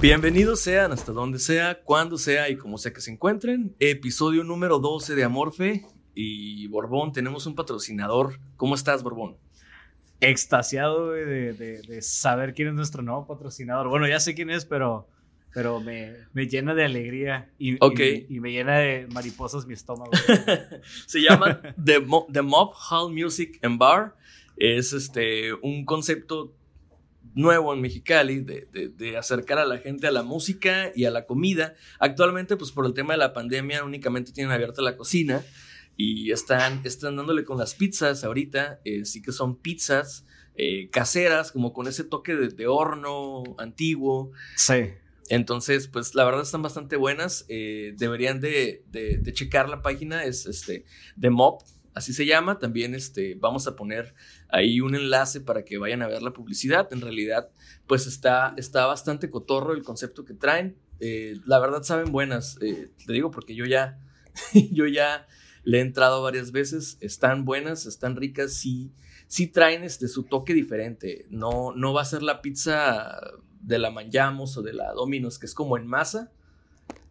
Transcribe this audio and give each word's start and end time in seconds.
Bienvenidos 0.00 0.60
sean 0.60 0.92
hasta 0.92 1.12
donde 1.12 1.38
sea, 1.38 1.82
cuando 1.82 2.16
sea 2.16 2.48
y 2.48 2.56
como 2.56 2.78
sea 2.78 2.90
que 2.90 3.02
se 3.02 3.10
encuentren. 3.10 3.76
Episodio 3.78 4.42
número 4.44 4.78
12 4.78 5.14
de 5.14 5.24
Amorfe 5.24 5.84
y 6.14 6.66
Borbón, 6.68 7.12
tenemos 7.12 7.44
un 7.44 7.54
patrocinador. 7.54 8.40
¿Cómo 8.56 8.74
estás, 8.74 9.02
Borbón? 9.02 9.36
Extasiado 10.20 11.10
de, 11.10 11.52
de, 11.52 12.00
saber 12.00 12.54
quién 12.54 12.68
es 12.68 12.74
nuestro 12.74 13.02
nuevo 13.02 13.26
patrocinador. 13.26 13.88
Bueno, 13.90 14.08
ya 14.08 14.20
sé 14.20 14.34
quién 14.34 14.48
es, 14.48 14.64
pero, 14.64 15.06
pero 15.52 15.80
me, 15.80 16.14
me 16.32 16.46
llena 16.46 16.72
de 16.72 16.86
alegría 16.86 17.50
y, 17.58 17.74
y, 17.74 18.40
me 18.40 18.52
llena 18.52 18.78
de 18.78 19.06
mariposas 19.12 19.66
mi 19.66 19.74
estómago. 19.74 20.12
se 21.06 21.20
llama 21.20 21.60
The, 21.76 22.06
The 22.32 22.40
Mob 22.40 22.72
Hall 22.88 23.12
Music 23.12 23.58
and 23.62 23.76
Bar. 23.76 24.16
Es 24.56 24.94
este, 24.94 25.52
un 25.52 25.84
concepto 25.84 26.54
nuevo 27.34 27.72
en 27.74 27.80
Mexicali 27.80 28.40
de, 28.40 28.66
de, 28.72 29.16
acercar 29.16 29.58
a 29.58 29.64
la 29.64 29.78
gente 29.78 30.06
a 30.06 30.10
la 30.10 30.22
música 30.22 30.92
y 30.94 31.04
a 31.04 31.10
la 31.10 31.26
comida. 31.26 31.74
Actualmente, 31.98 32.56
pues 32.56 32.72
por 32.72 32.86
el 32.86 32.94
tema 32.94 33.14
de 33.14 33.18
la 33.18 33.32
pandemia, 33.32 33.84
únicamente 33.84 34.32
tienen 34.32 34.52
abierta 34.52 34.82
la 34.82 34.96
cocina 34.96 35.42
y 35.96 36.32
están, 36.32 36.80
están 36.84 37.16
dándole 37.16 37.44
con 37.44 37.58
las 37.58 37.74
pizzas 37.74 38.24
ahorita. 38.24 38.80
Eh, 38.84 39.04
sí 39.04 39.22
que 39.22 39.32
son 39.32 39.56
pizzas 39.56 40.24
eh, 40.56 40.88
caseras, 40.90 41.52
como 41.52 41.72
con 41.72 41.86
ese 41.86 42.04
toque 42.04 42.34
de, 42.34 42.66
horno 42.66 43.44
antiguo. 43.58 44.32
Sí. 44.56 44.92
Entonces, 45.28 45.86
pues 45.86 46.14
la 46.14 46.24
verdad 46.24 46.42
están 46.42 46.62
bastante 46.62 46.96
buenas. 46.96 47.44
Eh, 47.48 47.94
deberían 47.96 48.40
de, 48.40 48.84
de, 48.90 49.32
checar 49.32 49.68
la 49.68 49.82
página, 49.82 50.24
es 50.24 50.46
este, 50.46 50.84
de 51.16 51.30
Mob 51.30 51.62
así 51.94 52.12
se 52.12 52.26
llama. 52.26 52.58
También 52.58 52.94
este, 52.94 53.34
vamos 53.34 53.66
a 53.66 53.76
poner 53.76 54.14
ahí 54.52 54.80
un 54.80 54.94
enlace 54.94 55.40
para 55.40 55.64
que 55.64 55.78
vayan 55.78 56.02
a 56.02 56.08
ver 56.08 56.22
la 56.22 56.32
publicidad. 56.32 56.88
En 56.92 57.00
realidad, 57.00 57.50
pues 57.86 58.06
está, 58.06 58.54
está 58.56 58.86
bastante 58.86 59.30
cotorro 59.30 59.72
el 59.72 59.82
concepto 59.82 60.24
que 60.24 60.34
traen. 60.34 60.76
Eh, 61.00 61.38
la 61.46 61.58
verdad 61.58 61.82
saben 61.82 62.12
buenas, 62.12 62.58
eh, 62.60 62.90
te 63.06 63.12
digo 63.12 63.30
porque 63.30 63.54
yo 63.54 63.64
ya, 63.64 63.98
yo 64.72 64.86
ya 64.86 65.26
le 65.64 65.78
he 65.78 65.80
entrado 65.80 66.22
varias 66.22 66.52
veces. 66.52 66.98
Están 67.00 67.44
buenas, 67.44 67.86
están 67.86 68.16
ricas, 68.16 68.54
sí, 68.54 68.92
sí 69.26 69.46
traen 69.46 69.82
este, 69.82 70.08
su 70.08 70.24
toque 70.24 70.54
diferente. 70.54 71.26
No, 71.30 71.72
no 71.74 71.92
va 71.92 72.02
a 72.02 72.06
ser 72.06 72.22
la 72.22 72.42
pizza 72.42 73.18
de 73.60 73.78
la 73.78 73.90
Manjamos 73.90 74.56
o 74.56 74.62
de 74.62 74.72
la 74.72 74.92
Domino's, 74.92 75.38
que 75.38 75.46
es 75.46 75.54
como 75.54 75.76
en 75.76 75.86
masa 75.86 76.32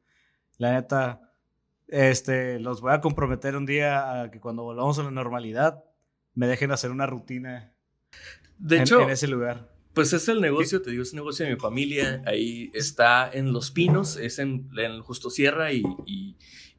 La 0.57 0.73
neta, 0.73 1.31
este, 1.87 2.59
los 2.59 2.81
voy 2.81 2.91
a 2.91 2.99
comprometer 2.99 3.55
un 3.55 3.65
día 3.65 4.23
a 4.23 4.29
que 4.29 4.41
cuando 4.41 4.63
volvamos 4.63 4.99
a 4.99 5.03
la 5.03 5.11
normalidad, 5.11 5.85
me 6.33 6.47
dejen 6.47 6.71
hacer 6.71 6.91
una 6.91 7.05
rutina 7.05 7.73
de 8.57 8.81
hecho, 8.81 9.01
en 9.01 9.09
ese 9.09 9.27
lugar. 9.27 9.71
Pues 9.93 10.13
es 10.13 10.27
el 10.29 10.39
negocio, 10.39 10.81
te 10.81 10.91
digo, 10.91 11.03
es 11.03 11.11
el 11.11 11.17
negocio 11.17 11.45
de 11.45 11.53
mi 11.53 11.59
familia. 11.59 12.23
Ahí 12.25 12.71
está 12.73 13.29
en 13.31 13.51
Los 13.51 13.71
Pinos, 13.71 14.15
es 14.17 14.39
en, 14.39 14.69
en 14.77 15.01
Justo 15.01 15.29
Sierra 15.29 15.73
y, 15.73 15.83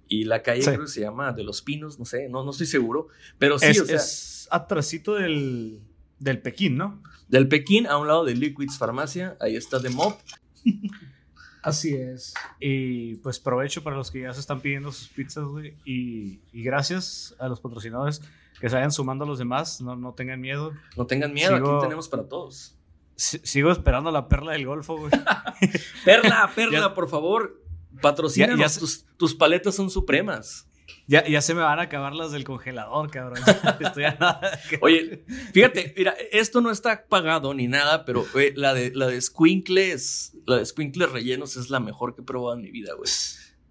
y, 0.09 0.25
la 0.25 0.43
calle 0.43 0.63
creo 0.63 0.83
que 0.83 0.87
se 0.87 1.01
llama 1.01 1.33
de 1.33 1.43
Los 1.43 1.63
Pinos, 1.63 1.99
no 1.99 2.05
sé, 2.05 2.29
no, 2.29 2.45
no 2.45 2.53
estoy 2.53 2.67
seguro. 2.67 3.09
Pero 3.39 3.59
sí, 3.59 3.67
es, 3.67 3.81
o 3.81 3.87
sea. 3.87 3.97
Es 3.97 4.49
atrasito 4.51 5.15
del, 5.15 5.81
del 6.19 6.41
Pekín, 6.41 6.77
¿no? 6.77 7.03
Del 7.29 7.49
Pekín, 7.49 7.87
a 7.87 7.99
un 7.99 8.07
lado 8.07 8.25
de 8.25 8.35
Liquids 8.35 8.79
Farmacia, 8.79 9.37
ahí 9.41 9.57
está 9.57 9.81
The 9.81 9.91
Mob. 9.91 10.17
Así 11.63 11.95
es. 11.95 12.35
Y 12.59 13.17
pues 13.17 13.39
provecho 13.39 13.83
para 13.83 13.97
los 13.97 14.11
que 14.11 14.23
ya 14.23 14.35
se 14.35 14.41
están 14.41 14.61
pidiendo 14.61 14.91
sus 14.91 15.09
pizzas, 15.09 15.45
güey. 15.45 15.77
Y, 15.85 16.41
y 16.53 16.63
gracias 16.63 17.37
a 17.39 17.49
los 17.49 17.61
patrocinadores 17.61 18.21
que 18.63 18.69
se 18.69 18.77
vayan 18.77 18.93
sumando 18.93 19.25
a 19.25 19.27
los 19.27 19.41
demás, 19.41 19.81
no, 19.81 19.97
no 19.97 20.15
tengan 20.15 20.41
miedo. 20.41 20.73
No 20.97 21.05
tengan 21.05 21.35
miedo, 21.35 21.57
aquí 21.57 21.69
tenemos 21.81 22.09
para 22.09 22.29
todos. 22.29 22.77
Sigo 23.17 23.73
esperando 23.73 24.13
la 24.13 24.29
perla 24.29 24.53
del 24.53 24.67
golfo, 24.67 24.97
güey. 24.99 25.11
perla, 26.05 26.49
perla, 26.55 26.95
por 26.95 27.09
favor, 27.09 27.61
patrocínanos, 28.01 28.79
tus, 28.79 29.05
tus 29.17 29.35
paletas 29.35 29.75
son 29.75 29.91
supremas. 29.91 30.69
Ya, 31.09 31.27
ya, 31.27 31.43
se 31.43 31.55
me 31.55 31.61
van 31.63 31.81
a 31.81 31.83
acabar 31.83 32.15
las 32.15 32.31
del 32.31 32.45
congelador, 32.45 33.11
cabrón. 33.11 33.43
Oye, 34.81 35.25
fíjate, 35.53 35.93
mira, 35.97 36.15
esto 36.31 36.61
no 36.61 36.71
está 36.71 37.05
pagado 37.09 37.55
ni 37.55 37.67
nada, 37.67 38.05
pero 38.05 38.25
la 38.55 38.75
de 38.75 38.93
la 38.95 39.09
de 39.09 39.21
squinkles, 39.21 40.37
la 40.47 40.59
de 40.59 40.67
squinkles 40.67 41.11
rellenos 41.11 41.57
es 41.57 41.69
la 41.69 41.81
mejor 41.81 42.15
que 42.15 42.21
he 42.21 42.25
probado 42.25 42.55
en 42.55 42.63
mi 42.63 42.71
vida, 42.71 42.95
güey. 42.95 43.11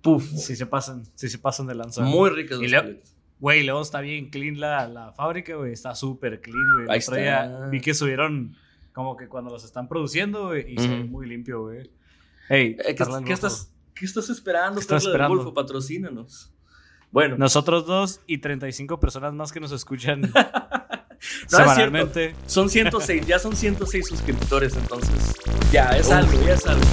Puf. 0.01 0.30
Si 0.35 0.57
se 0.57 0.66
pasan, 0.66 1.06
si 1.16 1.30
se 1.30 1.38
pasan 1.38 1.68
de 1.68 1.75
lanza. 1.75 2.01
Muy 2.01 2.30
ricas 2.31 2.59
las. 2.59 3.11
Güey, 3.41 3.63
luego 3.63 3.81
está 3.81 4.02
bien 4.02 4.29
clean 4.29 4.59
la, 4.59 4.88
la 4.88 5.12
fábrica, 5.13 5.56
güey. 5.56 5.74
Está 5.74 5.96
súper 5.96 6.41
clean, 6.41 6.68
güey. 6.75 6.85
Ahí 6.90 7.00
está. 7.00 7.69
vi 7.69 7.81
que 7.81 7.96
subieron 7.96 8.56
como 8.94 9.18
que 9.18 9.28
cuando 9.28 9.50
los 9.50 9.63
están 9.63 9.88
produciendo, 9.88 10.50
güey, 10.50 10.72
y 10.72 10.78
se 10.78 10.88
ve 10.88 11.03
muy 11.06 11.28
limpio, 11.28 11.63
güey. 11.63 11.90
Hey, 12.47 12.78
eh, 12.85 12.94
¿qué, 12.96 13.34
estás, 13.34 13.72
¿qué 13.96 14.06
estás 14.06 14.30
esperando? 14.30 14.75
¿Qué 14.75 14.81
estás 14.81 15.06
esperando? 15.06 15.38
Golfo, 15.38 15.56
patrocínanos. 15.56 16.53
Bueno. 17.09 17.35
Nosotros 17.35 17.88
dos 17.88 18.22
y 18.28 18.38
35 18.38 19.00
personas 19.00 19.34
más 19.34 19.51
que 19.51 19.59
nos 19.59 19.72
escuchan 19.72 20.22
no, 20.22 20.30
semanalmente. 21.47 22.35
Son 22.46 22.69
106, 22.69 23.25
ya 23.25 23.40
son 23.40 23.56
106 23.56 24.07
suscriptores, 24.07 24.75
entonces 24.75 25.34
ya 25.72 25.97
es 25.97 26.12
algo, 26.12 26.40
ya 26.46 26.53
es 26.53 26.68
algo. 26.68 26.85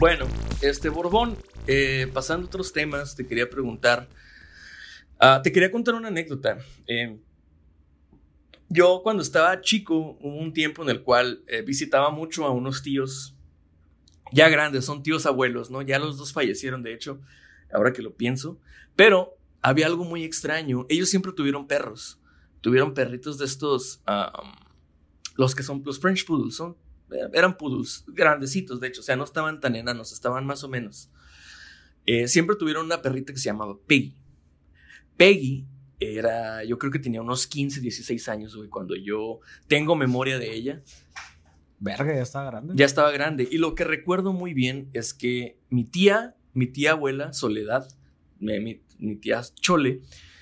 Bueno, 0.00 0.26
este 0.62 0.88
Borbón, 0.88 1.36
eh, 1.66 2.10
pasando 2.14 2.46
a 2.46 2.48
otros 2.48 2.72
temas, 2.72 3.14
te 3.14 3.26
quería 3.26 3.50
preguntar, 3.50 4.08
ah, 5.18 5.42
te 5.44 5.52
quería 5.52 5.70
contar 5.70 5.94
una 5.94 6.08
anécdota. 6.08 6.56
Eh, 6.86 7.20
yo 8.70 9.02
cuando 9.02 9.22
estaba 9.22 9.60
chico, 9.60 10.16
hubo 10.22 10.38
un 10.38 10.54
tiempo 10.54 10.82
en 10.82 10.88
el 10.88 11.02
cual 11.02 11.44
eh, 11.48 11.60
visitaba 11.60 12.08
mucho 12.08 12.46
a 12.46 12.50
unos 12.50 12.82
tíos 12.82 13.36
ya 14.32 14.48
grandes, 14.48 14.86
son 14.86 15.02
tíos 15.02 15.26
abuelos, 15.26 15.70
¿no? 15.70 15.82
Ya 15.82 15.98
los 15.98 16.16
dos 16.16 16.32
fallecieron, 16.32 16.82
de 16.82 16.94
hecho, 16.94 17.20
ahora 17.70 17.92
que 17.92 18.00
lo 18.00 18.14
pienso, 18.14 18.58
pero 18.96 19.36
había 19.60 19.84
algo 19.84 20.06
muy 20.06 20.24
extraño. 20.24 20.86
Ellos 20.88 21.10
siempre 21.10 21.32
tuvieron 21.32 21.66
perros, 21.66 22.18
tuvieron 22.62 22.94
perritos 22.94 23.36
de 23.36 23.44
estos, 23.44 24.00
ah, 24.06 24.32
los 25.36 25.54
que 25.54 25.62
son 25.62 25.82
los 25.84 26.00
French 26.00 26.24
Poodles, 26.24 26.54
son 26.54 26.74
eran 27.32 27.56
poodles, 27.56 28.04
grandecitos 28.08 28.80
de 28.80 28.88
hecho, 28.88 29.00
o 29.00 29.04
sea, 29.04 29.16
no 29.16 29.24
estaban 29.24 29.60
tan 29.60 29.76
enanos, 29.76 30.12
estaban 30.12 30.46
más 30.46 30.64
o 30.64 30.68
menos. 30.68 31.10
Eh, 32.06 32.28
siempre 32.28 32.56
tuvieron 32.56 32.86
una 32.86 33.02
perrita 33.02 33.32
que 33.32 33.38
se 33.38 33.46
llamaba 33.46 33.76
Peggy. 33.86 34.16
Peggy 35.16 35.66
era, 35.98 36.64
yo 36.64 36.78
creo 36.78 36.90
que 36.90 36.98
tenía 36.98 37.20
unos 37.20 37.46
15, 37.46 37.80
16 37.80 38.28
años, 38.28 38.56
güey, 38.56 38.68
cuando 38.68 38.96
yo 38.96 39.40
tengo 39.66 39.94
memoria 39.96 40.38
de 40.38 40.52
ella. 40.52 40.82
Verga, 41.78 42.14
ya 42.14 42.22
estaba 42.22 42.50
grande. 42.50 42.74
Ya 42.76 42.86
estaba 42.86 43.10
grande. 43.10 43.48
Y 43.50 43.58
lo 43.58 43.74
que 43.74 43.84
recuerdo 43.84 44.32
muy 44.32 44.54
bien 44.54 44.90
es 44.92 45.14
que 45.14 45.58
mi 45.68 45.84
tía, 45.84 46.36
mi 46.52 46.66
tía 46.66 46.92
abuela, 46.92 47.32
Soledad, 47.32 47.88
mi 48.38 48.80
tía 49.20 49.42
Chole, 49.60 50.00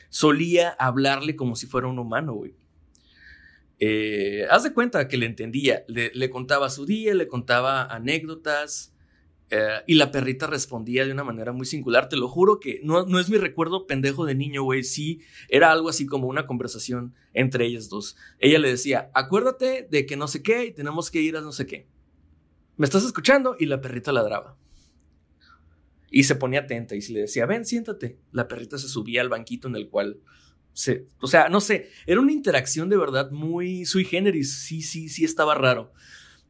solía 0.08 0.70
hablarle 0.70 1.36
como 1.36 1.56
si 1.56 1.66
fuera 1.66 1.88
un 1.88 1.98
humano, 1.98 2.34
güey. 2.34 2.54
Eh, 3.80 4.44
haz 4.50 4.64
de 4.64 4.72
cuenta 4.72 5.06
que 5.06 5.16
le 5.16 5.26
entendía, 5.26 5.84
le, 5.86 6.30
contaba 6.30 6.68
su 6.68 6.84
día, 6.84 7.14
le 7.14 7.28
contaba 7.28 7.84
anécdotas, 7.84 8.92
eh, 9.50 9.82
y 9.86 9.94
la 9.94 10.10
perrita 10.10 10.46
respondía 10.46 11.06
de 11.06 11.12
una 11.12 11.24
manera 11.24 11.52
muy 11.52 11.64
singular. 11.64 12.08
Te 12.08 12.16
lo 12.16 12.28
juro 12.28 12.60
que 12.60 12.80
no, 12.82 13.06
no 13.06 13.18
es 13.18 13.30
mi 13.30 13.38
recuerdo 13.38 13.86
pendejo 13.86 14.26
de 14.26 14.34
niño, 14.34 14.62
güey. 14.62 14.82
Sí, 14.82 15.20
era 15.48 15.72
algo 15.72 15.88
así 15.88 16.06
como 16.06 16.28
una 16.28 16.46
conversación 16.46 17.14
entre 17.32 17.66
ellas 17.66 17.88
dos. 17.88 18.16
Ella 18.38 18.58
le 18.58 18.68
decía, 18.68 19.10
acuérdate 19.14 19.86
de 19.90 20.06
que 20.06 20.16
no 20.16 20.28
sé 20.28 20.42
qué 20.42 20.66
y 20.66 20.72
tenemos 20.72 21.10
que 21.10 21.22
ir 21.22 21.36
a 21.36 21.40
no 21.40 21.52
sé 21.52 21.66
qué. 21.66 21.88
¿Me 22.76 22.84
estás 22.84 23.04
escuchando? 23.04 23.56
Y 23.58 23.66
la 23.66 23.80
perrita 23.80 24.12
ladraba. 24.12 24.56
Y 26.10 26.24
se 26.24 26.36
ponía 26.36 26.60
atenta 26.60 26.94
y 26.94 27.02
se 27.02 27.12
le 27.12 27.20
decía, 27.20 27.46
ven, 27.46 27.64
siéntate. 27.64 28.18
La 28.32 28.48
perrita 28.48 28.78
se 28.78 28.88
subía 28.88 29.20
al 29.20 29.28
banquito 29.28 29.68
en 29.68 29.76
el 29.76 29.88
cual 29.88 30.20
O 31.20 31.26
sea, 31.26 31.48
no 31.48 31.60
sé, 31.60 31.90
era 32.06 32.20
una 32.20 32.32
interacción 32.32 32.88
de 32.88 32.96
verdad 32.96 33.30
muy 33.30 33.84
sui 33.84 34.04
generis. 34.04 34.52
Sí, 34.62 34.82
sí, 34.82 35.08
sí, 35.08 35.24
estaba 35.24 35.54
raro 35.54 35.92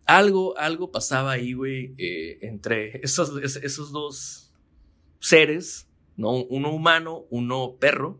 algo, 0.08 0.56
algo 0.56 0.90
pasaba 0.90 1.32
ahí, 1.32 1.52
güey, 1.52 1.94
eh, 1.98 2.38
entre 2.40 2.98
esos, 3.04 3.30
esos 3.62 3.92
dos 3.92 4.50
seres, 5.20 5.86
¿no? 6.16 6.44
Uno 6.44 6.72
humano, 6.72 7.26
uno 7.28 7.76
perro. 7.78 8.18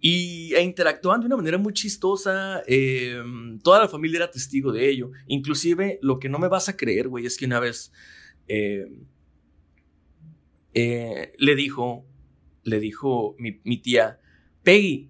Y 0.00 0.54
e 0.54 0.62
interactuaban 0.62 1.20
de 1.20 1.26
una 1.26 1.36
manera 1.36 1.58
muy 1.58 1.72
chistosa. 1.72 2.62
Em, 2.68 3.58
toda 3.58 3.80
la 3.80 3.88
familia 3.88 4.18
era 4.18 4.30
testigo 4.30 4.70
de 4.70 4.88
ello. 4.88 5.10
Inclusive, 5.26 5.98
lo 6.02 6.20
que 6.20 6.28
no 6.28 6.38
me 6.38 6.46
vas 6.46 6.68
a 6.68 6.76
creer, 6.76 7.08
güey, 7.08 7.26
es 7.26 7.36
que 7.36 7.46
una 7.46 7.58
vez 7.58 7.92
em, 8.46 9.06
eh, 10.72 11.32
le 11.36 11.56
dijo, 11.56 12.06
le 12.62 12.78
dijo 12.78 13.34
mi, 13.40 13.60
mi 13.64 13.78
tía, 13.78 14.20
Peggy, 14.66 15.08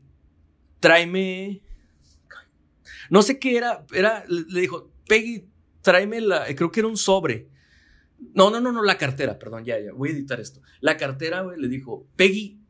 tráeme... 0.81 1.62
No 3.08 3.23
sé 3.23 3.38
qué 3.38 3.56
era, 3.56 3.87
era, 3.94 4.23
le 4.29 4.61
dijo, 4.61 4.93
Peggy, 5.08 5.47
tráeme 5.81 6.20
la, 6.20 6.44
creo 6.55 6.70
que 6.70 6.81
era 6.81 6.88
un 6.88 6.99
sobre. 6.99 7.49
No, 8.35 8.50
no, 8.50 8.61
no, 8.61 8.70
no, 8.70 8.82
la 8.82 8.99
cartera, 8.99 9.38
perdón, 9.38 9.64
ya, 9.64 9.81
ya, 9.81 9.94
voy 9.94 10.11
a 10.11 10.12
editar 10.12 10.41
esto. 10.41 10.61
La 10.81 10.99
cartera, 10.99 11.41
güey, 11.41 11.58
le 11.58 11.69
dijo, 11.69 12.06
Peggy, 12.17 12.61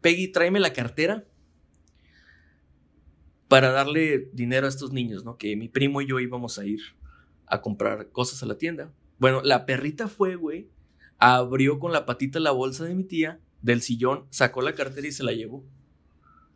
Peggy, 0.00 0.28
tráeme 0.28 0.60
la 0.60 0.72
cartera 0.72 1.26
para 3.48 3.72
darle 3.72 4.30
dinero 4.32 4.66
a 4.66 4.68
estos 4.68 4.92
niños, 4.92 5.24
¿no? 5.24 5.38
Que 5.38 5.56
mi 5.56 5.68
primo 5.68 6.02
y 6.02 6.06
yo 6.06 6.20
íbamos 6.20 6.56
a 6.60 6.64
ir 6.64 6.82
a 7.46 7.62
comprar 7.62 8.10
cosas 8.12 8.44
a 8.44 8.46
la 8.46 8.58
tienda. 8.58 8.92
Bueno, 9.18 9.42
la 9.42 9.66
perrita 9.66 10.06
fue, 10.06 10.36
güey, 10.36 10.70
abrió 11.18 11.80
con 11.80 11.90
la 11.90 12.06
patita 12.06 12.38
la 12.38 12.52
bolsa 12.52 12.84
de 12.84 12.94
mi 12.94 13.02
tía 13.02 13.40
del 13.60 13.82
sillón, 13.82 14.26
sacó 14.30 14.62
la 14.62 14.76
cartera 14.76 15.08
y 15.08 15.12
se 15.12 15.24
la 15.24 15.32
llevó. 15.32 15.64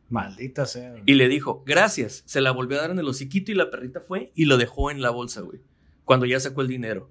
Maldita 0.08 0.66
sea. 0.66 0.94
Y 1.04 1.14
le 1.14 1.28
dijo, 1.28 1.62
gracias. 1.66 2.22
Se 2.26 2.40
la 2.40 2.52
volvió 2.52 2.78
a 2.78 2.82
dar 2.82 2.90
en 2.90 2.98
el 2.98 3.08
hociquito 3.08 3.50
y 3.52 3.54
la 3.54 3.70
perrita 3.70 4.00
fue 4.00 4.32
y 4.34 4.44
lo 4.44 4.56
dejó 4.56 4.90
en 4.90 5.02
la 5.02 5.10
bolsa, 5.10 5.40
güey 5.40 5.60
cuando 6.06 6.24
ya 6.24 6.40
sacó 6.40 6.62
el 6.62 6.68
dinero. 6.68 7.10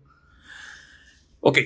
Ok. 1.41 1.59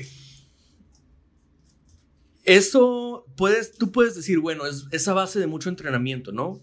Eso 2.43 3.25
puedes, 3.37 3.77
tú 3.77 3.91
puedes 3.91 4.15
decir, 4.15 4.39
bueno, 4.39 4.65
es 4.65 4.87
esa 4.91 5.13
base 5.13 5.39
de 5.39 5.47
mucho 5.47 5.69
entrenamiento, 5.69 6.31
¿no? 6.31 6.59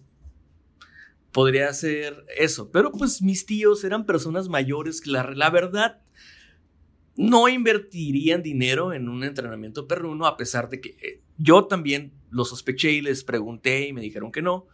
Podría 1.30 1.72
ser 1.72 2.26
eso. 2.36 2.70
Pero 2.72 2.90
pues 2.90 3.22
mis 3.22 3.46
tíos 3.46 3.84
eran 3.84 4.04
personas 4.04 4.48
mayores 4.48 5.00
que 5.00 5.10
la, 5.10 5.30
la 5.34 5.50
verdad 5.50 6.02
no 7.14 7.48
invertirían 7.48 8.42
dinero 8.42 8.92
en 8.92 9.08
un 9.08 9.22
entrenamiento 9.22 9.86
perruno, 9.86 10.26
a 10.26 10.36
pesar 10.36 10.68
de 10.68 10.80
que 10.80 10.96
eh, 11.00 11.22
yo 11.38 11.66
también 11.66 12.12
lo 12.36 12.44
sospeché 12.44 12.92
y 12.92 13.00
les 13.00 13.24
pregunté 13.24 13.88
y 13.88 13.92
me 13.92 14.02
dijeron 14.02 14.30
que 14.30 14.42
no. 14.42 14.66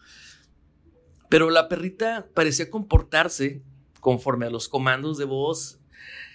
Pero 1.28 1.48
la 1.48 1.68
perrita 1.68 2.28
parecía 2.34 2.68
comportarse 2.68 3.62
conforme 4.00 4.46
a 4.46 4.50
los 4.50 4.68
comandos 4.68 5.16
de 5.16 5.24
voz 5.24 5.78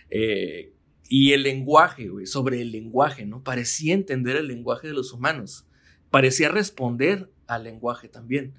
eh, 0.09 0.73
y 1.09 1.33
el 1.33 1.43
lenguaje, 1.43 2.09
sobre 2.25 2.61
el 2.61 2.71
lenguaje, 2.71 3.25
¿no? 3.25 3.43
Parecía 3.43 3.93
entender 3.93 4.37
el 4.37 4.47
lenguaje 4.47 4.87
de 4.87 4.93
los 4.93 5.11
humanos. 5.11 5.67
Parecía 6.09 6.49
responder 6.49 7.29
al 7.45 7.65
lenguaje 7.65 8.07
también. 8.07 8.55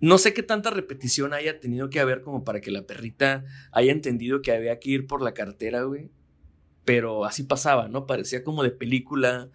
No 0.00 0.18
sé 0.18 0.34
qué 0.34 0.42
tanta 0.42 0.70
repetición 0.70 1.32
haya 1.34 1.60
tenido 1.60 1.88
que 1.88 2.00
haber 2.00 2.22
como 2.22 2.44
para 2.44 2.60
que 2.60 2.72
la 2.72 2.82
perrita 2.82 3.44
haya 3.70 3.92
entendido 3.92 4.42
que 4.42 4.52
había 4.52 4.78
que 4.80 4.90
ir 4.90 5.06
por 5.06 5.22
la 5.22 5.34
cartera, 5.34 5.82
güey. 5.82 6.10
Pero 6.84 7.24
así 7.24 7.44
pasaba, 7.44 7.88
¿no? 7.88 8.06
Parecía 8.06 8.42
como 8.42 8.64
de 8.64 8.70
película 8.70 9.50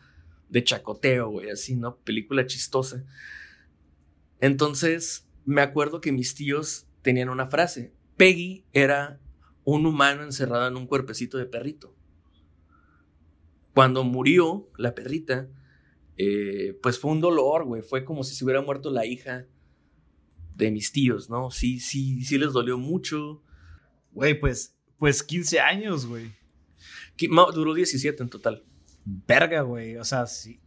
de 0.54 0.64
chacoteo, 0.64 1.30
güey, 1.30 1.50
así, 1.50 1.76
¿no? 1.76 1.98
Película 1.98 2.46
chistosa. 2.46 3.04
Entonces, 4.40 5.28
me 5.46 5.62
acuerdo 5.62 6.00
que 6.00 6.12
mis 6.12 6.36
tíos 6.36 6.86
tenían 7.02 7.30
una 7.30 7.48
frase. 7.48 7.92
Peggy 8.18 8.64
era 8.72 9.20
un 9.64 9.88
humano 9.88 10.22
encerrado 10.24 10.68
en 10.68 10.78
un 10.78 10.86
cuerpecito 10.86 11.40
de 11.40 11.48
perrito. 11.48 11.96
Cuando 13.74 14.04
murió 14.04 14.70
la 14.78 14.94
perrita, 14.94 15.50
eh, 16.18 16.78
pues 16.84 17.00
fue 17.00 17.10
un 17.10 17.22
dolor, 17.22 17.66
güey. 17.66 17.82
Fue 17.82 18.06
como 18.06 18.24
si 18.24 18.36
se 18.36 18.44
hubiera 18.44 18.62
muerto 18.62 18.92
la 18.92 19.08
hija 19.08 19.48
de 20.56 20.70
mis 20.70 20.92
tíos, 20.92 21.32
¿no? 21.32 21.50
Sí, 21.50 21.80
sí, 21.80 22.24
sí 22.24 22.38
les 22.38 22.54
dolió 22.54 22.78
mucho. 22.78 23.42
Güey, 24.12 24.40
pues, 24.40 24.78
pues 25.00 25.24
15 25.24 25.60
años, 25.60 26.06
güey. 26.06 26.32
Duró 27.56 27.74
17 27.74 28.22
en 28.22 28.30
total. 28.30 28.64
Verga, 29.06 29.62
güey. 29.62 29.98
O 29.98 30.06
sea, 30.06 30.28
sí. 30.28 30.60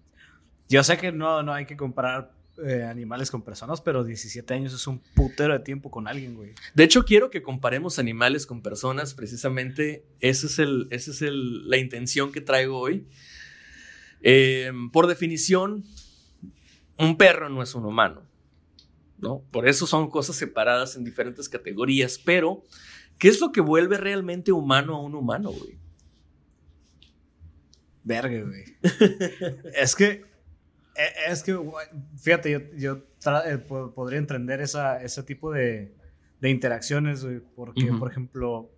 Yo 0.69 0.83
sé 0.83 0.97
que 0.97 1.12
no, 1.12 1.43
no 1.43 1.53
hay 1.53 1.67
que 1.67 1.77
comparar 1.77 2.33
eh, 2.65 2.85
animales 2.85 3.31
con 3.31 3.43
personas, 3.43 3.83
pero 3.83 4.03
17 4.03 4.55
años 4.55 4.73
es 4.73 4.87
un 4.87 4.99
putero 5.15 5.53
de 5.53 5.61
tiempo 5.61 5.91
con 5.91 6.09
alguien, 6.09 6.35
güey. 6.35 6.55
De 6.75 6.85
hecho, 6.85 7.05
quiero 7.05 7.29
que 7.29 7.43
comparemos 7.43 7.99
animales 7.99 8.47
con 8.47 8.62
personas, 8.62 9.15
precisamente. 9.15 10.06
Esa 10.21 10.47
es, 10.47 10.59
el, 10.59 10.88
esa 10.91 11.11
es 11.11 11.23
el, 11.23 11.69
la 11.69 11.77
intención 11.77 12.33
que 12.33 12.41
traigo 12.41 12.79
hoy. 12.79 13.06
Eh, 14.23 14.73
por 14.93 15.06
definición, 15.06 15.85
un 16.99 17.17
perro 17.17 17.49
no 17.49 17.62
es 17.62 17.75
un 17.75 17.85
humano, 17.85 18.23
¿no? 19.19 19.43
Por 19.50 19.69
eso 19.69 19.87
son 19.87 20.11
cosas 20.11 20.37
separadas 20.37 20.97
en 20.97 21.05
diferentes 21.05 21.49
categorías, 21.49 22.19
pero 22.19 22.65
¿qué 23.19 23.29
es 23.29 23.41
lo 23.41 23.53
que 23.53 23.61
vuelve 23.61 23.99
realmente 23.99 24.53
humano 24.53 24.97
a 24.97 25.03
un 25.03 25.15
humano, 25.15 25.50
güey? 25.50 25.79
Verga, 28.06 28.41
güey. 28.41 28.64
es 29.75 29.97
que 29.97 30.25
eh, 30.97 31.31
es 31.31 31.43
que, 31.43 31.58
fíjate, 32.17 32.53
yo, 32.53 32.61
yo 32.76 33.02
eh, 33.45 33.59
podría 33.59 34.19
entender 34.19 34.61
esa, 34.61 35.02
ese 35.02 35.23
tipo 35.25 35.52
de, 35.52 35.92
de 36.40 36.50
interacciones, 36.50 37.25
güey, 37.25 37.40
porque, 37.54 37.92
por 37.99 38.11
ejemplo, 38.11 38.71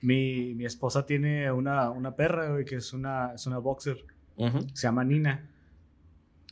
mi, 0.00 0.54
mi, 0.54 0.64
esposa 0.64 1.06
tiene 1.06 1.50
una, 1.50 1.90
una 1.90 2.14
perra, 2.14 2.50
güey, 2.50 2.64
que 2.64 2.76
es 2.76 2.92
una, 2.92 3.32
es 3.34 3.46
una 3.46 3.58
boxer, 3.58 4.04
se 4.74 4.82
llama 4.86 5.04
Nina. 5.04 5.50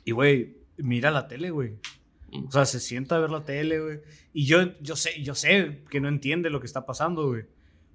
Y, 0.04 0.12
güey, 0.12 0.56
mira 0.78 1.10
la 1.10 1.28
tele, 1.28 1.50
güey. 1.50 1.78
O 2.48 2.50
sea, 2.50 2.64
se 2.64 2.80
sienta 2.80 3.16
a 3.16 3.20
ver 3.20 3.30
la 3.30 3.44
tele, 3.44 3.80
güey. 3.80 4.00
Y 4.32 4.46
yo, 4.46 4.76
yo, 4.80 4.96
sé, 4.96 5.22
yo 5.22 5.36
sé 5.36 5.84
que 5.88 6.00
no 6.00 6.08
entiende 6.08 6.50
lo 6.50 6.58
que 6.58 6.66
está 6.66 6.84
pasando, 6.84 7.28
güey. 7.28 7.44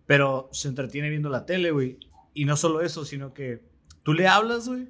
Pero 0.06 0.50
se 0.53 0.70
entretiene 0.70 1.10
viendo 1.10 1.30
la 1.30 1.46
tele, 1.46 1.72
güey. 1.72 2.00
Y 2.34 2.46
no 2.46 2.56
solo 2.56 2.82
eso, 2.82 3.03
sino 3.03 3.34
que 3.34 3.69
tú 4.10 4.13
le 4.13 4.28
hablas, 4.28 4.68
güey 4.68 4.88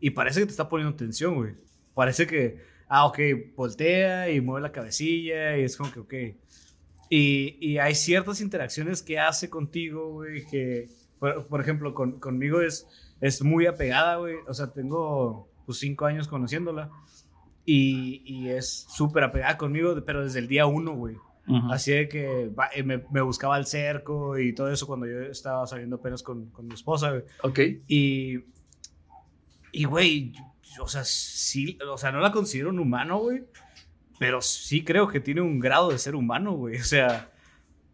y 0.00 0.10
parece 0.10 0.40
que 0.40 0.46
te 0.46 0.52
está 0.52 0.68
poniendo 0.68 0.96
tensión, 0.96 1.34
güey. 1.34 1.54
Parece 1.94 2.26
que, 2.26 2.62
ah, 2.88 3.06
ok, 3.06 3.18
voltea 3.56 4.30
y 4.30 4.40
mueve 4.40 4.62
la 4.62 4.72
cabecilla 4.72 5.56
y 5.56 5.62
es 5.62 5.76
como 5.76 5.90
que, 5.92 6.00
ok. 6.00 6.14
Y, 7.10 7.56
y 7.60 7.78
hay 7.78 7.94
ciertas 7.94 8.40
interacciones 8.40 9.02
que 9.02 9.18
hace 9.18 9.50
contigo, 9.50 10.12
güey, 10.12 10.46
que, 10.46 10.88
por, 11.18 11.60
ejemplo, 11.60 11.94
con, 11.94 12.20
conmigo 12.20 12.60
es, 12.60 12.86
es 13.20 13.42
muy 13.42 13.66
apegada, 13.66 14.16
güey. 14.16 14.36
O 14.46 14.54
sea, 14.54 14.72
tengo 14.72 15.48
pues 15.66 15.78
cinco 15.78 16.06
años 16.06 16.28
conociéndola. 16.28 16.90
Y, 17.64 18.22
y 18.24 18.48
es 18.50 18.86
súper 18.88 19.24
apegada 19.24 19.58
conmigo, 19.58 19.94
pero 20.06 20.22
desde 20.22 20.38
el 20.38 20.48
día 20.48 20.66
uno, 20.66 20.94
güey. 20.94 21.16
Así 21.70 21.92
de 21.92 22.08
que 22.08 22.50
eh, 22.74 22.82
me, 22.82 23.02
me, 23.10 23.20
buscaba 23.22 23.56
al 23.56 23.66
cerco 23.66 24.38
y 24.38 24.54
todo 24.54 24.70
eso 24.70 24.86
cuando 24.86 25.06
yo 25.06 25.20
estaba 25.22 25.66
saliendo 25.66 25.96
apenas 25.96 26.22
con, 26.22 26.50
con 26.50 26.66
mi 26.66 26.74
esposa, 26.74 27.10
güey. 27.10 27.22
Ok. 27.42 27.58
Y, 27.86 28.44
y, 29.72 29.84
güey, 29.84 30.32
o 30.80 30.88
sea, 30.88 31.04
sí, 31.04 31.78
o 31.90 31.96
sea, 31.96 32.12
no 32.12 32.20
la 32.20 32.32
considero 32.32 32.70
un 32.70 32.78
humano, 32.78 33.18
güey. 33.18 33.44
Pero 34.18 34.42
sí 34.42 34.84
creo 34.84 35.08
que 35.08 35.20
tiene 35.20 35.40
un 35.40 35.60
grado 35.60 35.90
de 35.90 35.98
ser 35.98 36.14
humano, 36.14 36.52
güey. 36.52 36.76
O 36.76 36.84
sea, 36.84 37.30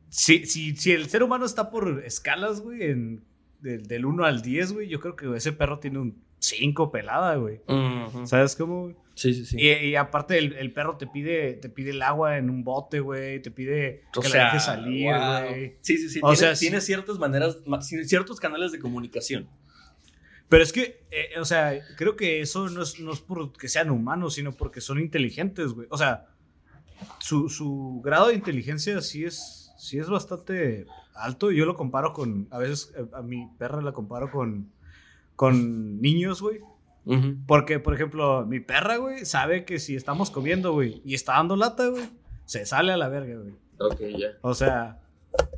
si, 0.08 0.46
si, 0.46 0.74
si 0.76 0.92
el 0.92 1.08
ser 1.08 1.22
humano 1.22 1.44
está 1.44 1.70
por 1.70 2.02
escalas, 2.04 2.60
güey, 2.60 2.82
en, 2.82 3.24
del 3.60 4.04
1 4.04 4.24
al 4.24 4.42
10, 4.42 4.72
güey, 4.72 4.88
yo 4.88 5.00
creo 5.00 5.16
que 5.16 5.36
ese 5.36 5.52
perro 5.52 5.78
tiene 5.78 5.98
un 5.98 6.22
5 6.44 6.90
pelada, 6.90 7.36
güey. 7.36 7.60
¿Sabes 8.24 8.56
cómo? 8.56 8.92
Sí, 9.14 9.32
sí, 9.32 9.46
sí. 9.46 9.56
Y, 9.60 9.94
aparte 9.94 10.38
el, 10.38 10.72
perro 10.72 10.96
te 10.96 11.06
pide, 11.06 11.54
te 11.54 11.68
pide 11.68 11.90
el 11.90 12.02
agua 12.02 12.36
en 12.36 12.50
un 12.50 12.64
bote, 12.64 13.00
güey. 13.00 13.40
Te 13.40 13.50
pide 13.50 14.02
que 14.12 14.28
la 14.28 14.46
dejes 14.46 14.64
salir, 14.64 15.12
güey. 15.12 15.74
Sí, 15.80 15.96
sí, 15.98 16.08
sí. 16.08 16.20
O 16.22 16.34
sea, 16.34 16.54
tiene 16.54 16.80
ciertas 16.80 17.18
maneras, 17.18 17.58
ciertos 17.82 18.40
canales 18.40 18.72
de 18.72 18.78
comunicación. 18.78 19.48
Pero 20.48 20.62
es 20.62 20.72
que, 20.72 21.04
eh, 21.10 21.38
o 21.40 21.44
sea, 21.44 21.80
creo 21.96 22.16
que 22.16 22.40
eso 22.40 22.68
no 22.68 22.82
es, 22.82 23.00
no 23.00 23.12
es 23.12 23.20
porque 23.20 23.68
sean 23.68 23.90
humanos, 23.90 24.34
sino 24.34 24.52
porque 24.52 24.80
son 24.80 25.00
inteligentes, 25.00 25.72
güey. 25.72 25.88
O 25.90 25.96
sea, 25.96 26.26
su, 27.18 27.48
su, 27.48 28.00
grado 28.04 28.28
de 28.28 28.34
inteligencia 28.34 29.00
sí 29.00 29.24
es, 29.24 29.72
sí 29.78 29.98
es 29.98 30.08
bastante 30.08 30.86
alto. 31.14 31.50
Yo 31.50 31.64
lo 31.64 31.76
comparo 31.76 32.12
con, 32.12 32.48
a 32.50 32.58
veces 32.58 32.92
eh, 32.96 33.06
a 33.14 33.22
mi 33.22 33.48
perra 33.58 33.80
la 33.80 33.92
comparo 33.92 34.30
con, 34.30 34.70
con 35.36 36.00
niños, 36.00 36.40
güey. 36.40 36.60
Porque, 37.46 37.80
por 37.80 37.94
ejemplo, 37.94 38.46
mi 38.46 38.60
perra, 38.60 38.96
güey, 38.96 39.26
sabe 39.26 39.64
que 39.64 39.78
si 39.78 39.94
estamos 39.94 40.30
comiendo, 40.30 40.72
güey, 40.72 41.02
y 41.04 41.14
está 41.14 41.34
dando 41.34 41.54
lata, 41.54 41.88
güey, 41.88 42.04
se 42.46 42.64
sale 42.64 42.92
a 42.92 42.96
la 42.96 43.08
verga, 43.08 43.36
güey. 43.40 43.54
Ok, 43.78 44.00
ya. 44.18 44.38
O 44.40 44.54
sea, 44.54 45.02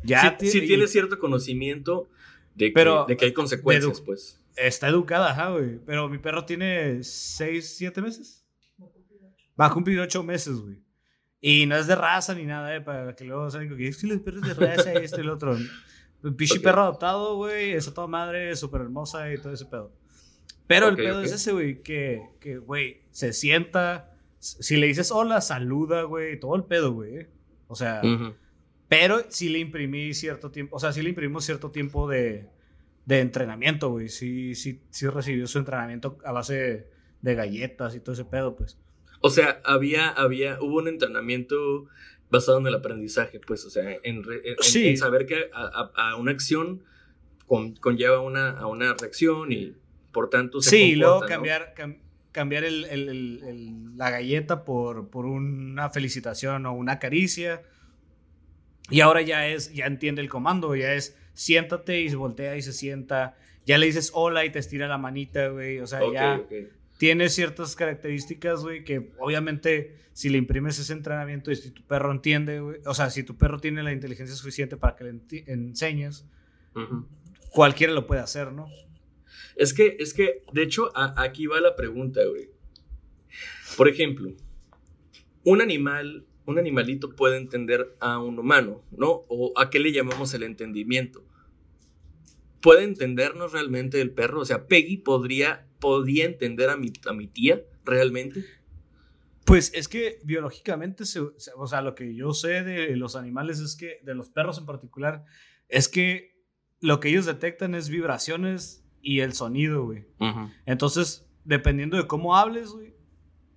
ya. 0.03 0.37
Sí, 0.41 0.61
tiene 0.63 0.89
cierto 0.89 1.19
conocimiento 1.19 2.09
de 2.55 2.73
que, 2.73 3.05
de 3.09 3.17
que 3.17 3.25
hay 3.27 3.33
consecuencias, 3.33 4.01
pues. 4.01 4.41
Está 4.57 4.89
educada, 4.89 5.31
ajá, 5.31 5.51
güey. 5.51 5.79
Pero 5.85 6.09
mi 6.09 6.19
perro 6.19 6.45
tiene 6.45 7.03
6, 7.05 7.77
7 7.77 8.03
meses. 8.03 8.45
Va 9.59 9.67
a 9.67 9.71
cumplir 9.71 10.01
8 10.01 10.23
meses, 10.23 10.57
güey. 10.57 10.83
Y 11.41 11.67
no 11.67 11.77
es 11.77 11.87
de 11.87 11.95
raza 11.95 12.35
ni 12.35 12.45
nada, 12.45 12.75
eh, 12.75 12.81
para 12.81 13.15
que 13.15 13.25
luego 13.25 13.51
salgan 13.51 13.77
que 13.77 13.89
es 13.89 13.99
que 13.99 14.07
los 14.07 14.21
perros 14.21 14.43
de 14.43 14.55
raza 14.55 14.95
y 14.95 15.05
esto 15.05 15.21
y 15.21 15.25
lo 15.25 15.35
otro. 15.35 15.57
Pichi 16.37 16.59
perro 16.59 16.83
adoptado, 16.83 17.37
güey, 17.37 17.73
esa 17.73 17.95
toda 17.95 18.07
madre, 18.07 18.57
súper 18.57 18.81
hermosa 18.81 19.33
y 19.33 19.39
todo 19.39 19.53
ese 19.53 19.67
pedo. 19.67 19.93
Pero 20.67 20.89
el 20.89 20.97
pedo 20.97 21.23
es 21.23 21.33
ese, 21.33 21.53
güey, 21.53 21.83
que, 21.83 22.23
que, 22.41 22.59
güey, 22.59 23.03
se 23.11 23.33
sienta. 23.33 24.17
Si 24.39 24.77
le 24.77 24.87
dices 24.87 25.11
hola, 25.11 25.41
saluda, 25.41 26.03
güey, 26.03 26.39
todo 26.41 26.57
el 26.57 26.65
pedo, 26.65 26.93
güey. 26.93 27.29
O 27.69 27.77
sea, 27.77 28.03
pero 28.89 29.25
sí 29.29 29.49
le 29.49 29.59
imprimí 29.59 30.15
cierto 30.15 30.51
tiempo, 30.51 30.77
o 30.77 30.81
sea, 30.81 30.93
sí 30.93 31.03
le 31.03 31.11
imprimimos 31.11 31.45
cierto 31.45 31.71
tiempo 31.71 32.09
de, 32.09 32.49
de 33.05 33.21
entrenamiento, 33.21 33.91
güey. 33.91 34.09
Sí, 34.09 34.55
sí, 34.55 34.83
sí 34.91 35.09
recibió 35.09 35.47
su 35.47 35.59
entrenamiento 35.59 36.19
a 36.25 36.33
base 36.33 36.89
de 37.23 37.35
galletas 37.35 37.95
y 37.95 38.01
todo 38.01 38.13
ese 38.13 38.25
pedo, 38.25 38.57
pues. 38.57 38.79
O 39.21 39.31
sea, 39.31 39.61
había, 39.65 40.11
había, 40.11 40.59
hubo 40.61 40.77
un 40.77 40.89
entrenamiento 40.89 41.87
basado 42.31 42.59
en 42.59 42.67
el 42.67 42.75
aprendizaje, 42.75 43.41
pues, 43.41 43.65
o 43.65 43.71
sea, 43.71 43.99
en, 44.03 44.25
saber 44.97 45.27
que 45.27 45.51
a, 45.53 46.17
una 46.17 46.33
acción 46.33 46.83
conlleva 47.81 48.21
una, 48.21 48.51
a 48.51 48.67
una 48.67 48.95
reacción 48.95 49.53
y 49.53 49.75
por 50.13 50.31
tanto 50.31 50.61
se 50.61 50.71
Sí, 50.71 50.97
luego 50.97 51.21
cambiar, 51.21 51.75
cambiar 52.33 52.65
el, 52.65 53.97
la 53.97 54.11
galleta 54.11 54.65
por, 54.65 55.09
por 55.09 55.27
una 55.27 55.91
felicitación 55.91 56.67
o 56.67 56.73
una 56.73 56.99
caricia. 56.99 57.63
Y 58.91 59.01
ahora 59.01 59.23
ya 59.23 59.49
es, 59.49 59.73
ya 59.73 59.87
entiende 59.87 60.23
el 60.23 60.29
comando, 60.29 60.75
ya 60.77 60.93
es 60.95 61.17
siéntate 61.35 62.01
y 62.01 62.09
se 62.09 62.17
voltea 62.17 62.57
y 62.57 62.63
se 62.63 62.73
sienta. 62.73 63.37
Ya 63.67 63.79
le 63.79 63.87
dices 63.87 64.11
hola 64.15 64.45
y 64.45 64.51
te 64.51 64.59
estira 64.59 64.89
la 64.89 64.99
manita, 64.99 65.49
güey. 65.49 65.81
O 65.81 65.87
sea, 65.87 66.01
ya 66.13 66.41
tiene 66.99 67.29
ciertas 67.29 67.77
características, 67.77 68.63
güey, 68.63 68.85
que 68.85 69.13
obviamente 69.19 69.97
si 70.13 70.31
le 70.31 70.39
imprimes 70.39 70.79
ese 70.79 70.95
entrenamiento 70.95 71.51
y 71.51 71.57
si 71.57 71.71
tu 71.71 71.83
perro 71.83 72.11
entiende, 72.11 72.61
güey, 72.61 72.81
o 72.87 72.95
sea, 72.95 73.11
si 73.11 73.23
tu 73.23 73.37
perro 73.37 73.61
tiene 73.61 73.83
la 73.83 73.93
inteligencia 73.93 74.35
suficiente 74.35 74.77
para 74.77 74.97
que 74.97 75.05
le 75.05 75.21
enseñes, 75.47 76.27
cualquiera 77.51 77.93
lo 77.93 78.07
puede 78.07 78.23
hacer, 78.23 78.53
¿no? 78.53 78.67
Es 79.57 79.75
que, 79.75 79.97
es 79.99 80.15
que, 80.15 80.43
de 80.53 80.63
hecho, 80.63 80.91
aquí 80.95 81.47
va 81.47 81.61
la 81.61 81.77
pregunta, 81.77 82.21
güey. 82.27 82.51
Por 83.77 83.89
ejemplo, 83.89 84.33
un 85.45 85.61
animal, 85.61 86.27
un 86.47 86.59
animalito 86.59 87.15
puede 87.15 87.37
entender 87.37 87.97
a 88.01 88.19
un 88.19 88.39
humano, 88.39 88.83
¿no? 88.91 89.25
O 89.29 89.53
a 89.59 89.69
qué 89.69 89.79
le 89.79 89.93
llamamos 89.93 90.33
el 90.35 90.45
entendimiento. 90.45 91.27
¿Puede 92.63 92.85
entendernos 92.85 93.53
realmente 93.53 94.01
el 94.01 94.13
perro? 94.13 94.41
O 94.41 94.45
sea, 94.45 94.67
Peggy 94.67 94.97
podría 94.97 95.66
podía 95.79 96.25
entender 96.25 96.71
a 96.71 96.77
mi, 96.77 96.93
a 97.07 97.13
mi 97.13 97.27
tía 97.27 97.63
realmente? 97.85 98.45
Pues 99.45 99.71
es 99.75 99.87
que 99.87 100.19
biológicamente, 100.25 101.05
o 101.57 101.67
sea, 101.67 101.81
lo 101.81 101.95
que 101.95 102.15
yo 102.15 102.33
sé 102.33 102.65
de 102.65 102.97
los 102.97 103.15
animales 103.15 103.61
es 103.61 103.77
que, 103.77 104.01
de 104.03 104.15
los 104.15 104.29
perros 104.29 104.59
en 104.59 104.67
particular, 104.67 105.25
es 105.69 105.89
que 105.89 106.37
lo 106.81 106.99
que 107.01 107.09
ellos 107.09 107.27
detectan 107.27 107.75
es 107.75 107.89
vibraciones 107.89 108.85
y 109.01 109.21
el 109.21 109.35
sonido, 109.35 109.85
güey. 109.85 110.05
Entonces, 110.67 111.31
dependiendo 111.45 111.97
de 111.97 112.09
cómo 112.09 112.37
hables, 112.37 112.71
güey, 112.71 112.95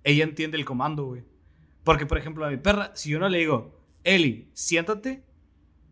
ella 0.04 0.22
entiende 0.22 0.56
el 0.56 0.64
comando, 0.64 1.06
güey. 1.06 1.24
Porque, 1.82 2.06
por 2.06 2.18
ejemplo, 2.18 2.44
a 2.44 2.50
mi 2.50 2.56
perra, 2.56 2.92
si 2.94 3.10
yo 3.10 3.18
no 3.18 3.28
le 3.28 3.38
digo, 3.38 3.84
Eli, 4.04 4.48
siéntate, 4.52 5.24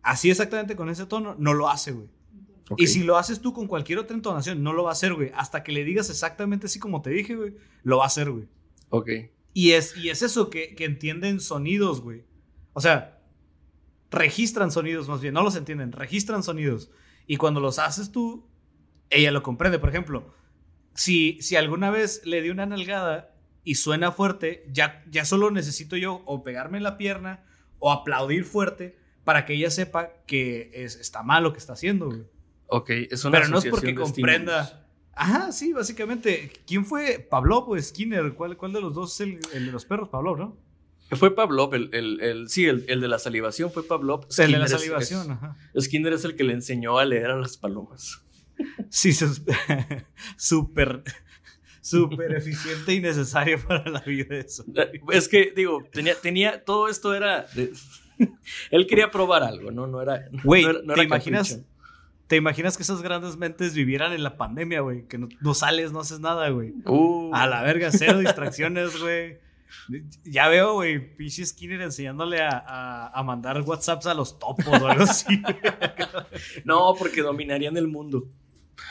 así 0.03 0.31
exactamente 0.31 0.77
con 0.77 0.91
ese 0.91 1.07
tono, 1.07 1.35
no 1.39 1.55
lo 1.55 1.69
hace, 1.69 1.93
güey. 1.93 2.09
Y 2.77 2.87
si 2.87 3.03
lo 3.03 3.17
haces 3.17 3.41
tú 3.41 3.53
con 3.53 3.67
cualquier 3.67 3.99
otra 3.99 4.15
entonación, 4.15 4.63
no 4.63 4.73
lo 4.73 4.85
va 4.85 4.91
a 4.91 4.93
hacer, 4.93 5.15
güey. 5.15 5.31
Hasta 5.35 5.63
que 5.63 5.73
le 5.73 5.85
digas 5.85 6.11
exactamente 6.11 6.67
así 6.67 6.79
como 6.79 7.01
te 7.01 7.11
dije, 7.11 7.35
güey, 7.35 7.55
lo 7.83 7.99
va 7.99 8.05
a 8.05 8.09
hacer, 8.09 8.31
güey. 8.31 8.47
Ok. 8.91 9.09
Y 9.55 9.73
es, 9.73 9.97
y 9.97 10.11
es 10.11 10.23
eso, 10.23 10.51
que, 10.51 10.75
que 10.75 10.85
entienden 10.85 11.41
sonidos, 11.41 12.01
güey. 12.01 12.25
O 12.75 12.81
sea, 12.81 13.21
registran 14.11 14.71
sonidos 14.71 15.09
más 15.09 15.21
bien, 15.21 15.35
no 15.35 15.43
los 15.43 15.57
entienden, 15.57 15.93
registran 15.93 16.43
sonidos. 16.43 16.91
Y 17.27 17.37
cuando 17.37 17.61
los 17.61 17.79
haces 17.79 18.13
tú, 18.13 18.47
ella 19.11 19.31
lo 19.31 19.43
comprende. 19.43 19.79
Por 19.79 19.89
ejemplo, 19.89 20.33
si, 20.95 21.41
si 21.41 21.57
alguna 21.57 21.91
vez 21.91 22.23
le 22.25 22.43
di 22.43 22.51
una 22.51 22.67
nalgada 22.67 23.35
y 23.65 23.77
suena 23.77 24.13
fuerte, 24.13 24.67
ya, 24.73 25.05
ya 25.11 25.25
solo 25.25 25.51
necesito 25.51 25.97
yo 25.97 26.23
o 26.25 26.43
pegarme 26.43 26.79
en 26.79 26.85
la 26.85 26.97
pierna 26.97 27.45
o 27.79 27.93
aplaudir 27.93 28.45
fuerte 28.45 28.99
para 29.25 29.45
que 29.45 29.55
ella 29.55 29.71
sepa 29.71 30.11
que 30.27 30.71
es, 30.73 30.97
está 30.97 31.23
mal 31.23 31.43
lo 31.43 31.53
que 31.53 31.59
está 31.59 31.75
haciendo, 31.75 32.07
güey. 32.07 32.25
Ok, 32.69 32.91
es 33.11 33.25
una 33.25 33.39
Pero 33.39 33.49
no 33.49 33.59
es 33.59 33.67
porque 33.67 33.95
comprenda. 33.95 34.87
Ajá, 35.15 35.51
sí, 35.53 35.73
básicamente. 35.73 36.53
¿Quién 36.67 36.85
fue 36.85 37.19
Pablo 37.19 37.67
o 37.67 37.79
Skinner? 37.81 38.35
¿Cuál, 38.35 38.57
¿Cuál 38.57 38.73
de 38.73 38.81
los 38.81 38.95
dos 38.95 39.21
es 39.21 39.41
el, 39.53 39.67
de 39.67 39.73
los 39.73 39.85
perros? 39.85 40.09
Pablo, 40.09 40.37
¿no? 40.37 40.57
Fue 41.17 41.35
Pavlov, 41.35 41.75
el, 41.75 41.89
el, 41.95 42.21
el, 42.21 42.49
sí, 42.51 42.67
el, 42.67 42.85
de 42.87 43.09
la 43.09 43.19
salivación 43.19 43.73
fue 43.73 43.83
Pavlov. 43.83 44.27
el 44.37 44.53
de 44.53 44.59
la 44.59 44.69
salivación, 44.69 45.31
ajá. 45.31 45.57
Skinner 45.81 46.13
es 46.13 46.25
el 46.27 46.37
que 46.37 46.45
le 46.45 46.53
enseñó 46.53 46.99
a 46.99 47.07
leer 47.07 47.31
a 47.31 47.37
las 47.37 47.57
palomas. 47.57 48.21
Sí, 48.91 49.13
súper, 50.37 51.03
súper 51.81 52.35
eficiente 52.35 52.93
y 52.93 53.01
necesario 53.01 53.59
para 53.67 53.89
la 53.89 54.01
vida 54.01 54.37
eso. 54.37 54.67
Es 55.11 55.29
que, 55.29 55.53
digo, 55.57 55.83
tenía, 55.91 56.15
tenía, 56.15 56.63
todo 56.63 56.89
esto 56.89 57.15
era, 57.15 57.47
él 58.71 58.87
quería 58.87 59.11
probar 59.11 59.45
algo, 59.45 59.71
¿no? 59.71 59.87
No 59.87 60.03
era, 60.03 60.27
Güey, 60.45 60.67
¿te 60.95 61.05
imaginas? 61.05 61.63
¿Te 62.29 62.37
imaginas 62.37 62.77
que 62.77 62.83
esas 62.83 63.01
grandes 63.01 63.39
mentes 63.39 63.75
vivieran 63.75 64.13
en 64.13 64.23
la 64.23 64.37
pandemia, 64.37 64.83
güey? 64.83 65.09
Que 65.09 65.17
no, 65.17 65.55
sales, 65.55 65.93
no 65.93 66.01
haces 66.01 66.21
nada, 66.21 66.51
güey. 66.51 66.75
Uh. 66.85 67.31
A 67.35 67.47
la 67.47 67.63
verga, 67.63 67.91
cero 67.91 68.19
distracciones, 68.19 69.01
güey. 69.01 69.39
Ya 70.25 70.49
veo, 70.49 70.75
güey, 70.75 71.17
pinche 71.17 71.45
Skinner 71.45 71.81
enseñándole 71.81 72.41
a, 72.43 73.23
mandar 73.25 73.63
WhatsApps 73.63 74.07
a 74.07 74.15
los 74.15 74.39
topos 74.39 74.67
o 74.67 74.87
algo 74.87 75.05
así. 75.05 75.43
no, 76.65 76.95
porque 76.99 77.23
dominarían 77.23 77.79
el 77.79 77.89
mundo. 77.89 78.29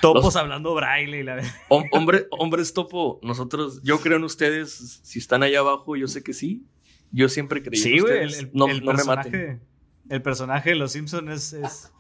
Topos 0.02 0.36
hablando 0.36 0.74
braille 0.74 1.20
y 1.20 1.24
la 1.24 1.42
Hombre, 1.70 2.28
hombres 2.32 2.74
topo, 2.74 3.20
nosotros, 3.22 3.82
yo 3.84 4.00
creo 4.02 4.18
en 4.18 4.24
ustedes, 4.24 5.00
si 5.04 5.20
están 5.20 5.44
allá 5.44 5.60
abajo, 5.60 5.96
yo 5.96 6.08
sé 6.08 6.24
que 6.24 6.34
sí. 6.34 6.66
Yo 7.12 7.30
siempre 7.30 7.62
creí 7.62 7.80
sí, 7.80 7.94
en 7.94 8.04
ustedes. 8.04 8.40
El, 8.40 8.50
no, 8.54 8.68
no 8.68 8.94
me 8.94 9.04
maten. 9.04 9.62
El 10.10 10.22
personaje 10.24 10.72
de 10.72 10.76
Los 10.76 10.94
Simpsons 10.94 11.30
es 11.30 11.54
es 11.54 11.92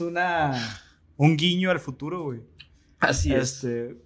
una 0.00 0.80
un 1.16 1.36
guiño 1.36 1.70
al 1.70 1.80
futuro, 1.80 2.22
güey. 2.22 2.40
Así 2.98 3.32
este, 3.34 3.96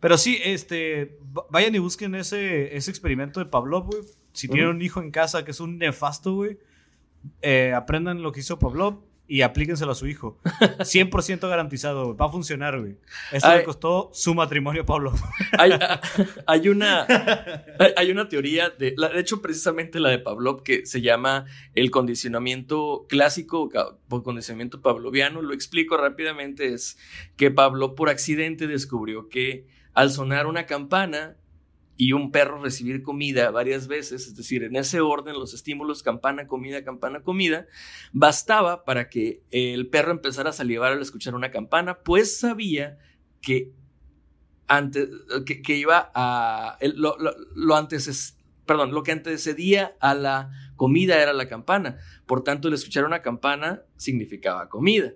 Pero 0.00 0.16
sí, 0.16 0.38
este, 0.44 1.18
vayan 1.50 1.74
y 1.74 1.78
busquen 1.78 2.14
ese, 2.14 2.76
ese 2.76 2.90
experimento 2.90 3.40
de 3.40 3.46
Pavlov, 3.46 3.86
güey. 3.86 4.02
Si 4.32 4.48
tienen 4.48 4.68
un 4.68 4.82
hijo 4.82 5.00
en 5.00 5.10
casa 5.10 5.44
que 5.44 5.50
es 5.50 5.60
un 5.60 5.78
nefasto, 5.78 6.34
güey, 6.34 6.58
eh, 7.42 7.72
aprendan 7.74 8.22
lo 8.22 8.32
que 8.32 8.40
hizo 8.40 8.58
Pavlov 8.58 9.00
y 9.32 9.40
aplíquenselo 9.40 9.92
a 9.92 9.94
su 9.94 10.06
hijo. 10.06 10.38
100% 10.44 11.48
garantizado, 11.48 12.14
Va 12.14 12.26
a 12.26 12.28
funcionar, 12.28 12.78
güey. 12.78 12.98
Esto 13.30 13.56
le 13.56 13.64
costó 13.64 14.10
su 14.12 14.34
matrimonio, 14.34 14.84
Pablo. 14.84 15.14
Hay, 16.46 16.68
una, 16.68 17.06
hay 17.96 18.10
una 18.10 18.28
teoría, 18.28 18.68
de, 18.68 18.94
de 18.94 19.20
hecho, 19.20 19.40
precisamente 19.40 20.00
la 20.00 20.10
de 20.10 20.18
Pavlov, 20.18 20.62
que 20.62 20.84
se 20.84 21.00
llama 21.00 21.46
el 21.74 21.90
condicionamiento 21.90 23.06
clásico, 23.08 23.70
o 24.08 24.22
condicionamiento 24.22 24.82
pavloviano. 24.82 25.40
Lo 25.40 25.54
explico 25.54 25.96
rápidamente: 25.96 26.74
es 26.74 26.98
que 27.36 27.50
Pavlov 27.50 27.94
por 27.94 28.10
accidente 28.10 28.66
descubrió 28.66 29.28
que 29.28 29.66
al 29.94 30.10
sonar 30.10 30.46
una 30.46 30.66
campana, 30.66 31.36
y 31.96 32.12
un 32.12 32.30
perro 32.32 32.60
recibir 32.60 33.02
comida 33.02 33.50
varias 33.50 33.86
veces, 33.86 34.26
es 34.26 34.36
decir, 34.36 34.64
en 34.64 34.76
ese 34.76 35.00
orden, 35.00 35.34
los 35.34 35.54
estímulos 35.54 36.02
campana, 36.02 36.46
comida, 36.46 36.84
campana, 36.84 37.20
comida, 37.20 37.66
bastaba 38.12 38.84
para 38.84 39.08
que 39.08 39.42
el 39.50 39.88
perro 39.88 40.12
empezara 40.12 40.50
a 40.50 40.54
salivar 40.54 40.92
al 40.92 41.02
escuchar 41.02 41.34
una 41.34 41.50
campana, 41.50 41.98
pues 41.98 42.38
sabía 42.38 42.98
que, 43.40 43.72
antes, 44.66 45.08
que, 45.44 45.76
iba 45.76 46.10
a... 46.14 46.78
Lo, 46.94 47.76
antes, 47.76 48.38
perdón, 48.64 48.92
lo 48.92 49.02
que 49.02 49.12
antecedía 49.12 49.94
a 50.00 50.14
la 50.14 50.50
comida 50.76 51.22
era 51.22 51.32
la 51.32 51.46
campana, 51.46 51.98
por 52.26 52.42
tanto 52.42 52.68
el 52.68 52.74
escuchar 52.74 53.04
una 53.04 53.22
campana 53.22 53.82
significaba 53.96 54.68
comida. 54.68 55.12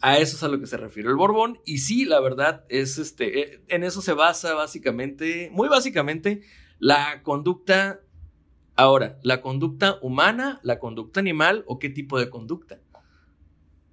A 0.00 0.18
eso 0.18 0.36
es 0.36 0.42
a 0.42 0.48
lo 0.48 0.60
que 0.60 0.66
se 0.66 0.76
refiere 0.76 1.08
el 1.08 1.16
Borbón. 1.16 1.58
Y 1.64 1.78
sí, 1.78 2.04
la 2.04 2.20
verdad 2.20 2.64
es 2.68 2.98
este. 2.98 3.40
eh, 3.40 3.64
En 3.68 3.82
eso 3.82 4.02
se 4.02 4.12
basa 4.12 4.54
básicamente, 4.54 5.50
muy 5.52 5.68
básicamente, 5.68 6.42
la 6.78 7.22
conducta. 7.22 8.00
Ahora, 8.76 9.18
la 9.22 9.40
conducta 9.40 9.98
humana, 10.02 10.60
la 10.62 10.78
conducta 10.78 11.20
animal 11.20 11.64
o 11.66 11.78
qué 11.78 11.88
tipo 11.88 12.18
de 12.18 12.28
conducta. 12.28 12.80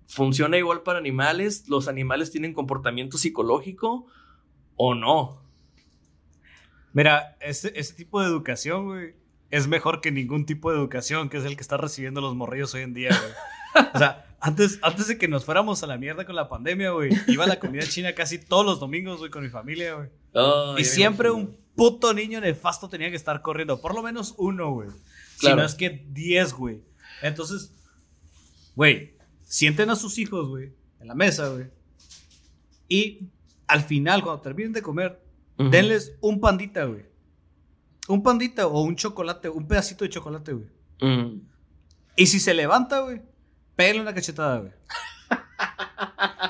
¿Funciona 0.08 0.58
igual 0.58 0.84
para 0.84 1.00
animales? 1.00 1.68
¿Los 1.70 1.88
animales 1.88 2.32
tienen 2.32 2.54
comportamiento 2.54 3.18
psicológico 3.18 4.06
o 4.76 4.96
no? 4.96 5.42
Mira, 6.94 7.38
ese, 7.42 7.72
ese 7.76 7.96
tipo 7.96 8.22
de 8.22 8.28
educación, 8.28 8.86
güey, 8.86 9.16
es 9.50 9.68
mejor 9.68 10.02
que 10.02 10.12
ningún 10.12 10.46
tipo 10.46 10.72
de 10.72 10.78
educación, 10.78 11.30
que 11.30 11.38
es 11.38 11.46
el 11.46 11.56
que 11.56 11.62
está 11.62 11.78
recibiendo 11.78 12.22
los 12.22 12.36
morrillos 12.36 12.74
hoy 12.74 12.82
en 12.82 12.94
día, 12.94 13.10
güey. 13.10 13.32
O 13.94 13.98
sea, 13.98 14.36
antes, 14.40 14.80
antes 14.82 15.08
de 15.08 15.18
que 15.18 15.28
nos 15.28 15.46
fuéramos 15.46 15.84
a 15.84 15.88
la 15.88 15.98
mierda 15.98 16.26
con 16.26 16.36
la 16.36 16.50
pandemia, 16.50 16.92
güey, 16.92 17.12
iba 17.28 17.46
a 17.46 17.48
la 17.48 17.60
comida 17.60 17.84
china 17.84 18.14
casi 18.14 18.38
todos 18.38 18.66
los 18.66 18.80
domingos, 18.80 19.20
güey, 19.20 19.32
con 19.32 19.44
mi 19.44 19.50
familia, 19.50 19.96
güey. 19.96 20.10
Y 20.78 20.84
siempre 20.84 21.32
un 21.32 21.58
puto 21.76 22.14
niño 22.14 22.42
nefasto 22.42 22.90
tenía 22.90 23.10
que 23.10 23.16
estar 23.16 23.42
corriendo. 23.42 23.80
Por 23.80 23.96
lo 23.96 24.04
menos 24.04 24.36
uno, 24.38 24.72
güey. 24.72 24.90
Si 25.38 25.48
no 25.54 25.64
es 25.64 25.76
que 25.76 26.06
diez, 26.10 26.54
güey. 26.54 26.84
Entonces, 27.22 27.74
güey, 28.76 29.16
sienten 29.44 29.90
a 29.90 29.96
sus 29.96 30.18
hijos, 30.18 30.50
güey, 30.50 30.74
en 31.00 31.08
la 31.08 31.16
mesa, 31.16 31.50
güey. 31.50 31.68
Y 32.88 33.30
al 33.68 33.84
final, 33.84 34.22
cuando 34.24 34.42
terminen 34.42 34.74
de 34.74 34.82
comer, 34.82 35.24
denles 35.58 36.16
un 36.22 36.40
pandita, 36.40 36.86
güey. 36.86 37.06
Un 38.08 38.22
pandita 38.22 38.68
o 38.68 38.82
un 38.82 38.96
chocolate, 38.96 39.48
un 39.48 39.68
pedacito 39.68 40.04
de 40.04 40.10
chocolate, 40.10 40.54
güey. 40.54 40.68
Ujú. 41.02 41.42
Y 42.16 42.28
si 42.28 42.40
se 42.40 42.54
levanta, 42.54 43.00
güey, 43.00 43.22
pégale 43.76 44.02
una 44.02 44.14
cachetada, 44.14 44.60
güey. 44.60 44.72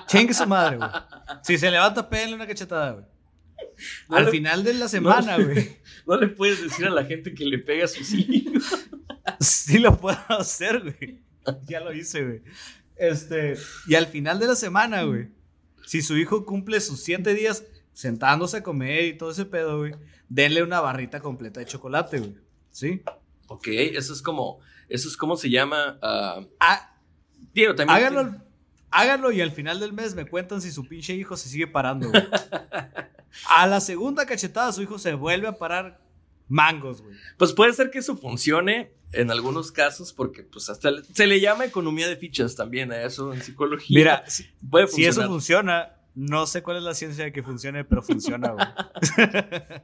Chingue 0.08 0.34
su 0.34 0.46
madre, 0.48 0.78
güey. 0.78 0.90
Si 1.44 1.58
se 1.58 1.72
levanta, 1.72 2.08
pégale 2.10 2.36
una 2.36 2.48
cachetada, 2.48 2.92
güey. 2.92 3.06
No 4.10 4.18
Al 4.18 4.26
le- 4.26 4.32
final 4.32 4.64
de 4.64 4.74
la 4.76 4.88
semana, 4.88 5.38
güey. 5.38 5.78
No 6.06 6.18
le 6.18 6.28
puedes 6.28 6.62
decir 6.62 6.86
a 6.86 6.90
la 6.90 7.06
gente 7.06 7.34
que 7.34 7.46
le 7.46 7.60
pega 7.60 7.86
a 7.86 7.88
sus 7.88 8.12
hijos. 8.14 8.64
Sí 9.40 9.80
lo 9.80 9.98
puedo 9.98 10.18
hacer, 10.28 10.82
güey. 10.82 11.22
Ya 11.66 11.80
lo 11.80 11.94
hice, 11.94 12.24
güey. 12.26 12.42
Este, 12.98 13.56
y 13.88 13.96
al 13.96 14.08
final 14.08 14.38
de 14.40 14.48
la 14.48 14.56
semana, 14.56 15.04
güey, 15.04 15.30
si 15.86 16.02
su 16.02 16.18
hijo 16.18 16.46
cumple 16.46 16.80
sus 16.82 17.02
siete 17.02 17.34
días 17.34 17.64
sentándose 17.94 18.58
a 18.58 18.64
comer 18.64 19.06
y 19.06 19.18
todo 19.18 19.32
ese 19.32 19.46
pedo, 19.46 19.78
güey, 19.80 19.94
denle 20.30 20.62
una 20.62 20.82
barrita 20.82 21.22
completa 21.22 21.60
de 21.62 21.66
chocolate, 21.68 22.20
güey. 22.20 22.36
¿Sí? 22.70 23.02
Ok, 23.48 23.68
eso 23.70 24.14
es 24.14 24.22
como, 24.22 24.60
eso 24.90 25.08
es 25.08 25.16
como 25.18 25.38
se 25.38 25.50
llama. 25.50 25.98
ah, 26.02 26.42
Ah, 26.60 26.93
Diego, 27.54 27.76
también. 27.76 27.98
háganlo, 27.98 28.36
háganlo 28.92 29.32
y 29.32 29.42
al 29.42 29.52
final 29.52 29.80
del 29.80 29.94
mes 29.94 30.16
me 30.16 30.26
cuentan 30.26 30.62
si 30.62 30.72
su 30.72 30.88
pinche 30.88 31.14
hijo 31.14 31.38
se 31.38 31.50
sigue 31.50 31.68
parando, 31.68 32.10
güey. 32.10 32.24
A 33.56 33.66
la 33.68 33.80
segunda 33.82 34.26
cachetada 34.26 34.72
su 34.72 34.82
hijo 34.84 35.00
se 35.00 35.14
vuelve 35.16 35.48
a 35.48 35.54
parar 35.58 36.00
mangos, 36.48 37.02
güey. 37.02 37.16
Pues 37.38 37.52
puede 37.54 37.74
ser 37.74 37.90
que 37.90 37.98
eso 38.00 38.16
funcione 38.16 38.92
en 39.12 39.32
algunos 39.32 39.72
casos, 39.72 40.14
porque 40.14 40.44
pues 40.44 40.70
hasta 40.70 40.92
le- 40.92 41.04
se 41.04 41.26
le 41.26 41.40
llama 41.40 41.66
economía 41.66 42.08
de 42.08 42.16
fichas 42.16 42.56
también 42.56 42.92
a 42.92 43.02
eso 43.02 43.34
en 43.34 43.42
psicología. 43.42 43.98
Mira, 43.98 44.24
si, 44.28 44.46
puede 44.70 44.88
si 44.88 45.06
eso 45.06 45.26
funciona, 45.28 45.94
no 46.14 46.46
sé 46.46 46.62
cuál 46.62 46.78
es 46.78 46.84
la 46.84 46.94
ciencia 46.94 47.24
de 47.24 47.32
que 47.32 47.42
funcione, 47.42 47.84
pero 47.84 48.04
funciona, 48.04 48.52
güey. 48.52 48.68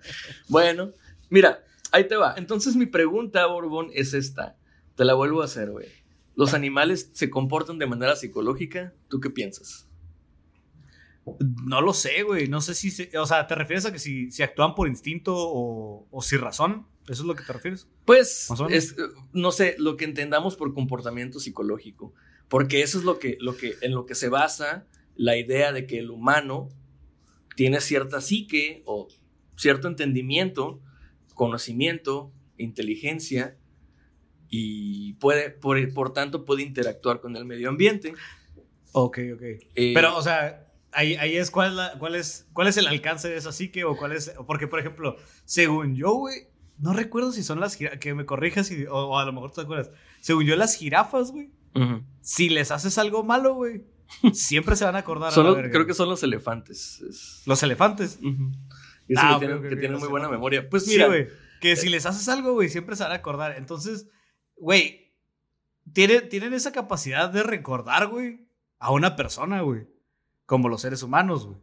Bueno, 0.48 0.92
mira, 1.30 1.64
ahí 1.92 2.08
te 2.08 2.16
va. 2.16 2.36
Entonces 2.38 2.76
mi 2.76 2.86
pregunta, 2.86 3.46
Borbón, 3.48 3.90
es 3.94 4.14
esta. 4.14 4.56
Te 4.96 5.06
la 5.06 5.14
vuelvo 5.14 5.42
a 5.42 5.46
hacer, 5.46 5.72
güey. 5.72 5.88
¿Los 6.40 6.54
animales 6.54 7.10
se 7.12 7.30
comportan 7.30 7.80
de 7.80 7.86
manera 7.86 8.16
psicológica? 8.16 8.94
¿Tú 9.10 9.20
qué 9.20 9.30
piensas? 9.30 9.90
No 11.66 11.82
lo 11.82 11.94
sé, 11.94 12.24
güey. 12.24 12.48
No 12.48 12.62
sé 12.62 12.74
si. 12.76 12.92
se- 12.92 13.16
o 13.18 13.26
sea, 13.26 13.46
¿te 13.46 13.56
refieres 13.56 13.86
a 13.86 13.92
que 13.92 14.00
si, 14.00 14.32
si 14.32 14.42
actúan 14.42 14.74
por 14.74 14.88
instinto 14.88 15.36
o, 15.36 16.08
o 16.10 16.22
sin 16.22 16.40
razón? 16.40 16.88
¿Eso 17.10 17.24
es 17.24 17.28
lo 17.28 17.36
que 17.36 17.44
te 17.44 17.52
refieres? 17.52 17.90
Pues, 18.06 18.48
es, 18.70 18.94
eh, 18.94 19.02
no 19.34 19.52
sé, 19.52 19.76
lo 19.80 19.98
que 19.98 20.06
entendamos 20.06 20.56
por 20.56 20.74
comportamiento 20.74 21.42
psicológico. 21.42 22.14
Porque 22.48 22.84
eso 22.84 22.98
es 22.98 23.04
lo 23.04 23.20
que, 23.20 23.36
lo 23.42 23.58
que, 23.58 23.76
en 23.82 23.94
lo 23.94 24.06
que 24.06 24.16
se 24.16 24.30
basa 24.30 24.88
la 25.18 25.36
idea 25.38 25.74
de 25.74 25.86
que 25.86 26.00
el 26.00 26.10
humano 26.10 26.70
tiene 27.58 27.82
cierta 27.82 28.22
psique 28.22 28.82
o 28.86 29.10
cierto 29.58 29.90
entendimiento, 29.90 30.80
conocimiento, 31.34 32.32
inteligencia 32.58 33.58
y 34.50 35.14
puede, 35.14 35.50
por, 35.52 35.94
por 35.94 36.14
tanto, 36.14 36.46
puede 36.46 36.64
interactuar 36.64 37.22
con 37.22 37.36
el 37.36 37.46
medio 37.46 37.70
ambiente. 37.70 38.14
Ok, 38.92 39.20
ok. 39.36 39.42
Eh, 39.76 39.92
Pero, 39.94 40.16
o 40.18 40.22
sea, 40.22 40.66
ahí, 40.92 41.16
ahí 41.16 41.38
es 41.38 41.52
cuál, 41.52 41.70
es 41.70 41.76
la- 41.76 41.94
cuál, 42.00 42.16
es 42.16 42.48
cuál 42.54 42.68
es 42.68 42.78
el 42.78 42.88
alcance 42.88 43.30
de 43.30 43.38
esa 43.38 43.52
psique 43.52 43.84
o 43.84 43.96
cuál 43.96 44.12
es. 44.14 44.34
Porque, 44.48 44.68
por 44.68 44.80
ejemplo, 44.80 45.16
según 45.46 45.96
yo, 45.96 46.14
güey, 46.14 46.48
no 46.80 46.94
recuerdo 46.94 47.32
si 47.32 47.44
son 47.44 47.60
las 47.60 47.76
jirafas. 47.76 48.00
Que 48.00 48.14
me 48.16 48.26
corrijas 48.26 48.72
y- 48.72 48.86
o, 48.86 48.96
o 48.96 49.18
a 49.20 49.26
lo 49.26 49.34
mejor 49.34 49.52
tú 49.52 49.56
te 49.56 49.62
acuerdas. 49.62 49.92
Según 50.22 50.46
yo, 50.46 50.56
las 50.56 50.76
jirafas, 50.76 51.32
güey, 51.32 51.52
si 52.22 52.50
les 52.50 52.72
haces 52.72 52.98
algo 52.98 53.24
malo, 53.24 53.54
güey, 53.54 53.84
siempre 54.34 54.76
se 54.76 54.86
van 54.86 54.96
a 54.96 55.00
acordar. 55.00 55.32
a 55.38 55.44
verga, 55.54 55.70
creo 55.72 55.86
que 55.86 55.94
son 55.94 56.10
los 56.10 56.24
elefantes. 56.24 57.02
es- 57.08 57.44
Los 57.46 57.62
elefantes. 57.62 58.18
eso 59.08 59.22
Ah, 59.24 59.38
que 59.40 59.46
tienen, 59.46 59.80
que 59.80 59.90
muy 59.90 60.08
buena 60.08 60.28
memoria. 60.30 60.68
Pues 60.70 60.86
Sí, 60.86 60.92
mira, 60.92 61.08
güey. 61.08 61.28
Que 61.62 61.76
si 61.76 61.90
les 61.90 62.06
haces 62.06 62.28
algo, 62.30 62.54
güey, 62.54 62.70
siempre 62.70 62.96
se 62.96 63.04
van 63.04 63.12
a 63.12 63.16
acordar. 63.16 63.56
Entonces, 63.58 64.08
güey, 64.60 65.14
tiene- 65.94 66.22
tienen 66.22 66.54
esa 66.54 66.72
capacidad 66.72 67.30
de 67.30 67.44
recordar, 67.44 68.08
güey, 68.08 68.48
a 68.80 68.92
una 68.92 69.16
persona, 69.16 69.62
güey. 69.62 69.88
Como 70.46 70.70
los 70.70 70.82
seres 70.82 71.04
humanos, 71.04 71.46
güey. 71.46 71.58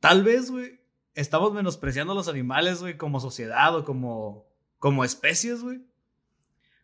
Tal 0.00 0.22
vez, 0.24 0.50
güey, 0.50 0.80
estamos 1.14 1.52
menospreciando 1.52 2.12
a 2.12 2.16
los 2.16 2.28
animales, 2.28 2.80
güey, 2.80 2.96
como 2.96 3.20
sociedad 3.20 3.74
o 3.76 3.84
como, 3.84 4.46
como 4.78 5.04
especies, 5.04 5.62
güey. 5.62 5.80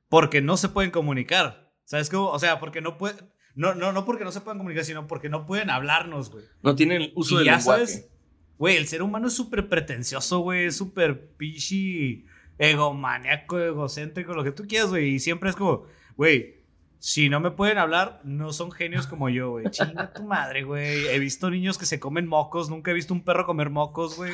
Porque 0.09 0.41
no 0.41 0.57
se 0.57 0.69
pueden 0.69 0.91
comunicar. 0.91 1.73
¿Sabes 1.85 2.09
cómo? 2.09 2.31
O 2.31 2.39
sea, 2.39 2.61
porque 2.61 2.81
no 2.81 2.99
pueden. 2.99 3.31
No, 3.55 3.75
no, 3.75 3.93
no 3.93 4.05
porque 4.05 4.25
no 4.25 4.33
se 4.33 4.41
puedan 4.41 4.59
comunicar, 4.59 4.85
sino 4.85 5.07
porque 5.07 5.29
no 5.29 5.47
pueden 5.47 5.71
hablarnos, 5.71 6.31
güey. 6.31 6.45
no 6.63 6.75
tienen 6.75 7.13
uso 7.15 7.35
Y 7.35 7.39
del 7.39 7.47
ya 7.47 7.57
lenguaje. 7.57 7.87
sabes, 7.87 8.11
güey, 8.59 8.77
el 8.77 8.89
ser 8.89 9.03
humano 9.03 9.29
es 9.29 9.35
súper 9.35 9.69
pretencioso, 9.69 10.41
güey, 10.41 10.67
es 10.67 10.77
súper 10.77 11.37
pichi, 11.37 12.27
egomaniaco, 12.59 13.59
egocéntrico, 13.59 14.35
lo 14.35 14.45
que 14.45 14.53
tú 14.53 14.65
quieras, 14.67 14.91
güey. 14.91 15.15
Y 15.15 15.19
siempre 15.21 15.51
es 15.51 15.57
como, 15.57 15.87
güey, 16.17 16.63
si 16.99 17.29
no 17.29 17.41
me 17.41 17.51
pueden 17.51 17.79
hablar, 17.79 18.21
no 18.25 18.53
son 18.53 18.73
genios 18.73 19.07
como 19.07 19.29
yo, 19.29 19.51
güey. 19.51 19.67
Chinga 19.71 20.13
tu 20.13 20.25
madre, 20.25 20.63
güey. 20.63 21.07
He 21.09 21.19
visto 21.19 21.51
niños 21.51 21.77
que 21.79 21.87
se 21.87 22.01
comen 22.01 22.27
mocos, 22.27 22.71
nunca 22.71 22.91
he 22.91 22.95
visto 22.95 23.13
un 23.13 23.25
perro 23.25 23.45
comer 23.45 23.71
mocos, 23.71 24.17
güey. 24.17 24.33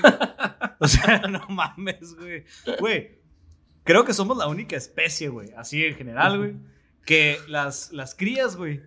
O 0.79 0.87
sea, 0.89 1.19
no 1.31 1.47
mames, 1.49 2.15
güey. 2.17 2.45
Güey, 2.79 3.19
creo 3.85 4.05
que 4.05 4.15
somos 4.15 4.37
la 4.37 4.47
única 4.47 4.77
especie, 4.77 5.29
güey, 5.29 5.51
así 5.57 5.85
en 5.85 5.97
general, 5.97 6.39
güey, 6.39 6.55
que 7.05 7.39
las, 7.49 7.91
las 7.93 8.15
crías, 8.15 8.57
güey, 8.57 8.83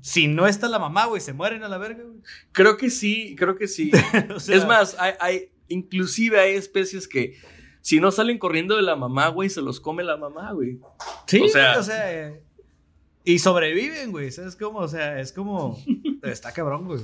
si 0.00 0.26
no 0.26 0.48
está 0.48 0.68
la 0.68 0.80
mamá, 0.80 1.06
güey, 1.06 1.20
se 1.20 1.32
mueren 1.32 1.62
a 1.62 1.68
la 1.68 1.78
verga, 1.78 2.02
güey. 2.02 2.18
Creo 2.50 2.76
que 2.76 2.90
sí, 2.90 3.36
creo 3.38 3.54
que 3.54 3.68
sí. 3.68 3.92
O 4.34 4.40
sea, 4.40 4.56
es 4.56 4.66
más, 4.66 4.96
hay, 4.98 5.12
hay- 5.20 5.48
inclusive 5.68 6.40
hay 6.40 6.54
especies 6.56 7.06
que 7.06 7.38
si 7.84 8.00
no 8.00 8.10
salen 8.10 8.38
corriendo 8.38 8.76
de 8.76 8.82
la 8.82 8.96
mamá, 8.96 9.28
güey, 9.28 9.50
se 9.50 9.60
los 9.60 9.78
come 9.78 10.04
la 10.04 10.16
mamá, 10.16 10.52
güey. 10.52 10.80
Sí, 11.26 11.42
O 11.42 11.48
sea- 11.48 11.78
o 11.78 11.82
sea, 11.82 12.32
y 13.24 13.38
sobreviven, 13.38 14.10
güey. 14.10 14.30
¿Sabes 14.30 14.56
cómo? 14.56 14.78
O 14.78 14.88
sea, 14.88 15.20
es 15.20 15.32
como. 15.32 15.78
Está 16.22 16.52
cabrón, 16.52 16.86
güey. 16.86 17.00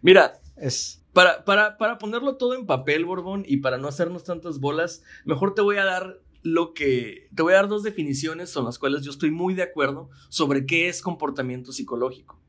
Mira, 0.00 0.40
Es. 0.56 1.04
para, 1.12 1.44
para, 1.44 1.76
para 1.76 1.98
ponerlo 1.98 2.36
todo 2.36 2.54
en 2.54 2.66
papel, 2.66 3.04
Borbón, 3.04 3.42
y 3.48 3.56
para 3.56 3.78
no 3.78 3.88
hacernos 3.88 4.22
tantas 4.22 4.60
bolas, 4.60 5.02
mejor 5.24 5.54
te 5.54 5.60
voy 5.62 5.76
a 5.78 5.84
dar 5.84 6.20
lo 6.42 6.72
que. 6.72 7.26
Te 7.34 7.42
voy 7.42 7.54
a 7.54 7.56
dar 7.56 7.68
dos 7.68 7.82
definiciones 7.82 8.52
con 8.54 8.64
las 8.64 8.78
cuales 8.78 9.02
yo 9.02 9.10
estoy 9.10 9.32
muy 9.32 9.54
de 9.54 9.62
acuerdo 9.64 10.08
sobre 10.28 10.66
qué 10.66 10.88
es 10.88 11.02
comportamiento 11.02 11.72
psicológico. 11.72 12.40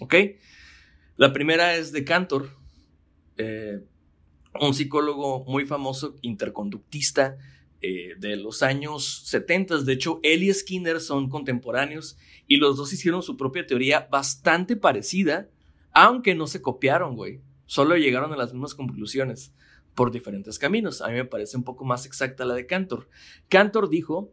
¿Ok? 0.00 0.14
La 1.16 1.32
primera 1.32 1.76
es 1.76 1.92
de 1.92 2.04
Cantor, 2.04 2.48
eh, 3.36 3.80
un 4.60 4.74
psicólogo 4.74 5.44
muy 5.44 5.64
famoso, 5.64 6.16
interconductista, 6.22 7.38
eh, 7.84 8.14
de 8.16 8.36
los 8.36 8.62
años 8.62 9.22
70. 9.24 9.78
De 9.78 9.92
hecho, 9.92 10.20
él 10.22 10.44
y 10.44 10.54
Skinner 10.54 11.00
son 11.00 11.28
contemporáneos 11.28 12.16
y 12.46 12.58
los 12.58 12.76
dos 12.76 12.92
hicieron 12.92 13.22
su 13.22 13.36
propia 13.36 13.66
teoría 13.66 14.06
bastante 14.08 14.76
parecida, 14.76 15.48
aunque 15.92 16.36
no 16.36 16.46
se 16.46 16.62
copiaron, 16.62 17.16
güey. 17.16 17.40
Solo 17.66 17.96
llegaron 17.96 18.32
a 18.32 18.36
las 18.36 18.52
mismas 18.52 18.76
conclusiones 18.76 19.52
por 19.96 20.12
diferentes 20.12 20.60
caminos. 20.60 21.02
A 21.02 21.08
mí 21.08 21.14
me 21.14 21.24
parece 21.24 21.56
un 21.56 21.64
poco 21.64 21.84
más 21.84 22.06
exacta 22.06 22.44
la 22.44 22.54
de 22.54 22.66
Cantor. 22.66 23.08
Cantor 23.48 23.88
dijo 23.88 24.32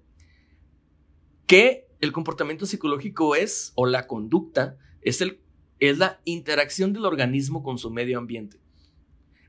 que 1.48 1.88
el 2.02 2.12
comportamiento 2.12 2.68
psicológico 2.68 3.36
es, 3.36 3.72
o 3.74 3.88
la 3.88 4.06
conducta, 4.06 4.78
es, 5.02 5.22
el, 5.22 5.40
es 5.80 5.98
la 5.98 6.22
interacción 6.24 6.94
del 6.94 7.06
organismo 7.06 7.64
con 7.64 7.80
su 7.80 7.90
medio 7.90 8.20
ambiente. 8.20 8.60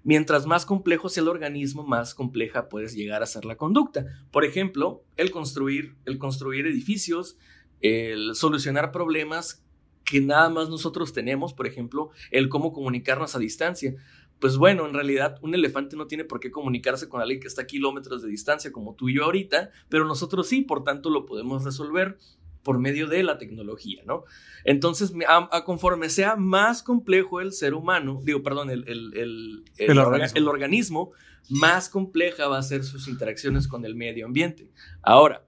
Mientras 0.02 0.46
más 0.46 0.64
complejo 0.64 1.08
sea 1.08 1.22
el 1.22 1.28
organismo, 1.28 1.84
más 1.84 2.14
compleja 2.14 2.68
puedes 2.68 2.94
llegar 2.94 3.22
a 3.22 3.26
ser 3.26 3.44
la 3.44 3.56
conducta. 3.56 4.06
Por 4.30 4.44
ejemplo, 4.44 5.04
el 5.16 5.30
construir, 5.30 5.96
el 6.06 6.18
construir 6.18 6.66
edificios, 6.66 7.36
el 7.80 8.34
solucionar 8.34 8.92
problemas 8.92 9.62
que 10.04 10.20
nada 10.20 10.48
más 10.48 10.68
nosotros 10.68 11.12
tenemos, 11.12 11.54
por 11.54 11.66
ejemplo, 11.66 12.10
el 12.30 12.48
cómo 12.48 12.72
comunicarnos 12.72 13.36
a 13.36 13.38
distancia. 13.38 13.94
Pues 14.40 14.56
bueno, 14.56 14.86
en 14.86 14.94
realidad 14.94 15.38
un 15.42 15.54
elefante 15.54 15.96
no 15.96 16.06
tiene 16.06 16.24
por 16.24 16.40
qué 16.40 16.50
comunicarse 16.50 17.08
con 17.08 17.20
alguien 17.20 17.40
que 17.40 17.46
está 17.46 17.62
a 17.62 17.66
kilómetros 17.66 18.22
de 18.22 18.28
distancia 18.28 18.72
como 18.72 18.94
tú 18.94 19.10
y 19.10 19.16
yo 19.16 19.24
ahorita, 19.24 19.70
pero 19.90 20.06
nosotros 20.06 20.48
sí, 20.48 20.62
por 20.62 20.82
tanto 20.82 21.10
lo 21.10 21.26
podemos 21.26 21.62
resolver 21.62 22.16
por 22.62 22.78
medio 22.78 23.06
de 23.06 23.22
la 23.22 23.38
tecnología, 23.38 24.02
¿no? 24.06 24.24
Entonces, 24.64 25.12
a, 25.26 25.64
conforme 25.64 26.08
sea 26.10 26.36
más 26.36 26.82
complejo 26.82 27.40
el 27.40 27.52
ser 27.52 27.74
humano, 27.74 28.20
digo, 28.22 28.42
perdón, 28.42 28.70
el, 28.70 28.84
el, 28.86 29.64
el, 29.76 30.48
organismo. 30.48 31.12
más 31.48 31.88
compleja 31.88 32.48
va 32.48 32.58
a 32.58 32.62
ser 32.62 32.84
sus 32.84 33.08
interacciones 33.08 33.66
con 33.66 33.84
el 33.84 33.94
medio 33.94 34.26
ambiente. 34.26 34.70
Ahora, 35.02 35.44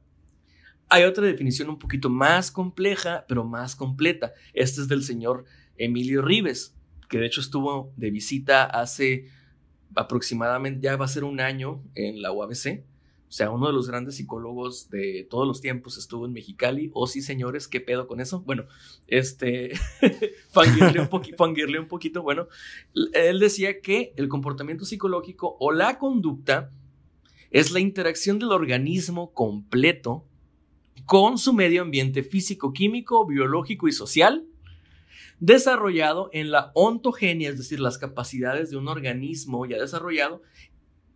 hay 0.89 1.05
otra 1.05 1.25
definición 1.27 1.69
un 1.69 1.79
poquito 1.79 2.11
más 2.11 2.51
compleja, 2.51 3.25
pero 3.29 3.45
más 3.45 3.77
completa. 3.77 4.33
Esta 4.53 4.81
es 4.81 4.89
del 4.89 5.03
señor 5.03 5.45
Emilio 5.77 6.23
Rives, 6.23 6.75
que 7.09 7.19
de 7.19 7.27
hecho 7.27 7.41
estuvo 7.41 7.93
de 7.97 8.11
visita 8.11 8.65
hace 8.65 9.29
aproximadamente, 9.95 10.81
ya 10.83 10.97
va 10.97 11.05
a 11.05 11.09
ser 11.09 11.25
un 11.25 11.41
año 11.41 11.83
en 11.95 12.23
la 12.23 12.33
UABC. 12.33 12.85
O 13.33 13.35
sea, 13.35 13.51
uno 13.51 13.67
de 13.67 13.73
los 13.73 13.89
grandes 13.89 14.17
psicólogos 14.17 14.91
de 14.91 15.27
todos 15.31 15.49
los 15.49 15.63
tiempos 15.63 15.97
estuvo 15.97 16.27
en 16.27 16.35
Mexicali. 16.35 16.91
Oh, 16.93 17.07
sí, 17.07 17.23
señores, 17.23 17.67
¿qué 17.67 17.81
pedo 17.81 18.07
con 18.07 18.21
eso? 18.21 18.43
Bueno, 18.43 18.67
este, 19.07 19.73
fangirle 20.51 21.01
un, 21.01 21.81
un 21.81 21.89
poquito. 21.89 22.23
Bueno, 22.23 22.49
él 23.15 23.41
decía 23.41 23.81
que 23.81 24.13
el 24.19 24.29
comportamiento 24.29 24.85
psicológico 24.85 25.57
o 25.61 25.73
la 25.73 25.97
conducta 25.97 26.73
es 27.51 27.71
la 27.71 27.81
interacción 27.81 28.39
del 28.39 28.53
organismo 28.53 29.33
completo 29.33 30.27
con 31.07 31.39
su 31.39 31.55
medio 31.55 31.81
ambiente 31.81 32.23
físico, 32.23 32.75
químico, 32.75 33.27
biológico 33.27 33.89
y 33.89 33.93
social, 33.93 34.45
desarrollado 35.41 36.29
en 36.35 36.51
la 36.51 36.71
ontogenia, 36.75 37.49
es 37.49 37.57
decir, 37.57 37.81
las 37.81 37.97
capacidades 37.97 38.69
de 38.69 38.77
un 38.77 38.89
organismo 38.89 39.65
ya 39.65 39.79
desarrollado, 39.79 40.43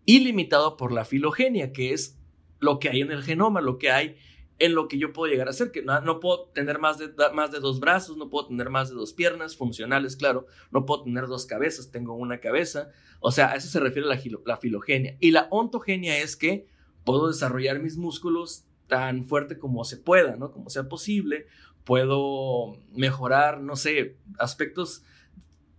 y 0.07 0.21
limitado 0.21 0.79
por 0.79 0.93
la 0.93 1.05
filogenia, 1.05 1.73
que 1.73 1.93
es 1.93 2.19
lo 2.61 2.79
que 2.79 2.89
hay 2.89 3.03
en 3.03 3.11
el 3.11 3.23
genoma, 3.23 3.61
lo 3.61 3.77
que 3.77 3.91
hay 3.91 4.17
en 4.59 4.75
lo 4.75 4.89
que 4.89 4.99
yo 4.99 5.13
puedo 5.13 5.31
llegar 5.31 5.49
a 5.49 5.53
ser, 5.53 5.71
que 5.71 5.83
no, 5.83 6.21
puedo 6.21 6.49
tener 6.55 6.79
más 6.79 6.97
de, 6.97 7.13
más 7.35 7.53
de 7.53 7.61
dos 7.61 7.79
brazos, 7.79 8.17
no 8.17 8.31
puedo 8.31 8.49
tener 8.49 8.71
más 8.71 8.89
de 8.89 8.95
dos 8.95 9.13
piernas 9.13 9.55
funcionales, 9.55 10.17
claro, 10.17 10.47
no 10.71 10.87
puedo 10.87 11.03
tener 11.03 11.27
dos 11.27 11.45
cabezas, 11.45 11.91
tengo 11.91 12.15
una 12.15 12.41
cabeza, 12.41 12.89
o 13.21 13.31
sea, 13.33 13.51
a 13.51 13.57
eso 13.57 13.69
se 13.69 13.81
refiere 13.81 14.09
la, 14.09 14.19
la 14.47 14.57
filogenia. 14.57 15.19
Y 15.21 15.33
la 15.33 15.49
ontogenia 15.51 16.19
es 16.19 16.37
que 16.37 16.67
puedo 17.05 17.29
desarrollar 17.29 17.81
mis 17.81 17.99
músculos 17.99 18.65
tan 18.87 19.25
fuerte 19.25 19.59
como 19.59 19.85
se 19.85 19.99
pueda, 19.99 20.37
¿no? 20.37 20.53
Como 20.53 20.71
sea 20.71 20.89
posible, 20.89 21.47
puedo 21.85 22.79
mejorar, 22.95 23.61
no 23.61 23.77
sé, 23.77 24.17
aspectos 24.39 25.03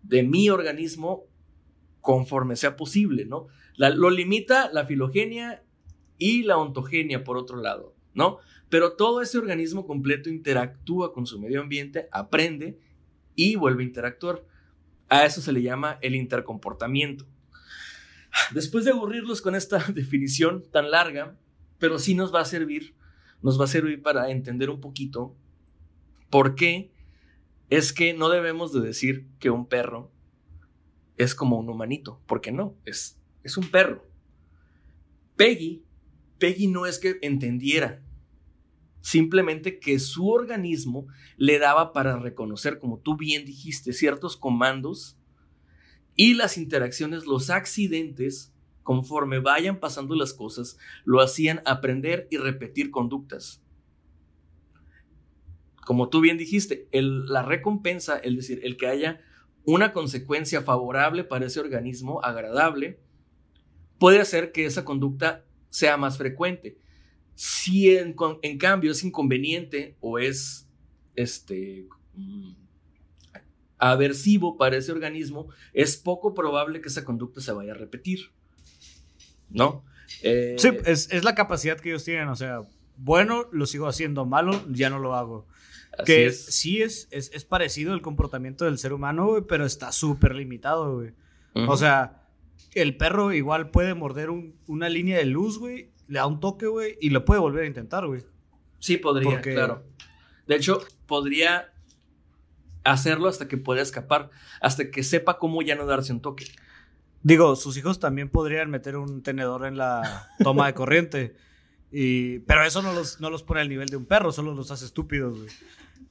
de 0.03 0.21
mi 0.23 0.49
organismo 0.49 1.25
conforme 2.01 2.55
sea 2.55 2.75
posible, 2.75 3.25
¿no? 3.25 3.47
Lo 3.77 4.09
limita 4.09 4.71
la 4.71 4.85
filogenia 4.85 5.63
y 6.17 6.43
la 6.43 6.57
ontogenia, 6.57 7.23
por 7.23 7.37
otro 7.37 7.57
lado, 7.57 7.95
¿no? 8.13 8.39
Pero 8.69 8.93
todo 8.93 9.21
ese 9.21 9.37
organismo 9.37 9.85
completo 9.85 10.29
interactúa 10.29 11.13
con 11.13 11.25
su 11.25 11.39
medio 11.39 11.61
ambiente, 11.61 12.09
aprende 12.11 12.79
y 13.35 13.55
vuelve 13.55 13.83
a 13.83 13.87
interactuar. 13.87 14.43
A 15.09 15.25
eso 15.25 15.41
se 15.41 15.53
le 15.53 15.61
llama 15.61 15.99
el 16.01 16.15
intercomportamiento. 16.15 17.25
Después 18.53 18.83
de 18.83 18.91
aburrirlos 18.91 19.41
con 19.41 19.55
esta 19.55 19.77
definición 19.93 20.63
tan 20.71 20.91
larga, 20.91 21.37
pero 21.79 21.99
sí 21.99 22.15
nos 22.15 22.33
va 22.33 22.41
a 22.41 22.45
servir, 22.45 22.95
nos 23.41 23.59
va 23.59 23.65
a 23.65 23.69
servir 23.69 24.01
para 24.01 24.29
entender 24.31 24.69
un 24.69 24.81
poquito 24.81 25.35
por 26.29 26.55
qué 26.55 26.91
es 27.69 27.93
que 27.93 28.13
no 28.13 28.29
debemos 28.29 28.73
de 28.73 28.81
decir 28.81 29.27
que 29.39 29.49
un 29.49 29.67
perro 29.67 30.11
es 31.17 31.35
como 31.35 31.57
un 31.57 31.69
humanito, 31.69 32.21
porque 32.27 32.51
no, 32.51 32.75
es 32.85 33.19
es 33.43 33.57
un 33.57 33.69
perro. 33.69 34.05
Peggy, 35.35 35.83
Peggy 36.39 36.67
no 36.67 36.85
es 36.85 36.99
que 36.99 37.17
entendiera, 37.21 38.03
simplemente 39.01 39.79
que 39.79 39.99
su 39.99 40.29
organismo 40.29 41.07
le 41.37 41.59
daba 41.59 41.93
para 41.93 42.17
reconocer, 42.17 42.79
como 42.79 42.99
tú 42.99 43.15
bien 43.15 43.45
dijiste, 43.45 43.93
ciertos 43.93 44.35
comandos 44.35 45.17
y 46.15 46.33
las 46.33 46.57
interacciones, 46.57 47.25
los 47.25 47.49
accidentes, 47.49 48.53
conforme 48.83 49.39
vayan 49.39 49.79
pasando 49.79 50.15
las 50.15 50.33
cosas, 50.33 50.77
lo 51.05 51.21
hacían 51.21 51.61
aprender 51.65 52.27
y 52.31 52.37
repetir 52.37 52.89
conductas. 52.89 53.61
Como 55.85 56.09
tú 56.09 56.19
bien 56.19 56.37
dijiste, 56.37 56.89
la 56.91 57.43
recompensa, 57.43 58.17
es 58.17 58.35
decir, 58.35 58.59
el 58.63 58.75
que 58.75 58.87
haya 58.87 59.21
una 59.63 59.93
consecuencia 59.93 60.61
favorable 60.61 61.23
para 61.23 61.45
ese 61.45 61.59
organismo, 61.59 62.21
agradable, 62.23 62.99
puede 63.99 64.19
hacer 64.19 64.51
que 64.51 64.65
esa 64.65 64.85
conducta 64.85 65.45
sea 65.69 65.97
más 65.97 66.17
frecuente. 66.17 66.77
Si 67.35 67.95
en, 67.95 68.15
cambio 68.57 68.91
es 68.91 69.03
inconveniente 69.03 69.95
o 69.99 70.17
es 70.17 70.67
este, 71.15 71.87
mm, 72.15 72.53
aversivo 73.77 74.57
para 74.57 74.77
ese 74.77 74.91
organismo, 74.91 75.49
es 75.73 75.97
poco 75.97 76.33
probable 76.33 76.81
que 76.81 76.89
esa 76.89 77.05
conducta 77.05 77.41
se 77.41 77.51
vaya 77.51 77.73
a 77.73 77.75
repetir. 77.75 78.31
¿No? 79.49 79.83
Eh, 80.23 80.55
sí, 80.57 80.69
es, 80.85 81.23
la 81.23 81.35
capacidad 81.35 81.79
que 81.79 81.89
ellos 81.89 82.03
tienen. 82.03 82.27
O 82.29 82.35
sea, 82.35 82.61
bueno, 82.97 83.47
lo 83.51 83.65
sigo 83.65 83.87
haciendo, 83.87 84.25
malo, 84.25 84.63
ya 84.69 84.89
no 84.89 84.99
lo 84.99 85.15
hago. 85.15 85.47
que 86.05 86.31
sí 86.31 86.81
es, 86.81 87.07
es, 87.11 87.45
parecido 87.45 87.93
el 87.93 88.01
comportamiento 88.01 88.65
del 88.65 88.77
ser 88.77 88.93
humano, 88.93 89.45
pero 89.47 89.65
está 89.65 89.91
súper 89.91 90.35
limitado, 90.35 90.95
güey. 90.95 91.11
O 91.67 91.75
sea, 91.75 92.26
el 92.73 92.97
perro 92.97 93.33
igual 93.33 93.69
puede 93.71 93.93
morder 93.93 94.29
una 94.67 94.89
línea 94.89 95.17
de 95.17 95.25
luz, 95.25 95.59
güey, 95.59 95.91
le 96.07 96.19
da 96.19 96.27
un 96.27 96.39
toque, 96.39 96.67
güey, 96.67 96.97
y 97.01 97.09
lo 97.09 97.25
puede 97.25 97.39
volver 97.39 97.63
a 97.63 97.67
intentar, 97.67 98.05
güey. 98.05 98.23
Sí, 98.79 98.97
podría, 98.97 99.41
claro. 99.41 99.83
De 100.45 100.55
hecho, 100.55 100.79
podría 101.05 101.73
hacerlo 102.83 103.27
hasta 103.27 103.47
que 103.47 103.57
pueda 103.57 103.81
escapar, 103.81 104.29
hasta 104.61 104.89
que 104.89 105.03
sepa 105.03 105.37
cómo 105.37 105.61
ya 105.61 105.75
no 105.75 105.85
darse 105.85 106.13
un 106.13 106.21
toque. 106.21 106.45
Digo, 107.23 107.55
sus 107.55 107.75
hijos 107.77 107.99
también 107.99 108.29
podrían 108.29 108.69
meter 108.69 108.95
un 108.95 109.23
tenedor 109.23 109.65
en 109.65 109.77
la 109.77 110.31
toma 110.43 110.67
de 110.67 110.73
corriente. 110.73 111.35
Y, 111.91 112.39
pero 112.39 112.63
eso 112.63 112.81
no 112.81 112.93
los, 112.93 113.19
no 113.19 113.29
los 113.29 113.43
pone 113.43 113.61
al 113.61 113.69
nivel 113.69 113.89
de 113.89 113.97
un 113.97 114.05
perro, 114.05 114.31
solo 114.31 114.53
los 114.53 114.71
hace 114.71 114.85
estúpidos, 114.85 115.37
güey. 115.39 115.49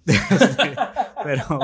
Este, 0.07 0.77
pero. 1.25 1.59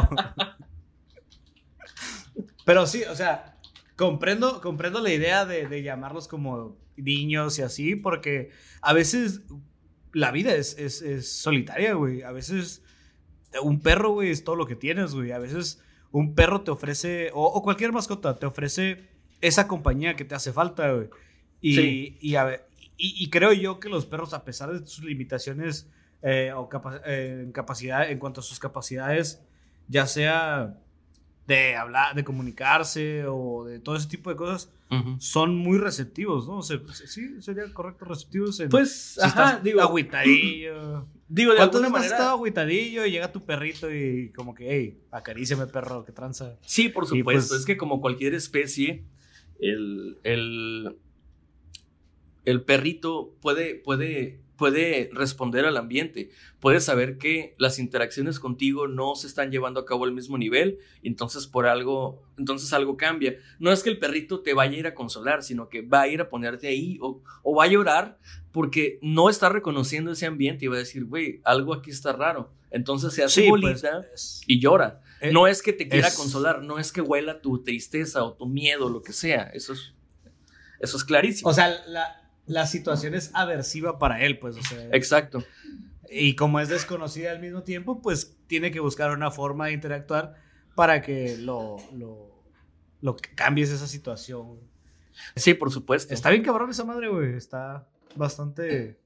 Pero 2.65 2.87
sí, 2.87 3.03
o 3.05 3.15
sea, 3.15 3.57
Comprendo, 3.97 4.61
comprendo 4.61 5.01
la 5.01 5.13
idea 5.13 5.45
de, 5.45 5.83
llamarlos 5.83 6.29
como 6.29 6.77
niños 6.97 7.59
y 7.59 7.63
así, 7.63 7.97
porque 7.97 8.51
a 8.81 8.93
veces 8.93 9.43
la 10.13 10.31
vida 10.31 10.55
es, 10.55 10.77
solitaria, 11.29 11.95
güey. 11.95 12.23
A 12.23 12.33
veces 12.33 12.83
un 13.63 13.81
perro, 13.81 14.13
güey, 14.13 14.31
es 14.31 14.45
todo 14.45 14.57
lo 14.57 14.67
que 14.67 14.77
tienes, 14.77 15.15
güey. 15.15 15.33
A 15.33 15.39
veces 15.39 15.83
un 16.11 16.35
perro 16.35 16.63
te 16.63 16.71
ofrece, 16.71 17.31
o, 17.35 17.63
cualquier 17.63 17.93
mascota, 17.93 18.39
te 18.39 18.47
ofrece 18.47 19.09
esa 19.41 19.69
compañía 19.69 20.17
que 20.17 20.25
te 20.25 20.35
hace 20.35 20.53
falta, 20.53 20.93
güey. 20.93 21.09
Y, 21.61 22.17
y, 22.97 23.31
creo 23.31 23.53
yo 23.53 23.79
que 23.79 23.89
los 23.89 24.07
perros, 24.07 24.35
a 24.35 24.45
pesar 24.45 24.73
de 24.73 24.87
sus 24.87 25.05
limitaciones 25.05 25.89
eh, 26.23 26.53
o 26.55 26.69
eh, 27.05 27.51
capacidad, 27.53 28.11
en 28.11 28.19
cuanto 28.19 28.41
a 28.41 28.45
sus 28.45 28.59
capacidades, 28.59 29.43
ya 29.89 30.07
sea 30.07 30.82
de 31.47 31.77
hablar, 31.77 32.15
de 32.15 32.25
comunicarse 32.25 33.25
o 33.27 33.65
de 33.65 33.81
todo 33.81 33.97
ese 33.97 34.09
tipo 34.09 34.31
de 34.31 34.37
cosas, 34.37 34.71
son 35.19 35.57
muy 35.57 35.79
receptivos, 35.79 36.47
¿no? 36.47 36.59
O 36.59 36.63
sea, 36.63 36.79
sí, 36.93 37.41
sería 37.41 37.65
correcto, 37.73 38.05
receptivos. 38.05 38.63
pues, 38.71 39.19
ajá, 39.23 39.61
digo. 39.63 39.81
Agüitadillo. 39.81 41.07
Digo, 41.33 41.55
de 41.55 41.61
alguna 41.61 41.89
manera. 41.89 42.15
estado 42.15 42.33
agüitadillo 42.33 43.07
y 43.07 43.11
llega 43.11 43.33
tu 43.33 43.43
perrito 43.43 43.91
y 43.91 44.31
como 44.33 44.55
que, 44.55 44.71
hey, 44.71 45.01
acaríciame, 45.11 45.67
perro, 45.67 46.05
que 46.05 46.13
tranza. 46.13 46.59
Sí, 46.61 46.91
por 46.91 47.07
supuesto. 47.07 47.49
Pues 47.49 47.61
es 47.61 47.65
que 47.65 47.79
como 47.79 48.03
cualquier 48.03 48.35
especie, 48.35 49.07
el, 49.59 50.19
el, 50.25 50.99
el 52.45 52.63
perrito 52.65 53.35
puede, 53.41 53.77
puede 53.77 54.43
puede 54.63 55.11
responder 55.13 55.65
al 55.65 55.77
ambiente, 55.77 56.31
puede 56.61 56.81
saber 56.81 57.19
que 57.19 57.57
las 57.59 57.81
interacciones 57.81 58.39
contigo 58.39 58.87
no 58.87 59.17
se 59.17 59.27
están 59.27 59.51
llevando 59.51 59.81
a 59.81 59.85
cabo 59.85 60.05
al 60.05 60.13
mismo 60.13 60.39
nivel, 60.39 60.79
entonces 61.03 61.49
por 61.49 61.67
algo, 61.67 62.23
entonces 62.39 62.73
algo 62.73 62.97
cambia. 62.97 63.37
No 63.59 63.73
es 63.73 63.83
que 63.83 63.91
el 63.91 63.99
perrito 63.99 64.41
te 64.41 64.55
vaya 64.55 64.77
a 64.77 64.79
ir 64.79 64.87
a 64.87 64.95
consolar, 64.95 65.43
sino 65.43 65.69
que 65.69 65.83
va 65.83 66.03
a 66.03 66.07
ir 66.07 66.21
a 66.21 66.29
ponerte 66.29 66.69
ahí 66.69 66.97
o, 67.01 67.21
va 67.53 67.65
a 67.65 67.67
llorar 67.67 68.21
porque 68.53 69.01
no 69.03 69.29
está 69.29 69.49
reconociendo 69.49 70.13
ese 70.13 70.27
ambiente 70.27 70.67
y 70.67 70.69
va 70.69 70.77
a 70.77 70.79
decir, 70.79 71.07
güey, 71.07 71.41
algo 71.43 71.75
aquí 71.75 71.91
está 71.91 72.13
raro. 72.13 72.53
Entonces 72.71 73.15
se 73.15 73.25
hace 73.25 73.49
pues, 73.49 73.51
bolita 73.51 74.07
y 74.47 74.61
llora. 74.61 75.01
Eh, 75.21 75.33
no 75.33 75.49
es 75.49 75.61
que 75.61 75.73
te 75.73 75.89
quiera 75.89 76.15
consolar, 76.15 76.63
no 76.63 76.79
es 76.79 76.93
que 76.93 77.01
huela 77.01 77.41
tu 77.41 77.65
tristeza 77.65 78.23
o 78.23 78.35
tu 78.35 78.47
miedo, 78.47 78.89
lo 78.89 79.03
que 79.03 79.13
sea. 79.13 79.51
Eso 79.55 79.73
es, 79.73 79.93
eso 80.79 80.97
es 80.97 81.03
clarísimo. 81.03 81.51
O 81.51 81.53
sea, 81.53 81.85
la, 81.89 82.22
la 82.47 82.67
situación 82.67 83.15
es 83.15 83.31
aversiva 83.35 83.99
para 83.99 84.23
él, 84.23 84.39
pues, 84.39 84.57
o 84.57 84.63
sea. 84.63 84.89
Exacto. 84.93 85.45
y 86.11 86.35
como 86.37 86.61
es 86.61 86.69
desconocida 86.69 87.31
al 87.31 87.41
mismo 87.41 87.63
tiempo, 87.63 88.03
pues 88.03 88.37
tiene 88.47 88.71
que 88.71 88.81
buscar 88.81 89.11
una 89.11 89.31
forma 89.31 89.67
de 89.67 89.73
interactuar 89.73 90.35
para 90.75 91.03
que 91.03 91.37
lo, 91.39 91.77
lo, 91.95 92.45
lo 93.01 93.17
cambies 93.35 93.71
esa 93.71 93.87
situación. 93.87 94.61
Sí, 95.37 95.55
por 95.55 95.71
supuesto. 95.71 96.13
Está 96.13 96.31
bien 96.31 96.43
cabrón 96.43 96.71
esa 96.71 96.85
madre, 96.85 97.09
güey. 97.09 97.35
Está 97.35 97.89
bastante 98.17 99.03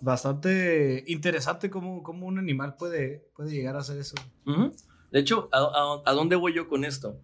bastante 0.00 1.04
interesante 1.06 1.70
cómo, 1.70 2.02
cómo, 2.02 2.26
un 2.26 2.38
animal 2.38 2.76
puede, 2.76 3.28
puede 3.34 3.50
llegar 3.50 3.76
a 3.76 3.80
hacer 3.80 3.98
eso. 3.98 4.16
De 5.10 5.20
hecho, 5.20 5.48
¿a, 5.52 6.12
dónde 6.12 6.36
voy 6.36 6.54
yo 6.54 6.68
con 6.68 6.84
esto? 6.84 7.20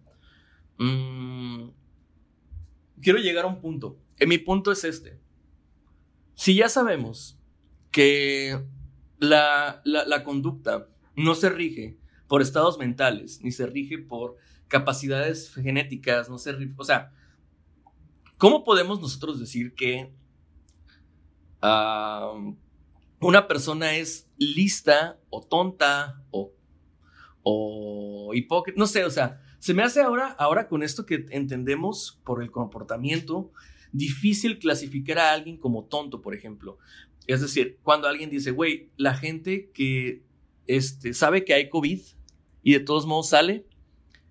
Mm, 0.77 1.69
quiero 3.01 3.19
llegar 3.19 3.45
a 3.45 3.47
un 3.47 3.61
punto. 3.61 3.97
Mi 4.25 4.37
punto 4.37 4.71
es 4.71 4.83
este. 4.83 5.19
Si 6.33 6.55
ya 6.55 6.69
sabemos 6.69 7.39
que 7.91 8.63
la, 9.19 9.81
la 9.83 10.23
conducta 10.23 10.87
no 11.15 11.35
se 11.35 11.49
rige 11.49 11.97
por 12.27 12.41
estados 12.41 12.77
mentales, 12.77 13.41
ni 13.41 13.51
se 13.51 13.65
rige 13.67 13.97
por 13.97 14.37
capacidades 14.67 15.53
genéticas, 15.53 16.29
no 16.29 16.37
se 16.37 16.51
rige, 16.51 16.73
o 16.77 16.83
sea, 16.83 17.11
¿cómo 18.37 18.63
podemos 18.63 18.99
nosotros 18.99 19.39
decir 19.39 19.73
que 19.73 20.11
una 23.19 23.47
persona 23.47 23.95
es 23.95 24.29
lista 24.37 25.19
o 25.29 25.41
tonta 25.41 26.21
o, 26.31 26.53
o 27.43 28.31
hipócrita, 28.33 28.77
no 28.77 28.87
sé, 28.87 29.05
o 29.05 29.09
sea, 29.09 29.41
se 29.59 29.73
me 29.73 29.83
hace 29.83 30.01
ahora, 30.01 30.35
ahora 30.37 30.67
con 30.67 30.83
esto 30.83 31.05
que 31.05 31.25
entendemos 31.31 32.21
por 32.23 32.43
el 32.43 32.51
comportamiento, 32.51 33.51
difícil 33.91 34.59
clasificar 34.59 35.19
a 35.19 35.33
alguien 35.33 35.57
como 35.57 35.85
tonto, 35.85 36.21
por 36.21 36.33
ejemplo. 36.33 36.77
Es 37.27 37.41
decir, 37.41 37.77
cuando 37.83 38.07
alguien 38.07 38.29
dice, 38.29 38.51
güey, 38.51 38.89
la 38.97 39.13
gente 39.13 39.69
que 39.73 40.23
este, 40.65 41.13
sabe 41.13 41.43
que 41.45 41.53
hay 41.53 41.69
COVID 41.69 42.01
y 42.63 42.73
de 42.73 42.79
todos 42.79 43.05
modos 43.05 43.29
sale, 43.29 43.65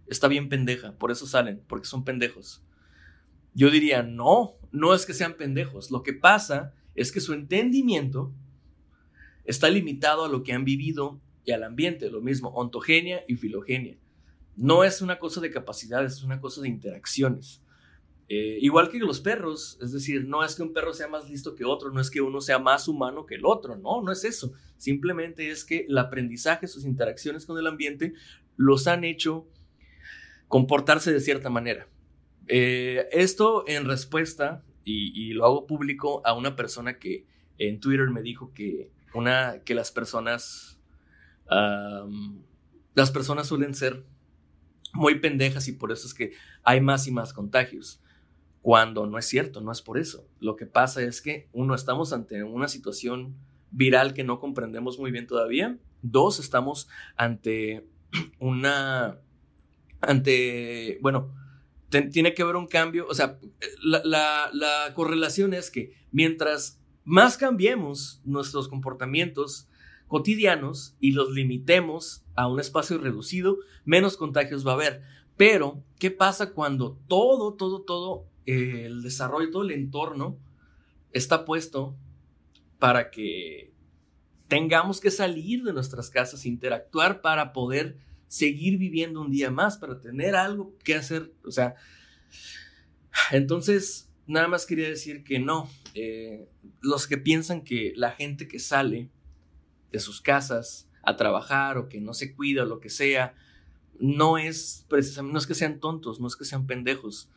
está 0.07 0.29
bien 0.29 0.49
pendeja, 0.49 0.97
por 0.99 1.11
eso 1.11 1.27
salen, 1.27 1.63
porque 1.67 1.87
son 1.87 2.05
pendejos. 2.05 2.63
Yo 3.55 3.71
diría, 3.71 4.03
no, 4.03 4.53
no 4.73 4.95
es 4.95 5.07
que 5.07 5.15
sean 5.15 5.37
pendejos, 5.37 5.91
lo 5.91 6.03
que 6.03 6.13
pasa 6.13 6.75
es 6.95 7.13
que 7.13 7.21
su 7.21 7.33
entendimiento 7.33 8.33
está 9.45 9.71
limitado 9.71 10.25
a 10.25 10.29
lo 10.29 10.43
que 10.43 10.53
han 10.53 10.65
vivido 10.65 11.21
y 11.45 11.53
al 11.53 11.63
ambiente, 11.63 12.11
lo 12.11 12.21
mismo, 12.21 12.49
ontogenia 12.51 13.25
y 13.29 13.37
filogenia. 13.37 13.97
No 14.57 14.85
es 14.85 15.01
una 15.01 15.19
cosa 15.19 15.41
de 15.41 15.51
capacidades, 15.51 16.15
es 16.15 16.23
una 16.23 16.41
cosa 16.41 16.61
de 16.61 16.69
interacciones. 16.69 17.63
Eh, 18.29 18.59
igual 18.61 18.91
que 18.91 18.99
los 18.99 19.21
perros, 19.21 19.79
es 19.81 19.93
decir, 19.93 20.27
no 20.27 20.45
es 20.45 20.57
que 20.57 20.63
un 20.63 20.73
perro 20.73 20.93
sea 20.93 21.07
más 21.07 21.31
listo 21.31 21.55
que 21.55 21.65
otro, 21.65 21.93
no 21.93 22.01
es 22.01 22.11
que 22.11 22.21
uno 22.21 22.41
sea 22.41 22.59
más 22.59 22.89
humano 22.89 23.25
que 23.25 23.37
el 23.37 23.47
otro, 23.47 23.77
no, 23.77 24.03
no 24.03 24.11
es 24.11 24.25
eso. 24.25 24.53
Simplemente 24.79 25.51
es 25.51 25.65
que 25.65 25.87
el 25.89 25.97
aprendizaje, 25.97 26.67
sus 26.67 26.85
interacciones 26.85 27.47
con 27.47 27.57
el 27.59 27.67
ambiente, 27.69 28.15
los 28.57 28.89
han 28.89 29.05
hecho 29.05 29.47
comportarse 30.49 31.13
de 31.13 31.21
cierta 31.21 31.51
manera. 31.51 31.89
Eh, 32.49 33.07
esto 33.13 33.65
en 33.69 33.85
respuesta, 33.85 34.65
y, 34.89 35.33
lo 35.33 35.45
hago 35.45 35.67
público, 35.67 36.23
a 36.25 36.33
una 36.33 36.55
persona 36.55 36.99
que 36.99 37.27
en 37.59 37.81
Twitter 37.81 38.09
me 38.11 38.23
dijo 38.23 38.53
que 38.53 38.93
una 39.15 39.63
que 39.65 39.75
las 39.75 39.91
personas, 39.91 40.79
las 42.95 43.11
personas 43.11 43.49
suelen 43.49 43.75
ser 43.75 44.05
muy 44.93 45.19
pendejas 45.19 45.67
y 45.67 45.73
por 45.73 45.91
eso 45.91 46.07
es 46.07 46.15
que 46.15 46.33
hay 46.63 46.81
más 46.81 47.09
y 47.09 47.13
más 47.13 47.33
contagios. 47.33 48.01
Cuando 48.67 49.07
no 49.07 49.17
es 49.17 49.27
cierto, 49.27 49.61
no 49.61 49.71
es 49.71 49.81
por 49.81 49.97
eso. 49.97 50.27
Lo 50.41 50.57
que 50.57 50.67
pasa 50.67 51.01
es 51.01 51.23
que, 51.23 51.49
uno, 51.53 51.77
estamos 51.77 52.13
ante 52.13 52.43
una 52.43 52.67
situación 52.67 53.37
viral 53.71 54.13
que 54.13 54.25
no 54.25 54.41
comprendemos 54.41 54.99
muy 54.99 55.13
bien 55.13 55.29
todavía. 55.29 55.79
Dos, 56.03 56.41
estamos 56.41 56.89
ante 57.15 57.87
una, 58.41 59.21
ante, 60.01 60.99
bueno, 61.01 61.33
tiene 62.11 62.35
que 62.35 62.43
haber 62.43 62.57
un 62.57 62.67
cambio. 62.67 63.07
O 63.09 63.15
sea, 63.15 63.39
la, 63.85 64.51
la 64.53 64.93
correlación 64.95 65.55
es 65.55 65.71
que 65.71 65.93
mientras 66.11 66.81
más 67.05 67.37
cambiemos 67.37 68.21
nuestros 68.25 68.67
comportamientos 68.67 69.69
cotidianos 70.09 70.97
y 70.99 71.13
los 71.13 71.31
limitemos 71.31 72.25
a 72.35 72.49
un 72.49 72.59
espacio 72.59 72.99
reducido, 72.99 73.59
menos 73.85 74.17
contagios 74.17 74.67
va 74.67 74.73
a 74.73 74.75
haber. 74.75 75.03
Pero, 75.37 75.85
¿qué 76.01 76.11
pasa 76.11 76.51
cuando 76.51 76.99
todo, 77.07 77.55
todo, 77.55 77.83
todo 77.83 78.27
eh, 78.47 78.85
el 78.87 79.03
desarrollo, 79.03 79.51
todo 79.51 79.63
el 79.65 79.73
entorno 79.73 80.39
está 81.13 81.45
puesto 81.45 81.97
para 82.79 83.11
que 83.11 83.73
tengamos 84.49 85.01
que 85.01 85.11
salir 85.11 85.63
de 85.65 85.73
nuestras 85.73 86.11
casas, 86.11 86.47
interactuar 86.47 87.21
para 87.21 87.53
poder 87.53 87.97
seguir 88.29 88.79
viviendo 88.79 89.21
un 89.21 89.31
día 89.31 89.51
más, 89.51 89.79
para 89.79 90.01
tener 90.01 90.37
algo 90.37 90.77
que 90.85 90.95
hacer? 90.95 91.33
O 91.45 91.51
sea, 91.51 91.75
entonces, 93.33 94.11
nada 94.27 94.49
más 94.49 94.67
quería 94.67 94.89
decir 94.89 95.25
que 95.25 95.39
no, 95.39 95.69
eh, 95.95 96.49
los 96.81 97.07
que 97.07 97.19
piensan 97.19 97.63
que 97.63 97.93
la 97.97 98.13
gente 98.13 98.49
que 98.49 98.59
sale 98.59 99.11
de 99.91 100.01
sus 100.01 100.21
casas 100.21 100.89
a 101.03 101.17
trabajar 101.17 101.79
o 101.79 101.89
que 101.89 102.01
no 102.01 102.15
se 102.15 102.35
cuida 102.35 102.65
o 102.65 102.67
lo 102.67 102.81
que 102.81 102.91
sea, 102.91 103.35
no 103.99 104.39
es 104.39 104.85
precisamente, 104.89 105.33
no 105.33 105.39
es 105.39 105.47
que 105.47 105.55
sean 105.55 105.81
tontos, 105.81 106.21
no 106.21 106.27
es 106.27 106.37
que 106.37 106.45
sean 106.45 106.67
pendejos. 106.67 107.31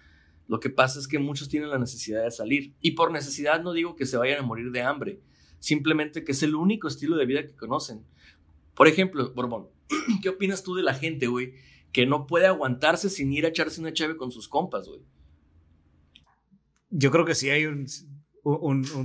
Lo 0.50 0.60
que 0.60 0.72
pasa 0.72 1.00
es 1.00 1.08
que 1.08 1.20
muchos 1.20 1.48
tienen 1.48 1.70
la 1.70 1.78
necesidad 1.78 2.24
de 2.24 2.32
salir. 2.32 2.74
Y 2.82 2.92
por 2.92 3.12
necesidad 3.12 3.62
no 3.62 3.72
digo 3.72 3.96
que 3.96 4.08
se 4.08 4.18
vayan 4.18 4.40
a 4.40 4.42
morir 4.42 4.72
de 4.72 4.82
hambre, 4.82 5.22
simplemente 5.60 6.24
que 6.24 6.32
es 6.32 6.42
el 6.42 6.56
único 6.56 6.88
estilo 6.88 7.18
de 7.18 7.28
vida 7.28 7.46
que 7.46 7.56
conocen. 7.56 8.04
Por 8.74 8.88
ejemplo, 8.88 9.32
Borbón, 9.36 9.70
¿qué 10.24 10.30
opinas 10.30 10.64
tú 10.64 10.74
de 10.74 10.82
la 10.82 10.96
gente, 10.96 11.28
güey, 11.28 11.54
que 11.92 12.08
no 12.08 12.26
puede 12.26 12.48
aguantarse 12.48 13.12
sin 13.12 13.32
ir 13.32 13.46
a 13.46 13.50
echarse 13.50 13.80
una 13.80 13.94
chave 13.94 14.18
con 14.18 14.32
sus 14.32 14.50
compas, 14.50 14.88
güey? 14.88 15.02
Yo 16.90 17.12
creo 17.12 17.26
que 17.26 17.36
sí 17.36 17.52
hay 17.52 17.68
un, 17.68 17.88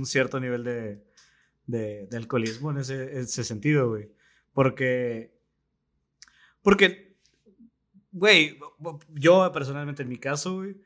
cierto 0.03 0.39
nivel 0.39 0.63
de, 0.63 1.03
de, 1.67 2.17
alcoholismo 2.17 2.71
en 2.71 2.77
ese, 2.77 3.19
ese 3.19 3.43
sentido, 3.43 3.89
güey. 3.89 4.09
Porque, 4.51 5.31
porque, 6.63 7.15
güey, 8.11 8.57
yo 9.13 9.51
personalmente 9.51 10.01
en 10.01 10.09
mi 10.09 10.17
caso, 10.17 10.55
güey, 10.55 10.77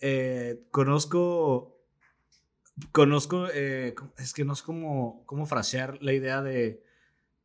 eh, 0.00 0.66
conozco, 0.70 1.80
conozco, 2.92 3.46
eh, 3.52 3.94
es 4.18 4.32
que 4.32 4.44
no 4.44 4.54
sé 4.54 4.64
cómo, 4.64 5.24
cómo 5.26 5.46
frasear 5.46 5.98
la 6.02 6.12
idea 6.12 6.42
de, 6.42 6.82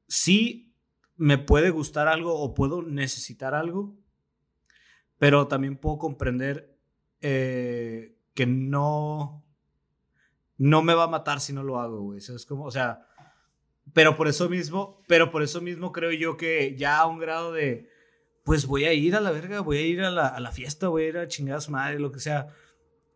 sí 0.07 0.73
me 1.15 1.37
puede 1.37 1.69
gustar 1.69 2.07
algo 2.07 2.39
o 2.39 2.53
puedo 2.53 2.81
necesitar 2.81 3.55
algo, 3.55 3.95
pero 5.17 5.47
también 5.47 5.77
puedo 5.77 5.97
comprender 5.97 6.77
eh, 7.21 8.17
que 8.33 8.45
no 8.45 9.43
no 10.57 10.81
me 10.81 10.93
va 10.93 11.03
a 11.03 11.07
matar 11.07 11.39
si 11.39 11.51
no 11.51 11.63
lo 11.63 11.79
hago, 11.79 12.01
güey. 12.01 12.19
es 12.19 12.45
como, 12.45 12.65
o 12.65 12.71
sea, 12.71 13.07
pero 13.91 14.15
por 14.15 14.27
eso 14.27 14.49
mismo, 14.49 15.01
pero 15.07 15.29
por 15.31 15.43
eso 15.43 15.61
mismo 15.61 15.91
creo 15.91 16.11
yo 16.11 16.37
que 16.37 16.75
ya 16.77 16.99
a 16.99 17.07
un 17.07 17.19
grado 17.19 17.51
de, 17.51 17.89
pues 18.43 18.65
voy 18.65 18.85
a 18.85 18.93
ir 18.93 19.15
a 19.15 19.21
la 19.21 19.31
verga, 19.31 19.61
voy 19.61 19.77
a 19.77 19.81
ir 19.85 20.01
a 20.01 20.11
la, 20.11 20.27
a 20.27 20.39
la 20.39 20.51
fiesta, 20.51 20.89
voy 20.89 21.03
a 21.03 21.07
ir 21.07 21.17
a 21.17 21.27
chingadas 21.27 21.69
madre, 21.69 21.99
lo 21.99 22.11
que 22.11 22.19
sea. 22.19 22.47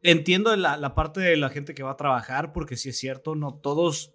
Entiendo 0.03 0.55
la, 0.55 0.77
la, 0.77 0.95
parte 0.95 1.19
de 1.19 1.35
la 1.35 1.49
gente 1.49 1.73
que 1.73 1.83
va 1.83 1.91
a 1.91 1.97
trabajar, 1.97 2.53
porque 2.53 2.77
sí 2.77 2.89
es 2.89 2.97
cierto, 2.97 3.35
no 3.35 3.55
todos 3.55 4.13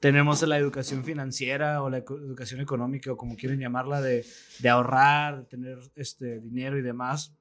tenemos 0.00 0.42
la 0.42 0.58
educación 0.58 1.04
financiera 1.04 1.80
o 1.80 1.88
la 1.88 1.98
educación 1.98 2.60
económica, 2.60 3.12
o 3.12 3.16
como 3.16 3.36
quieren 3.36 3.60
llamarla, 3.60 4.00
de, 4.00 4.26
de 4.58 4.68
ahorrar, 4.68 5.38
de 5.38 5.44
tener 5.44 5.78
este 5.94 6.40
dinero 6.40 6.76
y 6.76 6.82
demás. 6.82 7.36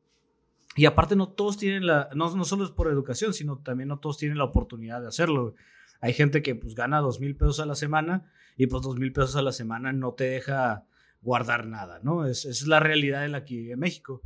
Y 0.75 0.85
aparte 0.85 1.15
no 1.15 1.29
todos 1.29 1.57
tienen 1.57 1.87
la, 1.87 2.09
no, 2.13 2.35
no 2.35 2.45
solo 2.45 2.63
es 2.63 2.69
por 2.69 2.87
educación, 2.87 3.33
sino 3.33 3.57
también 3.57 3.89
no 3.89 3.99
todos 3.99 4.19
tienen 4.19 4.37
la 4.37 4.43
oportunidad 4.43 5.01
de 5.01 5.07
hacerlo. 5.07 5.55
Hay 6.01 6.13
gente 6.13 6.43
que 6.43 6.53
pues 6.53 6.75
gana 6.75 6.99
dos 6.99 7.19
mil 7.19 7.35
pesos 7.35 7.59
a 7.59 7.65
la 7.65 7.75
semana 7.75 8.31
y 8.57 8.67
pues 8.67 8.83
dos 8.83 8.97
mil 8.97 9.11
pesos 9.11 9.35
a 9.35 9.41
la 9.41 9.51
semana 9.51 9.91
no 9.91 10.13
te 10.13 10.25
deja 10.25 10.85
guardar 11.21 11.67
nada, 11.67 11.99
¿no? 12.03 12.25
Es, 12.25 12.45
es 12.45 12.67
la 12.67 12.79
realidad 12.79 13.25
en 13.25 13.31
la 13.31 13.45
que 13.45 13.55
vive 13.55 13.77
México. 13.77 14.21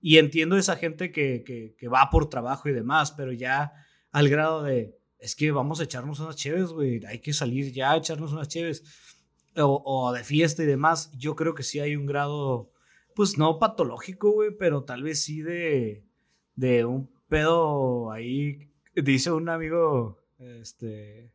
Y 0.00 0.18
entiendo 0.18 0.56
esa 0.56 0.76
gente 0.76 1.12
que, 1.12 1.42
que, 1.44 1.74
que, 1.76 1.88
va 1.88 2.08
por 2.10 2.28
trabajo 2.28 2.68
y 2.68 2.72
demás, 2.72 3.12
pero 3.12 3.32
ya 3.32 3.72
al 4.12 4.28
grado 4.28 4.62
de, 4.62 4.96
es 5.18 5.34
que 5.34 5.50
vamos 5.50 5.80
a 5.80 5.84
echarnos 5.84 6.20
unas 6.20 6.36
chéves, 6.36 6.70
güey, 6.70 7.04
hay 7.06 7.20
que 7.20 7.32
salir 7.32 7.72
ya 7.72 7.92
a 7.92 7.96
echarnos 7.96 8.32
unas 8.32 8.48
chéves, 8.48 8.84
o, 9.56 9.82
o 9.84 10.12
de 10.12 10.22
fiesta 10.22 10.62
y 10.62 10.66
demás, 10.66 11.10
yo 11.16 11.34
creo 11.34 11.54
que 11.54 11.64
sí 11.64 11.80
hay 11.80 11.96
un 11.96 12.06
grado 12.06 12.72
pues 13.18 13.36
no 13.36 13.58
patológico, 13.58 14.30
güey, 14.30 14.50
pero 14.56 14.84
tal 14.84 15.02
vez 15.02 15.24
sí 15.24 15.42
de, 15.42 16.04
de 16.54 16.84
un 16.84 17.10
pedo 17.28 18.12
ahí. 18.12 18.70
Dice 18.94 19.32
un 19.32 19.48
amigo, 19.48 20.22
este, 20.38 21.32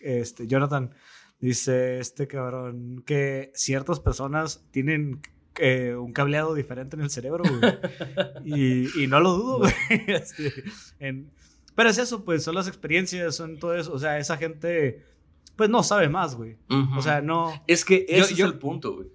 este, 0.00 0.46
Jonathan, 0.46 0.94
dice 1.40 1.98
este 1.98 2.26
cabrón, 2.26 3.02
que 3.06 3.50
ciertas 3.54 4.00
personas 4.00 4.64
tienen 4.70 5.20
eh, 5.56 5.94
un 5.94 6.12
cableado 6.12 6.54
diferente 6.54 6.96
en 6.96 7.02
el 7.02 7.10
cerebro, 7.10 7.44
güey. 7.44 7.78
y, 8.44 9.04
y, 9.04 9.06
no 9.06 9.20
lo 9.20 9.34
dudo, 9.34 9.58
güey. 9.58 9.72
Este, 10.08 10.52
pero 11.74 11.90
es 11.90 11.98
eso, 11.98 12.24
pues 12.24 12.42
son 12.42 12.54
las 12.54 12.66
experiencias, 12.66 13.36
son 13.36 13.58
todo 13.58 13.76
eso. 13.76 13.92
O 13.92 13.98
sea, 13.98 14.18
esa 14.18 14.36
gente 14.36 15.04
pues 15.58 15.68
no 15.70 15.82
sabe 15.82 16.08
más, 16.08 16.36
güey. 16.36 16.56
O 16.96 17.02
sea, 17.02 17.20
no. 17.20 17.52
es 17.66 17.84
que 17.84 18.06
ese 18.08 18.34
yo- 18.34 18.46
es 18.46 18.52
el 18.52 18.58
punto, 18.58 18.94
güey. 18.94 19.08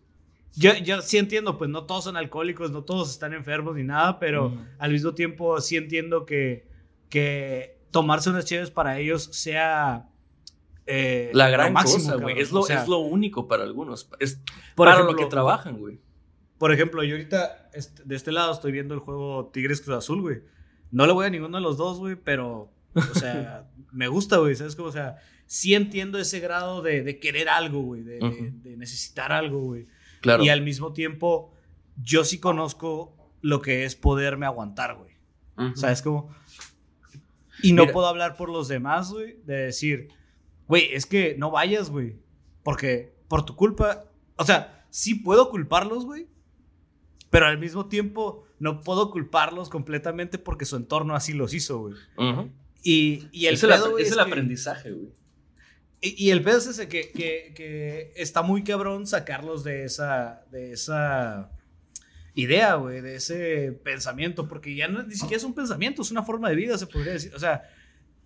Yo, 0.56 0.76
yo 0.76 1.02
sí 1.02 1.18
entiendo, 1.18 1.58
pues 1.58 1.70
no 1.70 1.86
todos 1.86 2.04
son 2.04 2.16
alcohólicos, 2.16 2.70
no 2.70 2.84
todos 2.84 3.10
están 3.10 3.34
enfermos 3.34 3.76
ni 3.76 3.84
nada, 3.84 4.20
pero 4.20 4.56
al 4.78 4.92
mismo 4.92 5.16
tiempo 5.16 5.60
sí 5.62 5.78
entiendo 5.78 6.26
que, 6.26 6.68
que 7.10 7.80
tomarse 7.90 8.30
unas 8.30 8.46
chéves 8.46 8.70
para 8.70 9.00
ellos 9.00 9.30
sea 9.32 10.10
eh, 10.86 11.32
La 11.34 11.50
gran 11.50 11.74
máximo, 11.74 12.04
cosa, 12.04 12.16
güey. 12.16 12.40
Es 12.40 12.52
lo, 12.52 12.62
O 12.62 12.66
sea, 12.66 12.82
es 12.82 12.88
lo 12.88 13.00
único 13.00 13.48
para 13.48 13.64
algunos. 13.64 14.10
Es 14.20 14.36
por 14.76 14.86
para 14.86 14.94
ejemplo, 14.94 15.12
lo 15.14 15.18
que 15.18 15.26
trabajan, 15.26 15.78
güey. 15.78 16.00
Por 16.58 16.72
ejemplo, 16.72 17.04
yo 17.04 17.16
ahorita 17.16 17.70
este- 17.74 18.04
de 18.06 18.16
este 18.16 18.32
lado 18.32 18.52
estoy 18.52 18.72
viendo 18.72 18.94
el 18.94 19.00
juego 19.00 19.50
Tigres 19.54 19.82
Cruz 19.82 19.98
Azul, 19.98 20.22
güey. 20.22 20.42
No 20.92 21.06
le 21.08 21.14
voy 21.14 21.26
a 21.26 21.30
ninguno 21.30 21.58
de 21.58 21.64
los 21.64 21.78
dos, 21.78 22.00
güey, 22.00 22.16
pero, 22.16 22.72
o 22.96 23.20
sea, 23.20 23.68
me 23.92 24.08
gusta, 24.08 24.38
güey, 24.38 24.56
¿sabes 24.56 24.76
cómo? 24.76 24.90
O 24.90 24.92
sea, 24.92 25.18
sí 25.46 25.74
entiendo 25.74 26.20
ese 26.20 26.40
grado 26.40 26.82
de, 26.82 27.04
de 27.04 27.20
querer 27.20 27.50
algo, 27.50 27.82
güey, 27.82 28.02
de, 28.04 28.20
necesitar 28.78 29.32
algo, 29.32 29.62
güey. 29.62 29.88
Claro. 30.22 30.44
Y 30.44 30.50
al 30.50 30.62
mismo 30.62 30.94
tiempo, 30.94 31.54
yo 32.02 32.24
sí 32.24 32.40
conozco 32.40 33.16
lo 33.42 33.62
que 33.62 33.84
es 33.86 33.96
poderme 33.96 34.46
aguantar, 34.46 34.96
güey. 34.96 35.14
¿Sabes 35.76 36.02
cómo? 36.02 36.30
Y 37.62 37.74
no 37.74 37.84
Mira. 37.84 37.94
puedo 37.94 38.08
hablar 38.08 38.36
por 38.36 38.50
los 38.50 38.68
demás, 38.68 39.12
güey, 39.12 39.38
de 39.46 39.56
decir, 39.66 40.08
güey, 40.68 40.94
es 40.94 41.06
que 41.06 41.36
no 41.38 41.52
vayas, 41.52 41.90
güey. 41.90 42.18
Porque 42.64 43.14
por 43.28 43.46
tu 43.46 43.56
culpa, 43.56 44.06
o 44.38 44.46
sea, 44.46 44.86
sí 44.90 45.16
puedo 45.16 45.50
culparlos, 45.50 46.06
güey. 46.06 46.28
Pero 47.30 47.48
al 47.48 47.58
mismo 47.58 47.88
tiempo 47.88 48.44
no 48.60 48.82
puedo 48.82 49.10
culparlos 49.12 49.70
completamente 49.70 50.38
porque 50.38 50.66
su 50.66 50.76
entorno 50.76 51.16
así 51.16 51.34
los 51.34 51.54
hizo, 51.54 51.80
güey. 51.80 51.96
Y, 52.84 53.28
y 53.32 53.48
el 53.48 53.56
es 53.56 53.62
pedo, 53.62 53.98
es 53.98 54.08
es 54.08 54.12
el 54.14 54.24
que- 54.24 54.30
aprendizaje, 54.30 54.92
güey. 54.92 55.10
y, 56.02 56.26
y 56.28 56.32
el 56.32 56.44
pedo 56.44 56.58
es 56.60 56.68
ese 56.68 56.88
que, 56.88 57.12
que, 57.12 57.54
que 57.56 58.12
está 58.16 58.42
muy 58.44 58.64
cabrón 58.64 59.08
sacarlos 59.08 59.64
de 59.64 59.86
esa, 59.86 60.44
de 60.52 60.74
esa 60.74 61.50
idea, 62.36 62.76
güey, 62.76 63.02
de 63.02 63.16
ese 63.16 63.72
pensamiento, 63.84 64.48
porque 64.48 64.76
ya 64.76 64.88
no, 64.88 65.02
ni 65.04 65.16
siquiera 65.16 65.38
es 65.38 65.44
un 65.44 65.54
pensamiento, 65.56 66.02
es 66.02 66.12
una 66.12 66.24
forma 66.24 66.50
de 66.50 66.56
vida, 66.56 66.78
se 66.78 66.88
podría 66.88 67.14
decir. 67.14 67.34
O 67.36 67.40
sea, 67.40 67.64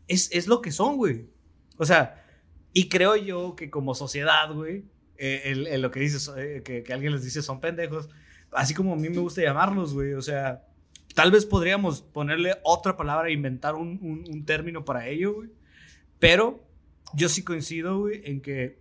es, 0.08 0.30
es 0.32 0.48
lo 0.48 0.62
que 0.62 0.72
son, 0.72 0.98
güey. 0.98 1.28
O 1.78 1.86
sea, 1.86 2.26
y 2.80 2.90
creo 2.90 3.16
yo 3.16 3.56
que 3.56 3.70
como 3.70 3.94
sociedad, 3.96 4.52
güey, 4.54 4.84
eh, 5.18 5.42
el- 5.46 5.68
el 5.68 5.82
lo 5.82 5.90
que 5.92 6.00
dices, 6.00 6.32
eh, 6.38 6.62
que, 6.64 6.84
que 6.84 6.94
alguien 6.94 7.12
les 7.14 7.24
dice 7.24 7.42
son 7.42 7.60
pendejos, 7.60 8.10
así 8.52 8.74
como 8.74 8.94
a 8.94 8.96
mí 8.96 9.10
me 9.10 9.18
gusta 9.20 9.42
llamarlos, 9.42 9.94
güey, 9.94 10.14
o 10.14 10.22
sea, 10.22 10.64
tal 11.16 11.32
vez 11.32 11.46
podríamos 11.46 12.02
ponerle 12.02 12.56
otra 12.64 12.96
palabra, 12.96 13.32
inventar 13.32 13.74
un, 13.76 13.98
un- 14.02 14.24
un 14.30 14.46
término 14.46 14.86
para 14.86 15.08
ello, 15.08 15.34
güey, 15.34 15.50
pero 16.20 16.64
yo 17.14 17.30
sí 17.30 17.44
coincido, 17.44 18.00
güey, 18.00 18.22
en 18.26 18.42
que 18.42 18.80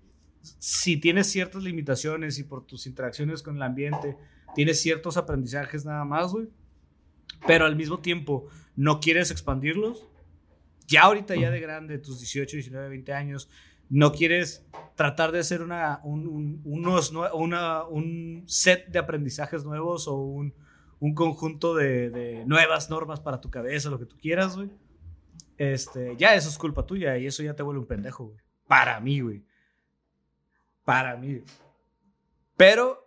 si 0.59 0.97
tienes 0.99 1.27
ciertas 1.29 1.63
limitaciones 1.63 2.39
y 2.39 2.45
por 2.45 2.67
tus 2.67 2.87
interacciones 2.87 3.43
con 3.43 3.57
el 3.57 3.63
ambiente 3.63 4.17
tienes 4.55 4.81
ciertos 4.81 5.17
aprendizajes 5.17 5.85
nada 5.85 6.05
más, 6.05 6.33
güey, 6.33 6.49
pero 7.47 7.65
al 7.65 7.77
mismo 7.77 7.99
tiempo 8.01 8.47
no 8.77 9.01
quieres 9.01 9.31
expandirlos, 9.31 10.07
ya 10.87 11.03
ahorita, 11.03 11.35
ya 11.35 11.51
de 11.51 11.61
grande, 11.61 11.99
tus 11.99 12.21
18, 12.21 12.57
19, 12.59 12.89
20 12.91 13.13
años, 13.13 13.49
no 13.88 14.12
quieres 14.12 14.64
tratar 14.94 15.31
de 15.33 15.40
hacer 15.40 15.62
una, 15.62 16.01
un, 16.05 16.27
un- 16.27 16.61
unos, 16.64 17.12
set 18.46 18.87
de 18.88 18.99
aprendizajes 18.99 19.64
nuevos 19.64 20.09
o 20.09 20.14
un, 20.16 20.55
un 21.01 21.14
conjunto 21.14 21.75
de, 21.75 22.11
de 22.11 22.44
nuevas 22.46 22.88
normas 22.90 23.20
para 23.20 23.40
tu 23.40 23.51
cabeza, 23.51 23.90
lo 23.90 23.99
que 23.99 24.07
tú 24.07 24.16
quieras, 24.18 24.57
güey. 24.57 24.70
Este, 25.59 26.16
ya 26.16 26.35
eso 26.35 26.49
es 26.49 26.59
culpa 26.59 26.85
tuya 26.87 27.16
y 27.18 27.27
eso 27.27 27.42
ya 27.42 27.55
te 27.55 27.62
vuelve 27.62 27.81
un 27.81 27.87
pendejo, 27.87 28.27
güey. 28.27 28.38
Para 28.66 28.99
mí, 29.01 29.20
güey. 29.20 29.44
Para 30.85 31.16
mí. 31.16 31.42
Pero, 32.57 33.07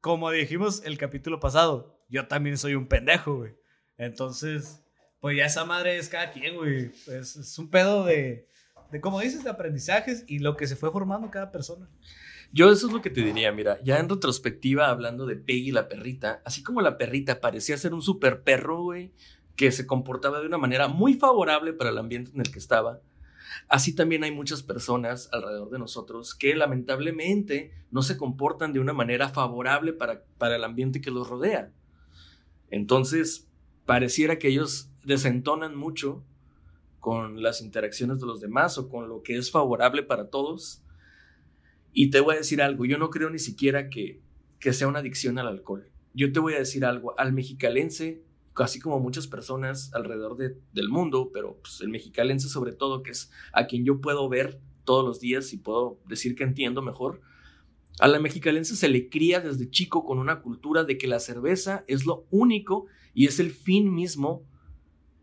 como 0.00 0.30
dijimos 0.30 0.82
el 0.84 0.98
capítulo 0.98 1.40
pasado, 1.40 1.98
yo 2.08 2.26
también 2.28 2.58
soy 2.58 2.74
un 2.74 2.86
pendejo, 2.86 3.36
güey. 3.36 3.54
Entonces, 3.96 4.82
pues 5.20 5.36
ya 5.36 5.46
esa 5.46 5.64
madre 5.64 5.96
es 5.98 6.08
cada 6.08 6.30
quien, 6.30 6.56
güey. 6.56 6.90
Es 7.08 7.58
un 7.58 7.70
pedo 7.70 8.04
de, 8.04 8.48
de, 8.94 9.00
como 9.00 9.18
dices, 9.18 9.42
de 9.42 9.50
aprendizajes 9.50 10.22
y 10.28 10.38
lo 10.38 10.56
que 10.56 10.68
se 10.68 10.76
fue 10.76 10.92
formando 10.92 11.28
cada 11.28 11.50
persona. 11.50 11.90
Yo 12.52 12.70
eso 12.70 12.86
es 12.86 12.92
lo 12.92 13.02
que 13.02 13.10
te 13.10 13.22
diría, 13.22 13.50
mira, 13.50 13.82
ya 13.82 13.98
en 13.98 14.08
retrospectiva 14.08 14.88
hablando 14.88 15.26
de 15.26 15.34
Peggy 15.34 15.72
la 15.72 15.88
perrita, 15.88 16.40
así 16.44 16.62
como 16.62 16.80
la 16.80 16.96
perrita 16.96 17.40
parecía 17.40 17.76
ser 17.76 17.92
un 17.92 18.02
super 18.02 18.42
perro, 18.42 18.84
güey, 18.84 19.10
que 19.56 19.72
se 19.72 19.84
comportaba 19.84 20.38
de 20.38 20.46
una 20.46 20.58
manera 20.58 20.86
muy 20.86 21.14
favorable 21.14 21.72
para 21.72 21.90
el 21.90 21.98
ambiente 21.98 22.30
en 22.32 22.40
el 22.40 22.52
que 22.52 22.60
estaba, 22.60 23.00
así 23.68 23.96
también 23.96 24.22
hay 24.22 24.30
muchas 24.30 24.62
personas 24.62 25.28
alrededor 25.32 25.70
de 25.70 25.80
nosotros 25.80 26.36
que 26.36 26.54
lamentablemente 26.54 27.72
no 27.90 28.02
se 28.02 28.16
comportan 28.16 28.72
de 28.72 28.78
una 28.78 28.92
manera 28.92 29.28
favorable 29.28 29.92
para, 29.92 30.22
para 30.38 30.54
el 30.54 30.62
ambiente 30.62 31.00
que 31.00 31.10
los 31.10 31.28
rodea. 31.28 31.72
Entonces, 32.70 33.48
pareciera 33.86 34.38
que 34.38 34.46
ellos 34.46 34.88
desentonan 35.02 35.74
mucho 35.74 36.22
con 37.04 37.42
las 37.42 37.60
interacciones 37.60 38.18
de 38.18 38.24
los 38.26 38.40
demás 38.40 38.78
o 38.78 38.88
con 38.88 39.10
lo 39.10 39.22
que 39.22 39.36
es 39.36 39.50
favorable 39.50 40.02
para 40.02 40.30
todos. 40.30 40.82
Y 41.92 42.08
te 42.08 42.20
voy 42.20 42.34
a 42.34 42.38
decir 42.38 42.62
algo, 42.62 42.86
yo 42.86 42.96
no 42.96 43.10
creo 43.10 43.28
ni 43.28 43.38
siquiera 43.38 43.90
que, 43.90 44.22
que 44.58 44.72
sea 44.72 44.88
una 44.88 45.00
adicción 45.00 45.38
al 45.38 45.48
alcohol. 45.48 45.90
Yo 46.14 46.32
te 46.32 46.40
voy 46.40 46.54
a 46.54 46.58
decir 46.60 46.82
algo, 46.86 47.12
al 47.18 47.34
mexicalense, 47.34 48.22
así 48.56 48.80
como 48.80 49.00
muchas 49.00 49.26
personas 49.26 49.92
alrededor 49.92 50.38
de- 50.38 50.56
del 50.72 50.88
mundo, 50.88 51.30
pero 51.30 51.58
pues, 51.60 51.82
el 51.82 51.90
mexicalense 51.90 52.48
sobre 52.48 52.72
todo, 52.72 53.02
que 53.02 53.10
es 53.10 53.30
a 53.52 53.66
quien 53.66 53.84
yo 53.84 54.00
puedo 54.00 54.26
ver 54.30 54.58
todos 54.84 55.04
los 55.04 55.20
días 55.20 55.52
y 55.52 55.58
puedo 55.58 55.98
decir 56.08 56.34
que 56.34 56.44
entiendo 56.44 56.80
mejor, 56.80 57.20
a 58.00 58.08
la 58.08 58.18
mexicalense 58.18 58.76
se 58.76 58.88
le 58.88 59.10
cría 59.10 59.40
desde 59.40 59.68
chico 59.68 60.06
con 60.06 60.18
una 60.18 60.40
cultura 60.40 60.84
de 60.84 60.96
que 60.96 61.06
la 61.06 61.20
cerveza 61.20 61.84
es 61.86 62.06
lo 62.06 62.26
único 62.30 62.86
y 63.12 63.26
es 63.26 63.40
el 63.40 63.50
fin 63.50 63.94
mismo 63.94 64.42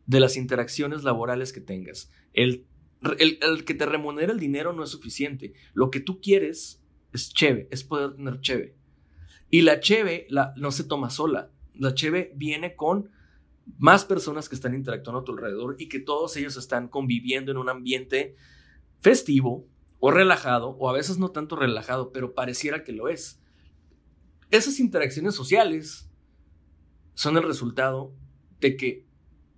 de 0.05 0.19
las 0.19 0.37
interacciones 0.37 1.03
laborales 1.03 1.53
que 1.53 1.61
tengas. 1.61 2.11
El, 2.33 2.65
el, 3.19 3.65
que 3.65 3.73
te 3.73 3.85
remunere 3.85 4.31
el 4.31 4.39
dinero 4.39 4.73
no 4.73 4.83
es 4.83 4.89
suficiente. 4.89 5.53
Lo 5.73 5.89
que 5.89 5.99
tú 5.99 6.21
quieres 6.21 6.81
es 7.13 7.33
cheve, 7.33 7.67
es 7.71 7.83
poder 7.83 8.15
tener 8.15 8.41
cheve. 8.41 8.75
Y 9.49 9.61
la 9.61 9.79
cheve 9.79 10.27
la, 10.29 10.53
no 10.57 10.71
se 10.71 10.83
toma 10.83 11.09
sola. 11.09 11.51
La 11.73 11.93
cheve 11.93 12.31
viene 12.35 12.75
con 12.75 13.09
más 13.77 14.05
personas 14.05 14.49
que 14.49 14.55
están 14.55 14.73
interactuando 14.73 15.21
a 15.21 15.23
tu 15.23 15.33
alrededor 15.33 15.75
y 15.77 15.87
que 15.87 15.99
todos 15.99 16.35
ellos 16.37 16.57
están 16.57 16.87
conviviendo 16.87 17.51
en 17.51 17.57
un 17.57 17.69
ambiente 17.69 18.35
festivo 18.99 19.67
o 19.99 20.11
relajado, 20.11 20.69
o 20.79 20.89
a 20.89 20.93
veces 20.93 21.19
no 21.19 21.29
tanto 21.29 21.55
relajado, 21.55 22.11
pero 22.11 22.33
pareciera 22.33 22.83
que 22.83 22.91
lo 22.91 23.07
es. 23.07 23.39
Esas 24.49 24.79
interacciones 24.79 25.35
sociales 25.35 26.09
son 27.13 27.37
el 27.37 27.43
resultado 27.43 28.13
de 28.59 28.75
que 28.77 29.05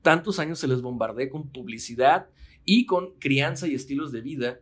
tantos 0.04 0.38
años 0.38 0.60
se 0.60 0.68
les 0.68 0.84
bombardee 0.84 1.30
con 1.30 1.50
publicidad 1.50 2.30
y 2.66 2.86
con 2.86 3.16
crianza 3.20 3.68
y 3.68 3.74
estilos 3.74 4.12
de 4.12 4.22
vida 4.22 4.60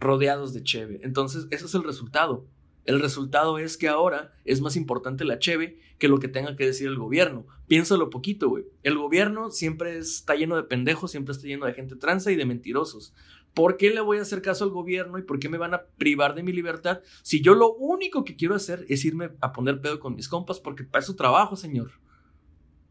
rodeados 0.00 0.52
de 0.52 0.64
cheve. 0.64 1.00
Entonces, 1.04 1.46
ese 1.50 1.66
es 1.66 1.74
el 1.74 1.84
resultado. 1.84 2.48
El 2.84 3.00
resultado 3.00 3.58
es 3.58 3.78
que 3.78 3.88
ahora 3.88 4.32
es 4.44 4.60
más 4.60 4.76
importante 4.76 5.24
la 5.24 5.38
cheve 5.38 5.78
que 5.98 6.08
lo 6.08 6.18
que 6.18 6.28
tenga 6.28 6.56
que 6.56 6.66
decir 6.66 6.86
el 6.86 6.98
gobierno. 6.98 7.46
Piénsalo 7.66 8.10
poquito, 8.10 8.50
güey. 8.50 8.64
El 8.82 8.98
gobierno 8.98 9.50
siempre 9.50 9.96
está 9.96 10.34
lleno 10.34 10.56
de 10.56 10.64
pendejos, 10.64 11.10
siempre 11.10 11.32
está 11.32 11.46
lleno 11.46 11.64
de 11.64 11.72
gente 11.72 11.96
tranza 11.96 12.30
y 12.30 12.36
de 12.36 12.44
mentirosos. 12.44 13.14
¿Por 13.54 13.76
qué 13.78 13.90
le 13.90 14.00
voy 14.00 14.18
a 14.18 14.22
hacer 14.22 14.42
caso 14.42 14.64
al 14.64 14.70
gobierno 14.70 15.16
y 15.16 15.22
por 15.22 15.38
qué 15.38 15.48
me 15.48 15.58
van 15.58 15.72
a 15.72 15.84
privar 15.96 16.34
de 16.34 16.42
mi 16.42 16.52
libertad 16.52 17.00
si 17.22 17.40
yo 17.40 17.54
lo 17.54 17.72
único 17.74 18.24
que 18.24 18.36
quiero 18.36 18.54
hacer 18.54 18.84
es 18.88 19.04
irme 19.04 19.30
a 19.40 19.52
poner 19.52 19.80
pedo 19.80 20.00
con 20.00 20.16
mis 20.16 20.28
compas 20.28 20.60
porque 20.60 20.84
para 20.84 21.02
eso 21.02 21.14
trabajo, 21.14 21.56
señor? 21.56 21.92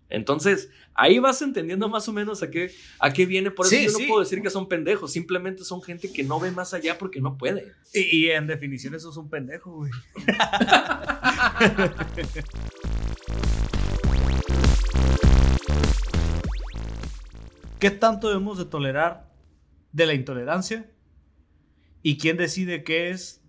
Entonces, 0.09 0.69
ahí 0.93 1.17
vas 1.19 1.41
entendiendo 1.41 1.89
más 1.89 2.07
o 2.07 2.13
menos 2.13 2.43
a 2.43 2.51
qué, 2.51 2.71
a 2.99 3.11
qué 3.11 3.25
viene. 3.25 3.49
Por 3.51 3.65
eso 3.65 3.75
Sí, 3.75 3.85
yo 3.85 3.91
no 3.91 3.97
sí. 3.97 4.05
puedo 4.05 4.19
decir 4.19 4.41
que 4.41 4.49
son 4.49 4.67
pendejos, 4.69 5.11
simplemente 5.11 5.63
son 5.63 5.81
gente 5.81 6.11
que 6.13 6.23
no 6.23 6.39
ve 6.39 6.51
más 6.51 6.73
allá 6.73 6.97
porque 6.97 7.19
no 7.21 7.37
puede. 7.37 7.71
Y, 7.93 8.25
y 8.25 8.29
en 8.29 8.45
definición 8.47 8.93
eso 8.93 9.09
es 9.09 9.17
un 9.17 9.29
pendejo, 9.29 9.71
güey. 9.71 9.91
¿Qué 17.79 17.91
tanto 17.91 18.29
debemos 18.29 18.57
de 18.57 18.65
tolerar 18.65 19.29
de 19.91 20.05
la 20.05 20.13
intolerancia? 20.13 20.89
¿Y 22.01 22.17
quién 22.17 22.37
decide 22.37 22.83
qué 22.83 23.09
es 23.09 23.41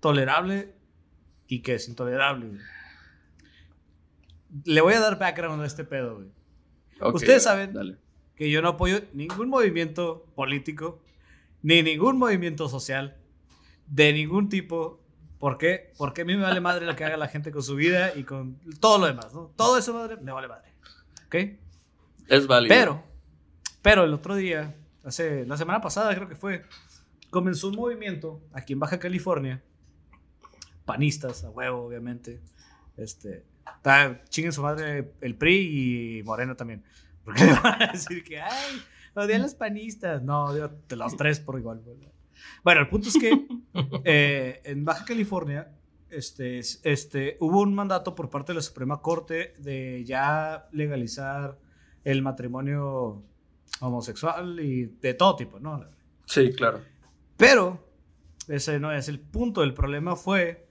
tolerable 0.00 0.74
y 1.46 1.60
qué 1.62 1.74
es 1.74 1.88
intolerable? 1.88 2.58
Le 4.64 4.80
voy 4.80 4.94
a 4.94 5.00
dar 5.00 5.18
background 5.18 5.62
a 5.62 5.66
este 5.66 5.84
pedo, 5.84 6.16
güey. 6.16 6.28
Ok, 7.00 7.16
Ustedes 7.16 7.42
saben 7.42 7.72
dale. 7.72 7.98
que 8.36 8.50
yo 8.50 8.62
no 8.62 8.68
apoyo 8.70 9.00
ningún 9.12 9.48
movimiento 9.48 10.24
político, 10.34 11.00
ni 11.62 11.82
ningún 11.82 12.18
movimiento 12.18 12.68
social, 12.68 13.16
de 13.86 14.12
ningún 14.12 14.48
tipo. 14.48 15.00
¿Por 15.38 15.58
qué? 15.58 15.92
Porque 15.98 16.22
a 16.22 16.24
mí 16.24 16.34
me 16.34 16.42
vale 16.42 16.60
madre 16.60 16.86
lo 16.86 16.96
que 16.96 17.04
haga 17.04 17.16
la 17.18 17.28
gente 17.28 17.52
con 17.52 17.62
su 17.62 17.74
vida 17.76 18.12
y 18.16 18.24
con 18.24 18.58
todo 18.80 18.98
lo 18.98 19.06
demás, 19.06 19.34
¿no? 19.34 19.52
Todo 19.56 19.76
eso 19.76 19.92
madre 19.92 20.16
me 20.16 20.32
vale 20.32 20.48
madre. 20.48 20.72
¿Ok? 21.26 21.34
Es 22.28 22.46
válido. 22.46 22.74
Pero, 22.74 23.02
pero 23.82 24.04
el 24.04 24.14
otro 24.14 24.34
día, 24.34 24.74
hace 25.04 25.44
la 25.44 25.56
semana 25.58 25.80
pasada 25.82 26.14
creo 26.14 26.28
que 26.28 26.36
fue, 26.36 26.64
comenzó 27.30 27.68
un 27.68 27.76
movimiento 27.76 28.40
aquí 28.52 28.72
en 28.72 28.80
Baja 28.80 28.98
California, 28.98 29.62
panistas, 30.86 31.44
a 31.44 31.50
huevo, 31.50 31.84
obviamente. 31.84 32.40
Este, 32.96 33.44
está, 33.76 34.22
chinguen 34.28 34.52
su 34.52 34.62
madre 34.62 35.12
el 35.20 35.36
PRI 35.36 36.18
y 36.18 36.22
Moreno 36.22 36.56
también. 36.56 36.84
Porque 37.24 37.44
le 37.44 37.52
van 37.54 37.82
a 37.82 37.92
decir 37.92 38.22
que, 38.24 38.40
ay, 38.40 38.82
odian 39.14 39.42
los 39.42 39.54
panistas. 39.54 40.22
No, 40.22 40.46
odio 40.46 40.68
de 40.88 40.96
los 40.96 41.16
tres 41.16 41.40
por 41.40 41.58
igual. 41.58 41.82
Bueno, 42.62 42.80
el 42.80 42.88
punto 42.88 43.08
es 43.08 43.18
que 43.18 43.46
eh, 44.04 44.60
en 44.64 44.84
Baja 44.84 45.04
California 45.04 45.72
este, 46.10 46.60
este, 46.60 47.36
hubo 47.40 47.60
un 47.60 47.74
mandato 47.74 48.14
por 48.14 48.30
parte 48.30 48.52
de 48.52 48.56
la 48.56 48.62
Suprema 48.62 49.02
Corte 49.02 49.54
de 49.58 50.04
ya 50.04 50.68
legalizar 50.72 51.58
el 52.04 52.22
matrimonio 52.22 53.24
homosexual 53.80 54.60
y 54.60 54.86
de 54.86 55.14
todo 55.14 55.36
tipo, 55.36 55.58
¿no? 55.58 55.84
Sí, 56.26 56.52
claro. 56.52 56.80
Pero 57.36 57.84
ese 58.48 58.78
no 58.78 58.92
es 58.92 59.08
el 59.08 59.20
punto. 59.20 59.62
El 59.62 59.74
problema 59.74 60.16
fue 60.16 60.68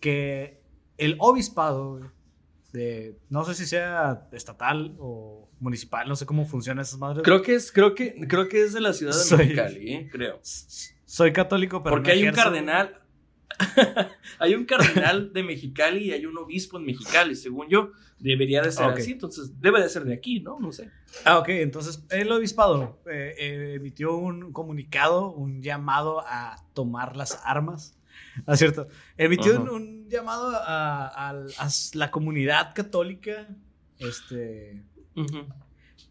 que 0.00 0.62
el 0.98 1.16
obispado 1.18 2.00
de, 2.76 3.18
no 3.30 3.44
sé 3.44 3.54
si 3.54 3.66
sea 3.66 4.28
estatal 4.32 4.94
o 4.98 5.48
municipal, 5.58 6.06
no 6.06 6.14
sé 6.14 6.26
cómo 6.26 6.44
funcionan 6.44 6.82
esas 6.82 6.98
madres. 6.98 7.22
Creo 7.24 7.42
que 7.42 7.54
es, 7.54 7.72
creo 7.72 7.94
que, 7.94 8.14
creo 8.28 8.48
que 8.48 8.62
es 8.62 8.74
de 8.74 8.80
la 8.80 8.92
ciudad 8.92 9.12
de 9.12 9.24
soy, 9.24 9.38
Mexicali, 9.38 9.92
¿eh? 9.92 10.08
creo. 10.12 10.38
Soy 10.42 11.32
católico, 11.32 11.82
pero 11.82 11.96
porque 11.96 12.12
hay 12.12 12.28
un 12.28 12.34
cardenal, 12.34 13.00
hay 14.38 14.54
un 14.54 14.66
cardenal 14.66 15.32
de 15.32 15.42
Mexicali 15.42 16.04
y 16.04 16.12
hay 16.12 16.26
un 16.26 16.36
obispo 16.36 16.76
en 16.76 16.84
Mexicali, 16.84 17.34
según 17.34 17.68
yo. 17.68 17.92
Debería 18.18 18.62
de 18.62 18.72
ser 18.72 18.86
así, 18.86 19.12
entonces 19.12 19.60
debe 19.60 19.80
de 19.80 19.88
ser 19.88 20.04
de 20.04 20.14
aquí, 20.14 20.40
¿no? 20.40 20.58
No 20.58 20.72
sé. 20.72 20.90
Ah, 21.24 21.38
ok, 21.38 21.48
entonces 21.50 22.02
el 22.10 22.30
obispado 22.32 22.98
eh, 23.10 23.34
eh, 23.38 23.74
emitió 23.76 24.16
un 24.16 24.52
comunicado, 24.52 25.30
un 25.30 25.62
llamado 25.62 26.20
a 26.26 26.56
tomar 26.74 27.16
las 27.16 27.40
armas. 27.44 27.98
¿Ah, 28.46 28.56
cierto? 28.56 28.88
Emitió 29.16 29.60
un, 29.60 30.08
llamado 30.08 30.50
a, 30.52 31.34
la 31.94 32.10
comunidad 32.10 32.74
católica 32.74 33.48
este, 33.98 34.82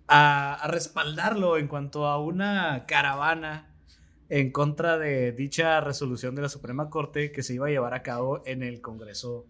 a, 0.08 0.56
a 0.56 0.68
respaldarlo 0.68 1.58
en 1.58 1.68
cuanto 1.68 2.08
a 2.08 2.20
una 2.20 2.86
caravana 2.88 3.72
en 4.30 4.52
contra 4.52 4.98
de 4.98 5.32
dicha 5.32 5.80
resolución 5.82 6.36
de 6.36 6.42
la 6.42 6.50
Suprema 6.50 6.90
Corte 6.90 7.32
que 7.32 7.44
se 7.44 7.54
iba 7.54 7.68
a 7.68 7.70
llevar 7.70 7.94
a 7.94 8.02
cabo 8.02 8.42
en 8.46 8.64
el 8.64 8.82
Congreso 8.82 9.46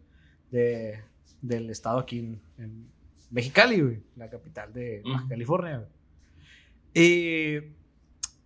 de, 0.51 1.01
del 1.41 1.69
Estado 1.69 1.99
aquí 1.99 2.19
en, 2.57 2.95
Mexicali, 3.31 4.03
la 4.15 4.29
capital 4.29 4.71
de 4.71 5.01
Baja 5.03 5.27
California. 5.27 5.85
Y 6.93 7.57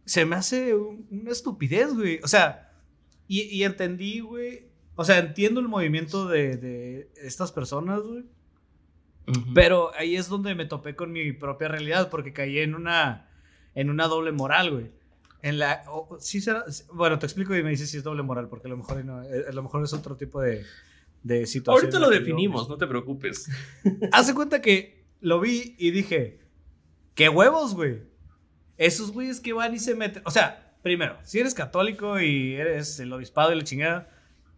se 0.06 0.26
me 0.26 0.38
hace 0.38 0.74
una 0.74 1.32
estupidez, 1.32 1.94
güey. 1.94 2.20
O 2.24 2.28
sea, 2.28 2.69
y, 3.32 3.64
entendí, 3.64 4.22
güey. 4.22 4.68
O 4.96 5.06
sea, 5.06 5.20
entiendo 5.20 5.60
el 5.60 5.68
movimiento 5.68 6.28
de, 6.28 7.12
estas 7.16 7.52
personas, 7.52 8.02
güey. 8.02 8.24
Pero 9.54 9.92
ahí 9.96 10.16
es 10.16 10.28
donde 10.28 10.56
me 10.56 10.66
topé 10.66 10.96
con 10.96 11.12
mi 11.12 11.32
propia 11.34 11.68
realidad, 11.68 12.10
porque 12.10 12.34
caí 12.34 12.58
en 12.58 12.74
una, 12.74 13.30
en 13.76 13.92
una 13.92 14.08
doble 14.08 14.32
moral, 14.32 14.72
güey. 14.72 14.92
En 15.44 15.60
la. 15.60 15.84
sí 16.20 16.42
será, 16.42 16.66
bueno, 16.92 17.20
te 17.20 17.28
explico 17.28 17.56
y 17.56 17.62
me 17.62 17.70
dices 17.70 17.92
si 17.92 17.98
es 17.98 18.04
doble 18.04 18.24
moral, 18.24 18.50
porque 18.50 18.68
a 18.68 18.72
lo 18.72 18.78
mejor, 18.78 19.06
no, 19.06 19.22
eh, 19.22 19.46
a 19.48 19.52
lo 19.52 19.62
mejor 19.62 19.84
es 19.84 19.94
otro 19.94 20.18
tipo 20.18 20.42
de, 20.42 20.66
de 21.22 21.46
situación. 21.46 21.86
Ahorita 21.86 22.00
lo 22.00 22.10
definimos, 22.10 22.68
no 22.68 22.78
te 22.78 22.88
preocupes. 22.88 23.48
Hace 24.12 24.34
cuenta 24.34 24.60
que 24.60 25.06
lo 25.22 25.40
vi 25.40 25.76
y 25.78 25.92
dije, 25.92 26.40
¿qué 27.14 27.30
huevos, 27.30 27.76
güey? 27.76 28.02
Esos 28.78 29.12
güeyes 29.12 29.40
que 29.40 29.54
van 29.54 29.76
y 29.76 29.80
se 29.80 29.94
meten. 29.94 30.24
O 30.26 30.32
sea, 30.32 30.69
primero, 30.82 31.18
si 31.24 31.40
eres 31.40 31.54
católico 31.54 32.20
y 32.20 32.56
eres 32.56 33.00
el 33.00 33.12
obispado 33.14 33.52
y 33.54 33.58
la 33.58 33.64
chingada, 33.64 34.10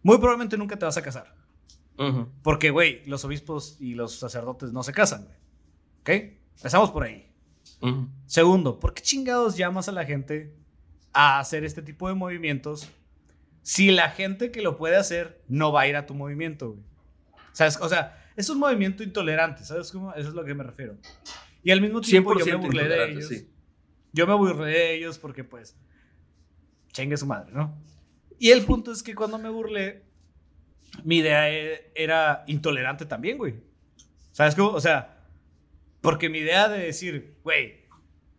muy 0.02 0.18
probablemente 0.18 0.56
nunca 0.56 0.78
te 0.78 0.84
vas 0.84 0.96
a 0.96 1.02
casar. 1.02 1.34
Porque, 2.42 2.70
güey, 2.70 3.04
los 3.06 3.24
obispos 3.24 3.76
y 3.80 3.94
los 3.94 4.18
sacerdotes 4.18 4.72
no 4.72 4.82
se 4.82 4.92
casan, 4.92 5.24
güey. 5.24 5.36
¿Ok? 6.00 6.34
Empezamos 6.56 6.90
por 6.90 7.04
ahí. 7.04 7.30
Segundo, 8.26 8.80
¿por 8.80 8.94
qué 8.94 9.02
chingados 9.02 9.56
llamas 9.56 9.88
a 9.88 9.92
la 9.92 10.04
gente 10.04 10.54
a 11.12 11.38
hacer 11.38 11.64
este 11.64 11.82
tipo 11.82 12.08
de 12.08 12.14
movimientos 12.14 12.88
si 13.62 13.90
la 13.90 14.10
gente 14.10 14.50
que 14.50 14.62
lo 14.62 14.76
puede 14.76 14.96
hacer 14.96 15.40
no 15.48 15.72
va 15.72 15.82
a 15.82 15.88
ir 15.88 15.96
a 15.96 16.06
tu 16.06 16.14
movimiento, 16.14 16.70
güey. 16.70 16.82
¿Sabes? 17.52 17.78
O 17.80 17.88
sea, 17.88 18.18
es 18.36 18.48
un 18.50 18.58
movimiento 18.58 19.02
intolerante, 19.02 19.64
¿sabes 19.64 19.92
cómo? 19.92 20.12
Eso 20.14 20.28
es 20.30 20.34
lo 20.34 20.44
que 20.44 20.54
me 20.54 20.64
refiero. 20.64 20.96
Y 21.62 21.70
al 21.70 21.80
mismo 21.80 22.00
tiempo 22.00 22.36
yo 22.38 22.44
me 22.44 22.56
burlé 22.56 22.88
de 22.88 23.10
ellos. 23.10 23.30
Yo 24.12 24.26
me 24.26 24.34
burlé 24.34 24.72
de 24.72 24.94
ellos 24.94 25.18
porque, 25.18 25.44
pues, 25.44 25.76
chingue 26.92 27.16
su 27.16 27.26
madre, 27.26 27.52
¿no? 27.52 27.76
Y 28.38 28.50
el 28.50 28.64
punto 28.64 28.92
es 28.92 29.02
que 29.02 29.14
cuando 29.14 29.38
me 29.38 29.48
burlé, 29.48 30.04
mi 31.04 31.18
idea 31.18 31.50
e, 31.50 31.92
era 31.94 32.44
intolerante 32.46 33.06
también, 33.06 33.38
güey. 33.38 33.54
¿Sabes 34.32 34.54
cómo? 34.54 34.70
O 34.70 34.80
sea, 34.80 35.26
porque 36.00 36.28
mi 36.28 36.38
idea 36.38 36.68
de 36.68 36.78
decir, 36.78 37.38
güey, 37.44 37.82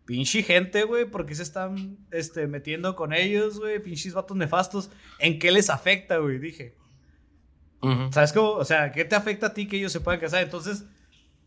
Pinche 0.04 0.42
gente, 0.42 0.84
güey, 0.84 1.06
¿por 1.06 1.24
qué 1.24 1.34
se 1.34 1.42
están 1.42 1.96
este, 2.10 2.46
metiendo 2.46 2.94
con 2.94 3.14
ellos, 3.14 3.58
güey? 3.58 3.82
Pinches 3.82 4.12
vatos 4.12 4.36
nefastos. 4.36 4.90
¿En 5.18 5.38
qué 5.38 5.50
les 5.50 5.70
afecta, 5.70 6.18
güey? 6.18 6.38
Dije. 6.38 6.76
¿Sabes 8.10 8.32
cómo? 8.32 8.50
O 8.52 8.64
sea, 8.64 8.92
¿qué 8.92 9.04
te 9.04 9.14
afecta 9.14 9.48
a 9.48 9.54
ti 9.54 9.66
que 9.66 9.76
ellos 9.76 9.92
se 9.92 10.00
puedan 10.00 10.20
casar? 10.20 10.42
Entonces, 10.42 10.84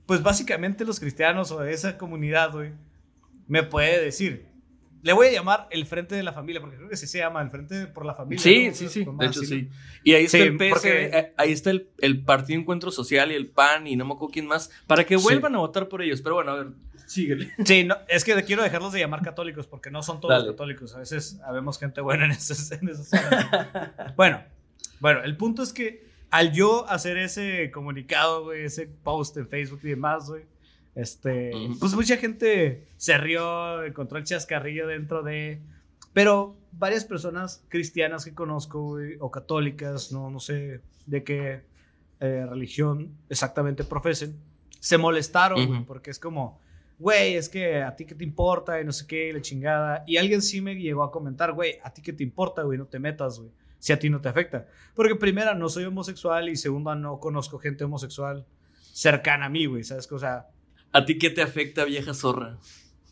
pues 0.06 0.22
básicamente 0.22 0.86
los 0.86 1.00
cristianos 1.00 1.52
o 1.52 1.64
esa 1.64 1.98
comunidad, 1.98 2.52
güey, 2.52 2.74
me 3.48 3.64
puede 3.64 4.04
decir. 4.04 4.48
Le 5.08 5.14
voy 5.14 5.28
a 5.28 5.32
llamar 5.32 5.68
el 5.72 5.86
Frente 5.86 6.16
de 6.16 6.24
la 6.24 6.34
Familia, 6.34 6.60
porque 6.60 6.76
creo 6.76 6.90
que 6.90 6.98
sí 6.98 7.08
se 7.08 7.20
llama 7.20 7.42
el 7.42 7.50
Frente 7.50 7.88
por 7.88 8.06
la 8.06 8.14
Familia. 8.14 8.44
Sí, 8.44 8.72
sí, 8.74 8.90
sí. 8.90 9.08
De 9.10 9.26
hecho, 9.26 9.40
sí. 9.40 9.70
Y 10.04 10.14
ahí 10.16 10.26
está 10.26 10.40
el 10.40 10.58
PS, 10.58 10.84
eh, 10.84 11.34
ahí 11.38 11.54
está 11.54 11.72
el, 11.72 11.88
el, 12.00 12.26
Partido 12.26 12.60
Encuentro 12.60 12.92
Social 12.92 13.32
y 13.32 13.36
el 13.36 13.48
PAN 13.48 13.88
y 13.88 13.96
no 13.96 14.04
me 14.04 14.16
acuerdo 14.16 14.34
quién 14.34 14.48
más, 14.48 14.70
para 14.86 15.06
que 15.06 15.16
vuelvan 15.16 15.56
a 15.56 15.60
votar 15.60 15.88
por 15.88 16.02
ellos. 16.02 16.22
Pero 16.22 16.36
bueno, 16.36 16.52
a 16.52 16.56
ver, 16.56 16.68
Síguele. 17.06 17.54
Sí, 17.66 17.86
no, 17.86 17.96
es 18.10 18.26
que 18.26 18.44
quiero 18.44 18.64
dejarlos 18.64 18.92
de 18.92 19.00
llamar 19.00 19.22
católicos 19.22 19.66
porque 19.66 19.90
no 19.90 20.04
son 20.04 20.20
todos 20.20 20.46
católicos. 20.46 20.94
A 20.94 21.00
veces 21.00 21.40
habemos 21.46 21.80
gente 21.80 22.02
buena 22.02 22.26
en 22.26 22.32
esas, 22.32 22.70
en 22.74 22.92
bueno, 24.18 24.44
bueno, 25.00 25.24
el 25.24 25.38
punto 25.38 25.64
es 25.64 25.72
que 25.72 26.06
al 26.32 26.52
yo 26.52 26.86
hacer 26.90 27.16
ese 27.16 27.72
comunicado, 27.72 28.44
güey, 28.44 28.66
ese 28.66 28.88
post 28.88 29.38
en 29.38 29.48
Facebook 29.48 29.80
y 29.84 29.88
demás, 29.92 30.30
güey, 30.30 30.44
este, 30.98 31.52
pues 31.80 31.94
mucha 31.94 32.18
gente 32.18 32.88
se 32.98 33.20
rió, 33.20 33.84
encontró 33.84 34.18
el 34.18 34.24
chascarrillo 34.24 34.88
dentro 34.88 35.22
de... 35.22 35.62
Pero 36.12 36.58
varias 36.72 37.06
personas 37.06 37.64
cristianas 37.70 38.26
que 38.26 38.34
conozco, 38.34 38.82
güey, 38.82 39.16
o 39.20 39.30
católicas, 39.30 40.12
no, 40.12 40.32
no 40.32 40.40
sé 40.40 40.82
de 41.06 41.24
qué 41.24 41.62
eh, 42.20 42.46
religión 42.50 43.12
exactamente 43.30 43.84
profesen, 43.84 44.40
se 44.80 44.98
molestaron, 44.98 45.68
güey, 45.68 45.86
porque 45.86 46.10
es 46.10 46.18
como 46.18 46.60
güey, 46.98 47.36
es 47.36 47.48
que 47.48 47.84
a 47.84 47.96
ti 47.96 48.06
qué 48.06 48.16
te 48.16 48.24
importa 48.24 48.82
y 48.82 48.84
no 48.84 48.92
sé 48.92 49.06
qué, 49.06 49.30
y 49.30 49.34
la 49.34 49.42
chingada. 49.42 50.04
Y 50.08 50.18
alguien 50.18 50.42
sí 50.42 50.62
me 50.62 50.74
llegó 50.74 51.04
a 51.04 51.12
comentar, 51.12 51.54
güey, 51.54 51.76
a 51.84 51.94
ti 51.94 52.02
qué 52.02 52.12
te 52.12 52.24
importa, 52.24 52.64
güey, 52.64 52.80
no 52.80 52.88
te 52.88 52.98
metas, 52.98 53.38
güey, 53.38 53.52
si 53.78 53.94
a 53.94 54.00
ti 54.00 54.10
no 54.10 54.20
te 54.20 54.30
afecta. 54.30 54.66
Porque 54.96 55.14
primera, 55.14 55.54
no 55.54 55.70
soy 55.70 55.84
homosexual 55.84 56.50
y 56.50 56.56
segunda, 56.56 56.96
no 56.96 57.20
conozco 57.20 57.60
gente 57.60 57.84
homosexual 57.84 58.48
cercana 58.94 59.46
a 59.46 59.50
mí, 59.50 59.68
güey, 59.68 59.84
¿sabes? 59.84 60.12
O 60.12 60.18
sea... 60.18 60.48
¿A 60.98 61.06
ti 61.06 61.20
qué 61.20 61.30
te 61.30 61.44
afecta, 61.44 61.86
vieja 61.86 62.16
zorra? 62.16 62.58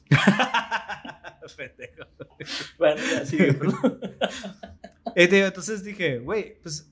Pendejo. 1.55 2.07
bueno, 2.79 2.99
ya 3.11 3.23
sigue, 3.23 3.53
perdón. 3.59 3.99
Entonces 5.15 5.83
dije, 5.83 6.17
güey, 6.17 6.59
pues 6.63 6.91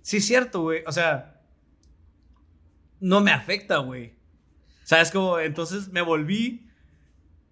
sí 0.00 0.16
es 0.16 0.26
cierto, 0.26 0.62
güey, 0.62 0.82
o 0.86 0.92
sea, 0.92 1.42
no 3.00 3.20
me 3.20 3.32
afecta, 3.32 3.76
güey. 3.78 4.14
¿Sabes 4.84 5.10
cómo? 5.10 5.38
Entonces 5.38 5.88
me 5.88 6.00
volví. 6.00 6.66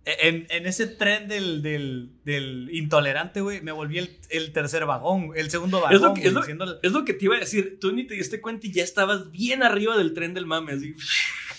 En, 0.07 0.47
ese 0.49 0.86
tren 0.86 1.28
del, 1.28 1.61
del, 1.61 2.70
intolerante, 2.72 3.43
güey, 3.43 3.61
me 3.61 3.72
volví 3.72 3.99
el, 3.99 4.53
tercer 4.55 4.86
vagón, 4.86 5.32
el 5.36 5.51
segundo 5.51 5.82
vagón. 5.82 5.95
Es 5.95 6.01
lo, 6.01 6.14
que, 6.14 6.22
es, 6.22 6.93
lo, 6.93 7.05
que 7.05 7.12
te 7.12 7.26
iba 7.26 7.36
a 7.36 7.41
decir. 7.41 7.76
Tú 7.78 7.93
ni 7.93 8.07
te 8.07 8.14
diste 8.14 8.41
cuenta 8.41 8.66
y 8.66 8.72
ya 8.72 8.82
estabas 8.82 9.30
bien 9.30 9.62
arriba 9.62 9.99
del 9.99 10.14
tren 10.14 10.32
del 10.32 10.47
mame, 10.47 10.72
así. 10.72 10.95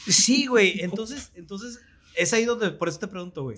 Sí, 0.09 0.47
güey. 0.47 0.79
Entonces, 0.83 1.31
entonces, 1.35 1.79
es 2.15 2.33
ahí 2.33 2.45
donde, 2.45 2.71
por 2.71 2.89
eso 2.89 2.99
te 2.99 3.07
pregunto, 3.07 3.43
güey. 3.43 3.57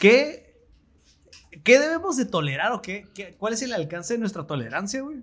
¿Qué, 0.00 0.54
¿Qué 1.64 1.78
debemos 1.78 2.16
de 2.16 2.26
tolerar 2.26 2.72
o 2.72 2.82
qué, 2.82 3.06
qué, 3.14 3.34
¿Cuál 3.38 3.54
es 3.54 3.62
el 3.62 3.72
alcance 3.72 4.14
de 4.14 4.18
nuestra 4.18 4.46
tolerancia, 4.46 5.02
güey? 5.02 5.18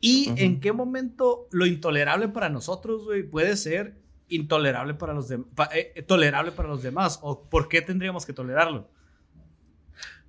¿Y 0.00 0.32
en 0.42 0.60
qué 0.60 0.72
momento 0.72 1.46
lo 1.50 1.66
intolerable 1.66 2.28
para 2.28 2.48
nosotros, 2.48 3.04
güey, 3.04 3.22
puede 3.22 3.56
ser 3.56 4.00
intolerable 4.28 4.94
para 4.94 5.12
los 5.12 5.28
demás, 5.28 5.48
eh, 5.74 5.92
eh, 5.94 6.02
tolerable 6.02 6.52
para 6.52 6.68
los 6.68 6.82
demás? 6.82 7.18
¿O 7.22 7.48
por 7.48 7.68
qué 7.68 7.82
tendríamos 7.82 8.24
que 8.24 8.32
tolerarlo? 8.32 8.88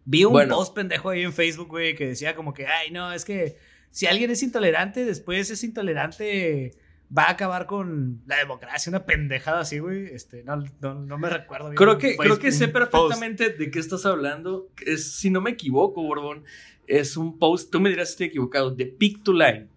Vi 0.04 0.26
un 0.26 0.48
post 0.50 0.74
pendejo 0.74 1.10
ahí 1.10 1.22
en 1.22 1.32
Facebook, 1.32 1.70
güey, 1.70 1.96
que 1.96 2.08
decía 2.08 2.36
como 2.36 2.54
que, 2.54 2.68
ay, 2.68 2.92
no, 2.92 3.14
es 3.14 3.24
que 3.24 3.58
si 3.92 4.08
alguien 4.08 4.30
es 4.32 4.44
intolerante, 4.44 5.06
después 5.06 5.50
es 5.50 5.64
intolerante 5.64 6.74
va 7.16 7.24
a 7.24 7.32
acabar 7.32 7.66
con 7.66 8.22
la 8.26 8.38
democracia, 8.38 8.90
una 8.90 9.06
pendejada 9.06 9.62
así, 9.62 9.80
güey. 9.80 10.06
Este, 10.08 10.44
no, 10.44 10.64
no, 10.82 11.18
me 11.18 11.30
recuerdo 11.30 11.70
bien. 11.70 11.78
Creo 11.78 11.98
que, 11.98 12.16
creo 12.16 12.40
que 12.40 12.52
sé 12.52 12.68
perfectamente 12.68 13.50
de 13.50 13.72
qué 13.72 13.80
estás 13.80 14.06
hablando. 14.06 14.70
Es, 14.86 15.12
si 15.14 15.30
no 15.30 15.42
me 15.42 15.52
equivoco, 15.52 16.02
Borbón, 16.04 16.44
es 16.88 17.18
un 17.18 17.38
post, 17.38 17.72
tú 17.72 17.80
me 17.80 17.90
dirás 17.90 18.10
si 18.10 18.14
estoy 18.14 18.28
equivocado, 18.28 18.72
de 18.72 18.86
Pick 18.86 19.24
to 19.24 19.34
Line, 19.34 19.68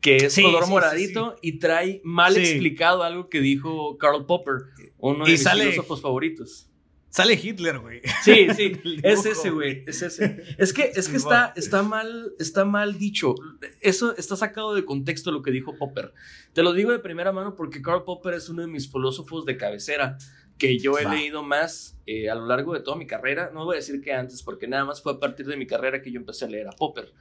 que 0.00 0.16
es 0.16 0.34
color 0.40 0.68
moradito 0.68 1.36
y 1.42 1.58
trae 1.58 2.00
mal 2.04 2.36
explicado 2.36 3.02
algo 3.02 3.28
que 3.28 3.40
dijo 3.40 3.96
Karl 3.98 4.26
Popper, 4.26 4.54
uno 4.98 5.24
de 5.24 5.32
mis 5.32 5.48
filósofos 5.48 6.00
favoritos. 6.00 6.68
Sale 7.12 7.34
Hitler, 7.34 7.78
güey. 7.78 8.00
Sí, 8.22 8.46
sí, 8.56 8.80
es 9.02 9.26
ese, 9.26 9.50
güey, 9.50 9.84
es 9.86 10.00
ese. 10.00 10.42
Es 10.56 10.72
que, 10.72 10.92
es 10.94 11.10
que 11.10 11.18
está, 11.18 11.52
está, 11.56 11.82
mal, 11.82 12.32
está 12.38 12.64
mal 12.64 12.98
dicho. 12.98 13.34
Eso 13.82 14.16
está 14.16 14.34
sacado 14.34 14.74
de 14.74 14.86
contexto 14.86 15.30
lo 15.30 15.42
que 15.42 15.50
dijo 15.50 15.76
Popper. 15.76 16.14
Te 16.54 16.62
lo 16.62 16.72
digo 16.72 16.90
de 16.90 17.00
primera 17.00 17.30
mano 17.30 17.54
porque 17.54 17.82
Karl 17.82 18.04
Popper 18.04 18.32
es 18.32 18.48
uno 18.48 18.62
de 18.62 18.68
mis 18.68 18.90
filósofos 18.90 19.44
de 19.44 19.58
cabecera 19.58 20.16
que 20.56 20.78
yo 20.78 20.96
he 20.96 21.06
leído 21.06 21.42
más 21.42 21.98
eh, 22.06 22.30
a 22.30 22.34
lo 22.34 22.46
largo 22.46 22.72
de 22.72 22.80
toda 22.80 22.96
mi 22.96 23.06
carrera. 23.06 23.50
No 23.52 23.66
voy 23.66 23.74
a 23.74 23.80
decir 23.80 24.00
que 24.00 24.14
antes, 24.14 24.42
porque 24.42 24.66
nada 24.66 24.86
más 24.86 25.02
fue 25.02 25.12
a 25.12 25.18
partir 25.18 25.44
de 25.44 25.58
mi 25.58 25.66
carrera 25.66 26.00
que 26.00 26.10
yo 26.10 26.18
empecé 26.18 26.46
a 26.46 26.48
leer 26.48 26.68
a 26.68 26.72
Popper. 26.72 27.12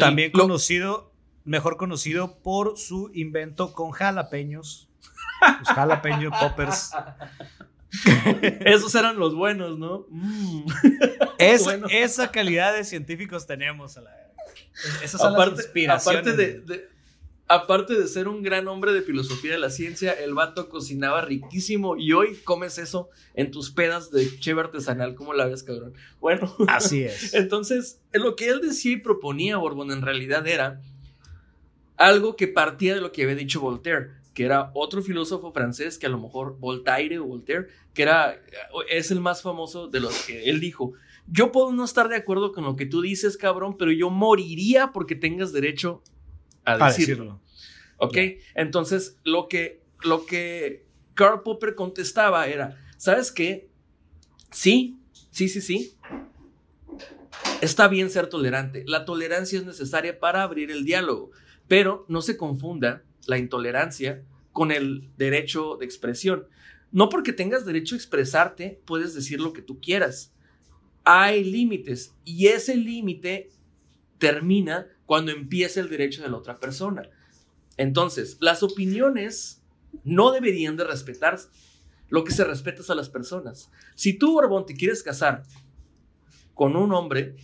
También 0.00 0.32
conocido, 0.32 1.12
mejor 1.44 1.76
conocido 1.76 2.38
por 2.42 2.76
su 2.76 3.08
invento 3.14 3.72
con 3.72 3.92
jalapeños. 3.92 4.88
Los 5.60 5.68
jalapeños 5.68 6.32
poppers. 6.40 6.90
Esos 8.64 8.94
eran 8.94 9.18
los 9.18 9.34
buenos, 9.34 9.78
¿no? 9.78 10.06
Mm. 10.10 10.66
Esa 11.38 12.30
calidad 12.30 12.74
de 12.74 12.84
científicos 12.84 13.46
tenemos 13.46 13.96
a 13.96 14.02
la 14.02 14.10
Esas 15.02 15.20
son 15.20 15.34
aparte, 15.34 15.56
las 15.56 15.64
inspiraciones. 15.64 16.20
Aparte 16.20 16.36
de, 16.36 16.88
aparte 17.48 17.94
de 17.94 18.06
ser 18.08 18.28
un 18.28 18.42
gran 18.42 18.66
hombre 18.68 18.92
de 18.92 19.02
filosofía 19.02 19.52
de 19.52 19.58
la 19.58 19.70
ciencia, 19.70 20.12
el 20.12 20.34
vato 20.34 20.68
cocinaba 20.68 21.22
riquísimo 21.22 21.96
y 21.96 22.12
hoy 22.12 22.34
comes 22.44 22.78
eso 22.78 23.08
en 23.34 23.50
tus 23.50 23.70
pedas 23.70 24.10
de 24.10 24.38
cheve 24.40 24.62
artesanal. 24.62 25.14
¿Cómo 25.14 25.32
la 25.32 25.46
ves, 25.46 25.62
cabrón? 25.62 25.94
Bueno, 26.20 26.54
así 26.68 27.04
es. 27.04 27.34
Entonces, 27.34 28.00
lo 28.12 28.36
que 28.36 28.48
él 28.48 28.60
decía 28.60 28.92
y 28.92 28.96
proponía, 28.96 29.56
Borbón, 29.56 29.92
en 29.92 30.02
realidad 30.02 30.46
era 30.46 30.80
algo 31.96 32.36
que 32.36 32.48
partía 32.48 32.94
de 32.94 33.00
lo 33.00 33.12
que 33.12 33.22
había 33.22 33.36
dicho 33.36 33.60
Voltaire 33.60 34.10
que 34.36 34.44
era 34.44 34.70
otro 34.74 35.00
filósofo 35.00 35.50
francés 35.50 35.96
que 35.96 36.04
a 36.04 36.10
lo 36.10 36.20
mejor 36.20 36.58
Voltaire 36.58 37.18
o 37.18 37.24
Voltaire, 37.24 37.68
que 37.94 38.02
era, 38.02 38.38
es 38.90 39.10
el 39.10 39.18
más 39.18 39.40
famoso 39.40 39.88
de 39.88 39.98
los 39.98 40.26
que 40.26 40.50
él 40.50 40.60
dijo, 40.60 40.92
yo 41.26 41.52
puedo 41.52 41.72
no 41.72 41.86
estar 41.86 42.10
de 42.10 42.16
acuerdo 42.16 42.52
con 42.52 42.64
lo 42.64 42.76
que 42.76 42.84
tú 42.84 43.00
dices, 43.00 43.38
cabrón, 43.38 43.78
pero 43.78 43.92
yo 43.92 44.10
moriría 44.10 44.92
porque 44.92 45.14
tengas 45.14 45.54
derecho 45.54 46.02
a 46.66 46.76
decirlo. 46.76 47.40
¿Ok? 47.96 48.18
Entonces, 48.54 49.18
lo 49.24 49.48
que, 49.48 49.80
lo 50.02 50.26
que 50.26 50.84
Karl 51.14 51.42
Popper 51.42 51.74
contestaba 51.74 52.46
era, 52.46 52.78
¿sabes 52.98 53.32
qué? 53.32 53.70
Sí, 54.50 54.98
sí, 55.30 55.48
sí, 55.48 55.62
sí. 55.62 55.94
Está 57.62 57.88
bien 57.88 58.10
ser 58.10 58.26
tolerante. 58.26 58.84
La 58.86 59.06
tolerancia 59.06 59.58
es 59.58 59.64
necesaria 59.64 60.20
para 60.20 60.42
abrir 60.42 60.70
el 60.70 60.84
diálogo, 60.84 61.30
pero 61.68 62.04
no 62.10 62.20
se 62.20 62.36
confunda 62.36 63.05
la 63.26 63.38
intolerancia 63.38 64.24
con 64.52 64.72
el 64.72 65.10
derecho 65.16 65.76
de 65.76 65.84
expresión. 65.84 66.46
No 66.92 67.08
porque 67.08 67.32
tengas 67.32 67.66
derecho 67.66 67.94
a 67.94 67.98
expresarte, 67.98 68.80
puedes 68.84 69.14
decir 69.14 69.40
lo 69.40 69.52
que 69.52 69.62
tú 69.62 69.80
quieras. 69.80 70.32
Hay 71.04 71.44
límites 71.44 72.14
y 72.24 72.46
ese 72.46 72.76
límite 72.76 73.50
termina 74.18 74.86
cuando 75.04 75.30
empieza 75.30 75.80
el 75.80 75.88
derecho 75.88 76.22
de 76.22 76.30
la 76.30 76.38
otra 76.38 76.58
persona. 76.58 77.02
Entonces, 77.76 78.38
las 78.40 78.62
opiniones 78.62 79.62
no 80.04 80.32
deberían 80.32 80.76
de 80.76 80.84
respetarse. 80.84 81.48
Lo 82.08 82.24
que 82.24 82.32
se 82.32 82.44
respeta 82.44 82.82
es 82.82 82.90
a 82.90 82.94
las 82.94 83.10
personas. 83.10 83.70
Si 83.94 84.16
tú, 84.18 84.32
Borbón, 84.32 84.66
te 84.66 84.74
quieres 84.74 85.02
casar 85.02 85.42
con 86.54 86.76
un 86.76 86.92
hombre 86.92 87.36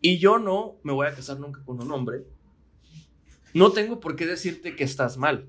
y 0.00 0.18
yo 0.18 0.38
no 0.38 0.78
me 0.82 0.92
voy 0.92 1.06
a 1.06 1.14
casar 1.14 1.38
nunca 1.38 1.62
con 1.64 1.82
un 1.82 1.90
hombre, 1.92 2.24
no 3.54 3.72
tengo 3.72 4.00
por 4.00 4.16
qué 4.16 4.26
decirte 4.26 4.76
que 4.76 4.84
estás 4.84 5.16
mal. 5.16 5.48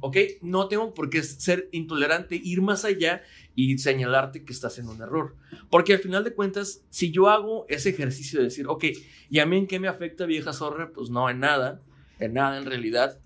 ¿Ok? 0.00 0.16
No 0.42 0.68
tengo 0.68 0.92
por 0.94 1.10
qué 1.10 1.22
ser 1.22 1.68
intolerante, 1.72 2.40
ir 2.42 2.60
más 2.60 2.84
allá 2.84 3.22
y 3.54 3.78
señalarte 3.78 4.44
que 4.44 4.52
estás 4.52 4.78
en 4.78 4.88
un 4.88 5.00
error. 5.00 5.36
Porque 5.70 5.94
al 5.94 6.00
final 6.00 6.24
de 6.24 6.34
cuentas, 6.34 6.82
si 6.90 7.10
yo 7.10 7.28
hago 7.28 7.64
ese 7.68 7.90
ejercicio 7.90 8.40
de 8.40 8.46
decir, 8.46 8.66
ok, 8.66 8.84
¿y 9.30 9.38
a 9.38 9.46
mí 9.46 9.58
en 9.58 9.66
qué 9.66 9.78
me 9.78 9.88
afecta 9.88 10.26
vieja 10.26 10.52
zorra? 10.52 10.90
Pues 10.92 11.10
no, 11.10 11.30
en 11.30 11.38
nada, 11.40 11.80
en 12.18 12.34
nada 12.34 12.58
en 12.58 12.66
realidad. 12.66 13.18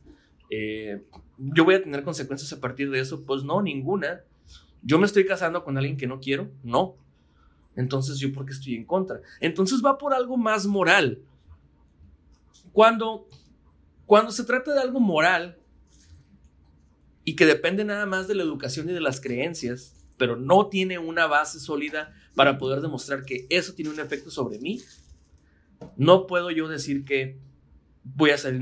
Eh, 0.50 1.02
yo 1.38 1.64
voy 1.64 1.76
a 1.76 1.82
tener 1.82 2.02
consecuencias 2.02 2.52
a 2.52 2.60
partir 2.60 2.90
de 2.90 3.00
eso, 3.00 3.24
pues 3.24 3.42
no, 3.42 3.62
ninguna. 3.62 4.20
Yo 4.82 4.98
me 4.98 5.06
estoy 5.06 5.24
casando 5.24 5.64
con 5.64 5.76
alguien 5.76 5.96
que 5.96 6.06
no 6.06 6.20
quiero, 6.20 6.50
no. 6.62 6.96
Entonces, 7.76 8.18
¿yo 8.18 8.32
por 8.32 8.44
qué 8.44 8.52
estoy 8.52 8.74
en 8.74 8.84
contra? 8.84 9.20
Entonces 9.40 9.82
va 9.84 9.98
por 9.98 10.12
algo 10.12 10.36
más 10.36 10.66
moral. 10.66 11.20
Cuando 12.72 13.28
cuando 14.08 14.32
se 14.32 14.44
trata 14.44 14.72
de 14.72 14.80
algo 14.80 15.00
moral 15.00 15.58
y 17.24 17.36
que 17.36 17.44
depende 17.44 17.84
nada 17.84 18.06
más 18.06 18.26
de 18.26 18.34
la 18.34 18.42
educación 18.42 18.88
y 18.88 18.94
de 18.94 19.02
las 19.02 19.20
creencias, 19.20 19.94
pero 20.16 20.34
no 20.34 20.68
tiene 20.68 20.98
una 20.98 21.26
base 21.26 21.60
sólida 21.60 22.16
para 22.34 22.56
poder 22.56 22.80
demostrar 22.80 23.26
que 23.26 23.46
eso 23.50 23.74
tiene 23.74 23.90
un 23.90 24.00
efecto 24.00 24.30
sobre 24.30 24.58
mí, 24.60 24.80
no 25.98 26.26
puedo 26.26 26.50
yo 26.50 26.68
decir 26.68 27.04
que 27.04 27.36
voy 28.02 28.30
a 28.30 28.38
ser 28.38 28.54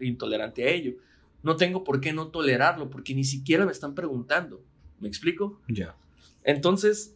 intolerante, 0.00 0.64
a 0.64 0.70
ello. 0.70 0.94
No 1.42 1.56
tengo 1.56 1.84
por 1.84 2.00
qué 2.00 2.14
no 2.14 2.28
tolerarlo, 2.28 2.88
porque 2.88 3.14
ni 3.14 3.24
siquiera 3.24 3.66
me 3.66 3.72
están 3.72 3.94
preguntando. 3.94 4.64
¿Me 5.00 5.08
explico? 5.08 5.60
Ya. 5.68 5.94
Entonces, 6.44 7.13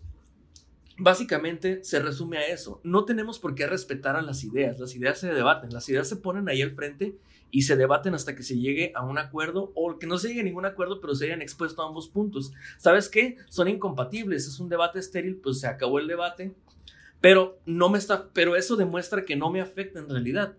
básicamente 0.99 1.83
se 1.85 2.01
resume 2.01 2.39
a 2.39 2.47
eso. 2.49 2.81
No 2.85 3.05
tenemos 3.05 3.39
por 3.39 3.55
qué 3.55 3.67
respetar 3.67 4.17
a 4.17 4.23
las 4.23 4.45
ideas. 4.45 4.79
Las 4.79 4.95
ideas 4.95 5.19
se 5.19 5.33
debaten, 5.33 5.73
las 5.73 5.89
ideas 5.89 6.09
se 6.09 6.17
ponen 6.17 6.49
ahí 6.49 6.61
al 6.63 6.73
frente 6.73 7.17
y 7.51 7.63
se 7.63 7.77
debaten 7.77 8.15
hasta 8.15 8.35
que 8.37 8.43
se 8.43 8.59
llegue 8.59 8.93
a 8.95 9.05
un 9.05 9.19
acuerdo 9.19 9.73
o 9.75 9.99
que 9.99 10.07
no 10.07 10.19
se 10.19 10.29
llegue 10.29 10.41
a 10.41 10.45
ningún 10.45 10.67
acuerdo, 10.67 11.01
pero 11.01 11.15
se 11.15 11.27
hayan 11.27 11.41
expuesto 11.41 11.83
a 11.83 11.87
ambos 11.87 12.09
puntos. 12.09 12.53
¿Sabes 12.77 13.09
qué? 13.09 13.37
Son 13.49 13.69
incompatibles, 13.69 14.47
es 14.47 14.61
un 14.61 14.69
debate 14.69 14.99
estéril, 14.99 15.37
pues 15.37 15.61
se 15.61 15.67
acabó 15.67 15.99
el 15.99 16.09
debate, 16.09 16.55
pero 17.21 17.59
no 17.65 17.89
me 17.89 17.99
está, 17.99 18.29
pero 18.33 18.57
eso 18.57 18.77
demuestra 18.77 19.25
que 19.25 19.37
no 19.37 19.51
me 19.51 19.61
afecta 19.61 19.99
en 19.99 20.09
realidad. 20.09 20.57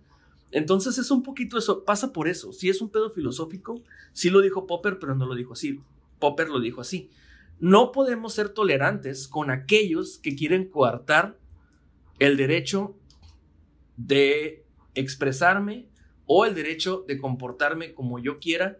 Entonces 0.51 0.97
es 0.97 1.11
un 1.11 1.21
poquito 1.21 1.57
eso, 1.59 1.85
pasa 1.85 2.11
por 2.11 2.27
eso. 2.27 2.51
Si 2.53 2.69
es 2.69 2.81
un 2.81 2.89
pedo 2.89 3.11
filosófico, 3.11 3.83
sí 4.13 4.31
lo 4.31 4.41
dijo 4.41 4.65
Popper, 4.65 4.97
pero 4.97 5.13
no 5.13 5.27
lo 5.27 5.35
dijo 5.35 5.53
así. 5.53 5.79
Popper 6.17 6.49
lo 6.49 6.59
dijo 6.59 6.81
así. 6.81 7.11
No 7.59 7.91
podemos 7.91 8.33
ser 8.33 8.49
tolerantes 8.49 9.27
con 9.27 9.51
aquellos 9.51 10.17
que 10.17 10.35
quieren 10.35 10.69
coartar 10.69 11.37
el 12.19 12.37
derecho 12.37 12.97
de 13.97 14.65
expresarme 14.95 15.87
o 16.25 16.45
el 16.45 16.55
derecho 16.55 17.03
de 17.07 17.17
comportarme 17.17 17.93
como 17.93 18.19
yo 18.19 18.39
quiera 18.39 18.79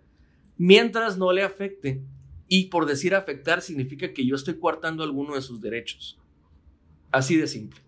mientras 0.58 1.18
no 1.18 1.32
le 1.34 1.44
afecte. 1.44 2.02
Y 2.48 2.66
por 2.66 2.86
decir 2.86 3.16
afectar 3.16 3.62
significa 3.62 4.14
que 4.14 4.26
yo 4.26 4.36
estoy 4.36 4.60
coartando 4.60 5.04
alguno 5.04 5.36
de 5.36 5.42
sus 5.42 5.62
derechos. 5.62 6.20
Así 7.12 7.36
de 7.38 7.48
simple. 7.48 7.82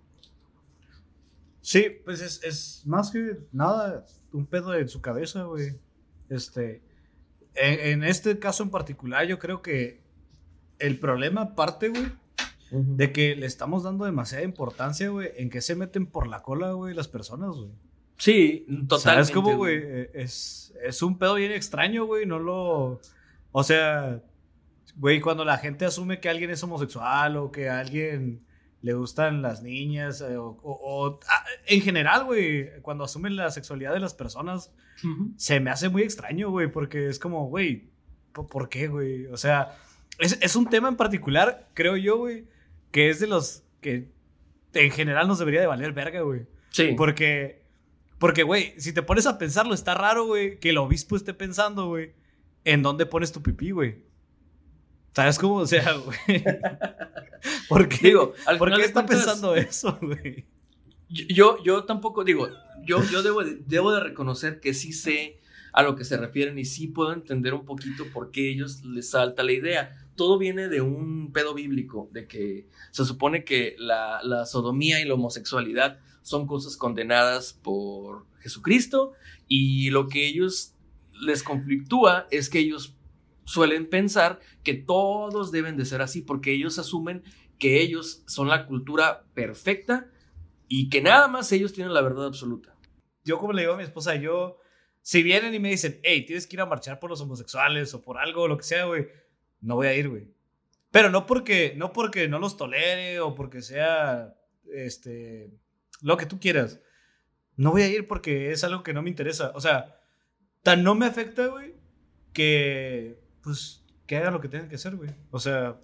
Sí, 1.61 1.85
pues 2.03 2.21
es, 2.21 2.83
más 2.85 3.11
que 3.11 3.37
nada 3.51 4.05
un 4.33 4.45
pedo 4.45 4.73
en 4.75 4.89
su 4.89 4.99
cabeza, 4.99 5.43
güey. 5.43 5.79
Este, 6.29 6.81
en, 7.53 8.03
este 8.03 8.39
caso 8.39 8.63
en 8.63 8.71
particular, 8.71 9.27
yo 9.27 9.37
creo 9.37 9.61
que 9.61 10.00
el 10.81 10.99
problema 10.99 11.55
parte, 11.55 11.89
güey, 11.89 12.11
de 12.71 13.11
que 13.11 13.35
le 13.35 13.45
estamos 13.45 13.83
dando 13.83 14.05
demasiada 14.05 14.43
importancia, 14.43 15.09
güey, 15.09 15.29
en 15.37 15.49
que 15.49 15.61
se 15.61 15.75
meten 15.75 16.05
por 16.05 16.27
la 16.27 16.41
cola, 16.41 16.71
güey, 16.71 16.93
las 16.93 17.07
personas, 17.07 17.55
güey. 17.55 17.71
Sí, 18.17 18.65
totalmente. 18.67 18.99
¿Sabes 18.99 19.31
cómo, 19.31 19.57
güey? 19.57 19.79
Eh, 19.83 20.11
es, 20.13 20.73
es 20.83 21.01
un 21.01 21.17
pedo 21.17 21.35
bien 21.35 21.51
extraño, 21.51 22.05
güey. 22.05 22.25
No 22.25 22.37
lo. 22.37 23.01
O 23.51 23.63
sea, 23.63 24.21
güey, 24.95 25.19
cuando 25.19 25.43
la 25.43 25.57
gente 25.57 25.85
asume 25.85 26.19
que 26.19 26.29
alguien 26.29 26.51
es 26.51 26.63
homosexual 26.63 27.37
o 27.37 27.51
que 27.51 27.69
a 27.69 27.79
alguien 27.79 28.45
le 28.81 28.93
gustan 28.93 29.41
las 29.41 29.61
niñas 29.61 30.21
eh, 30.21 30.37
o, 30.37 31.19
ah, 31.27 31.45
en 31.65 31.81
general, 31.81 32.25
güey, 32.25 32.81
cuando 32.81 33.03
asumen 33.03 33.35
la 33.35 33.51
sexualidad 33.51 33.93
de 33.93 33.99
las 33.99 34.13
personas, 34.13 34.73
se 35.35 35.59
me 35.59 35.71
hace 35.71 35.89
muy 35.89 36.03
extraño, 36.03 36.51
güey, 36.51 36.71
porque 36.71 37.07
es 37.07 37.17
como, 37.17 37.47
güey, 37.47 37.89
¿por 38.33 38.69
qué, 38.69 38.87
güey? 38.87 39.25
O 39.27 39.37
sea, 39.37 39.77
es, 40.19 40.37
es 40.41 40.55
un 40.55 40.69
tema 40.69 40.87
en 40.87 40.95
particular, 40.95 41.69
creo 41.73 41.97
yo, 41.97 42.17
güey, 42.17 42.45
que 42.91 43.09
es 43.09 43.19
de 43.19 43.27
los 43.27 43.63
que 43.81 44.09
en 44.73 44.91
general 44.91 45.27
nos 45.27 45.39
debería 45.39 45.61
de 45.61 45.67
valer 45.67 45.93
verga, 45.93 46.21
güey. 46.21 46.47
Sí. 46.69 46.93
Porque 46.95 47.61
porque, 48.21 48.43
güey, 48.43 48.75
si 48.77 48.93
te 48.93 49.01
pones 49.01 49.25
a 49.25 49.39
pensarlo, 49.39 49.73
está 49.73 49.95
raro, 49.95 50.27
güey, 50.27 50.59
que 50.59 50.69
el 50.69 50.77
obispo 50.77 51.15
esté 51.15 51.33
pensando, 51.33 51.87
güey, 51.87 52.13
en 52.65 52.83
dónde 52.83 53.07
pones 53.07 53.31
tu 53.31 53.41
pipí, 53.41 53.71
güey. 53.71 54.03
¿Sabes 55.15 55.39
cómo? 55.39 55.55
O 55.55 55.65
sea, 55.65 55.93
güey. 55.93 56.19
¿Por 57.67 57.89
qué, 57.89 58.09
digo, 58.09 58.35
¿por 58.59 58.75
qué 58.75 58.83
está 58.83 59.07
pensando 59.07 59.55
eso, 59.55 59.97
güey? 59.99 60.45
Yo, 61.09 61.63
yo 61.63 61.85
tampoco, 61.85 62.23
digo, 62.23 62.47
yo, 62.85 63.03
yo 63.05 63.23
debo, 63.23 63.43
de, 63.43 63.55
debo 63.65 63.91
de 63.91 64.01
reconocer 64.01 64.59
que 64.59 64.75
sí 64.75 64.93
sé 64.93 65.39
a 65.73 65.81
lo 65.81 65.95
que 65.95 66.05
se 66.05 66.15
refieren 66.15 66.59
y 66.59 66.65
sí 66.65 66.85
puedo 66.85 67.13
entender 67.13 67.55
un 67.55 67.65
poquito 67.65 68.05
por 68.13 68.29
qué 68.29 68.51
ellos 68.51 68.85
les 68.85 69.09
salta 69.09 69.41
la 69.41 69.53
idea. 69.53 70.00
Todo 70.21 70.37
viene 70.37 70.69
de 70.69 70.81
un 70.81 71.31
pedo 71.33 71.55
bíblico, 71.55 72.07
de 72.11 72.27
que 72.27 72.67
se 72.91 73.05
supone 73.05 73.43
que 73.43 73.75
la, 73.79 74.45
sodomía 74.45 75.01
y 75.01 75.05
la 75.05 75.15
homosexualidad 75.15 75.99
son 76.21 76.45
cosas 76.45 76.77
condenadas 76.77 77.53
por 77.53 78.27
Jesucristo 78.37 79.13
y 79.47 79.89
lo 79.89 80.07
que 80.09 80.27
ellos 80.27 80.75
les 81.23 81.41
conflictúa 81.41 82.27
es 82.29 82.51
que 82.51 82.59
ellos 82.59 82.95
suelen 83.45 83.89
pensar 83.89 84.39
que 84.63 84.75
todos 84.75 85.51
deben 85.51 85.75
de 85.75 85.85
ser 85.85 86.03
así 86.03 86.21
porque 86.21 86.53
ellos 86.53 86.77
asumen 86.77 87.23
que 87.57 87.81
ellos 87.81 88.21
son 88.27 88.47
la 88.47 88.67
cultura 88.67 89.25
perfecta 89.33 90.07
y 90.67 90.89
que 90.91 91.01
nada 91.01 91.29
más 91.29 91.51
ellos 91.51 91.73
tienen 91.73 91.95
la 91.95 92.03
verdad 92.03 92.27
absoluta. 92.27 92.77
Yo 93.23 93.39
como 93.39 93.53
le 93.53 93.63
digo 93.63 93.73
a 93.73 93.77
mi 93.77 93.83
esposa, 93.85 94.13
yo, 94.17 94.59
si 95.01 95.23
vienen 95.23 95.55
y 95.55 95.57
me 95.57 95.71
dicen, 95.71 95.99
hey, 96.03 96.27
tienes 96.27 96.45
que 96.45 96.57
ir 96.57 96.61
a 96.61 96.67
marchar 96.67 96.99
por 96.99 97.09
los 97.09 97.21
homosexuales 97.21 97.91
o 97.95 98.03
por 98.03 98.19
algo, 98.19 98.47
lo 98.47 98.57
que 98.57 98.65
sea, 98.65 98.85
güey, 98.85 99.07
no 99.61 99.75
voy 99.75 99.87
a 99.87 99.95
ir, 99.95 100.09
güey. 100.09 100.33
Pero 100.91 101.09
no 101.09 101.25
porque, 101.25 101.73
no 101.77 101.93
porque 101.93 102.27
no 102.27 102.39
los 102.39 102.57
tolere 102.57 103.19
o 103.21 103.33
porque 103.33 103.61
sea, 103.61 104.35
este, 104.73 105.51
lo 106.01 106.17
que 106.17 106.25
tú 106.25 106.39
quieras. 106.39 106.81
No 107.55 107.71
voy 107.71 107.83
a 107.83 107.87
ir 107.87 108.07
porque 108.07 108.51
es 108.51 108.63
algo 108.63 108.83
que 108.83 108.93
no 108.93 109.01
me 109.01 109.09
interesa. 109.09 109.51
O 109.55 109.61
sea, 109.61 109.99
tan 110.63 110.83
no 110.83 110.95
me 110.95 111.05
afecta, 111.05 111.47
güey, 111.47 111.75
que, 112.33 113.19
pues, 113.43 113.85
que 114.05 114.17
hagan 114.17 114.33
lo 114.33 114.41
que 114.41 114.49
tengan 114.49 114.67
que 114.67 114.75
hacer, 114.75 114.95
güey. 114.95 115.11
O 115.29 115.39
sea, 115.39 115.79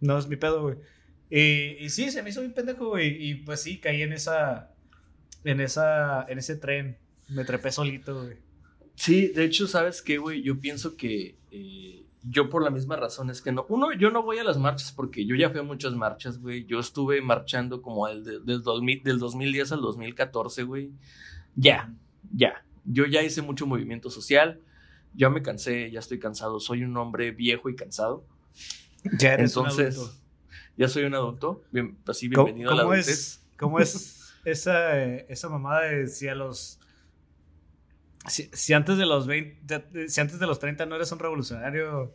no 0.00 0.18
es 0.18 0.26
mi 0.28 0.36
pedo, 0.36 0.62
güey. 0.62 0.78
Y, 1.28 1.84
y 1.84 1.90
sí, 1.90 2.10
se 2.10 2.22
me 2.22 2.30
hizo 2.30 2.40
bien 2.40 2.54
pendejo, 2.54 2.88
güey. 2.88 3.16
Y 3.22 3.34
pues 3.36 3.62
sí, 3.62 3.78
caí 3.78 4.02
en 4.02 4.12
esa, 4.12 4.74
en 5.44 5.60
esa, 5.60 6.24
en 6.28 6.38
ese 6.38 6.56
tren. 6.56 6.98
Me 7.28 7.44
trepé 7.44 7.70
solito, 7.70 8.24
güey. 8.24 8.38
Sí, 8.96 9.28
de 9.28 9.44
hecho, 9.44 9.66
¿sabes 9.66 10.02
qué, 10.02 10.18
güey? 10.18 10.42
Yo 10.42 10.60
pienso 10.60 10.96
que 10.96 11.38
eh, 11.50 11.99
yo 12.22 12.48
por 12.50 12.62
la 12.62 12.70
misma 12.70 12.96
razón 12.96 13.30
es 13.30 13.40
que 13.42 13.52
no. 13.52 13.64
Uno, 13.68 13.92
yo 13.92 14.10
no 14.10 14.22
voy 14.22 14.38
a 14.38 14.44
las 14.44 14.58
marchas 14.58 14.92
porque 14.92 15.24
yo 15.24 15.36
ya 15.36 15.50
fui 15.50 15.60
a 15.60 15.62
muchas 15.62 15.94
marchas, 15.94 16.38
güey. 16.38 16.64
Yo 16.66 16.78
estuve 16.80 17.22
marchando 17.22 17.80
como 17.82 18.08
el 18.08 18.24
de- 18.24 18.40
del, 18.40 18.62
2000 18.62 19.02
del 19.02 19.18
2010 19.18 19.72
al 19.72 19.80
2014, 19.80 20.62
güey. 20.64 20.90
Ya, 21.56 21.92
ya. 22.34 22.64
Yo 22.84 23.06
ya 23.06 23.22
hice 23.22 23.42
mucho 23.42 23.66
movimiento 23.66 24.10
social. 24.10 24.60
Ya 25.14 25.30
me 25.30 25.42
cansé, 25.42 25.90
ya 25.90 25.98
estoy 26.00 26.18
cansado. 26.18 26.60
Soy 26.60 26.82
un 26.84 26.96
hombre 26.96 27.30
viejo 27.30 27.68
y 27.68 27.76
cansado. 27.76 28.24
Ya 29.18 29.34
eres 29.34 29.56
un 29.56 29.64
Entonces, 29.66 29.96
adulto. 29.96 30.14
ya 30.76 30.88
soy 30.88 31.04
un 31.04 31.14
adulto. 31.14 31.62
Bien, 31.72 31.96
así, 32.06 32.28
¿Cómo, 32.30 32.44
bienvenido 32.46 32.70
a 32.72 32.74
la 32.74 32.82
cómo 32.82 32.92
adultez. 32.92 33.08
es, 33.18 33.46
¿Cómo 33.58 33.78
es 33.80 34.32
esa, 34.44 35.02
eh, 35.02 35.26
esa 35.28 35.48
mamada 35.48 35.82
de 35.82 36.06
si 36.06 36.28
a 36.28 36.34
los. 36.34 36.79
Si, 38.30 38.48
si 38.52 38.72
antes 38.72 38.96
de 38.96 39.06
los 39.06 39.26
20, 39.26 39.78
de- 39.90 40.08
si 40.08 40.20
antes 40.20 40.38
de 40.38 40.46
los 40.46 40.58
30 40.58 40.86
no 40.86 40.96
eres 40.96 41.10
un 41.12 41.18
revolucionario, 41.18 42.14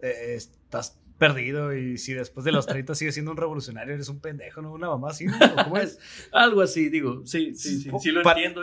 eh, 0.00 0.34
estás 0.36 0.98
perdido. 1.18 1.74
Y 1.76 1.98
si 1.98 2.14
después 2.14 2.44
de 2.44 2.52
los 2.52 2.66
30 2.66 2.94
sigues 2.94 3.14
siendo 3.14 3.30
un 3.32 3.36
revolucionario, 3.36 3.94
eres 3.94 4.08
un 4.08 4.20
pendejo, 4.20 4.62
¿no? 4.62 4.72
Una 4.72 4.88
mamá 4.88 5.10
así, 5.10 5.26
¿no? 5.26 5.36
¿O 5.36 5.54
¿Cómo 5.64 5.76
es? 5.78 5.98
Algo 6.32 6.60
así, 6.62 6.88
digo. 6.88 7.22
Sí, 7.26 7.54
sí, 7.54 7.80
sí. 7.80 7.90
Sí 8.00 8.10
lo 8.12 8.22
Pa- 8.22 8.32
entiendo. 8.32 8.62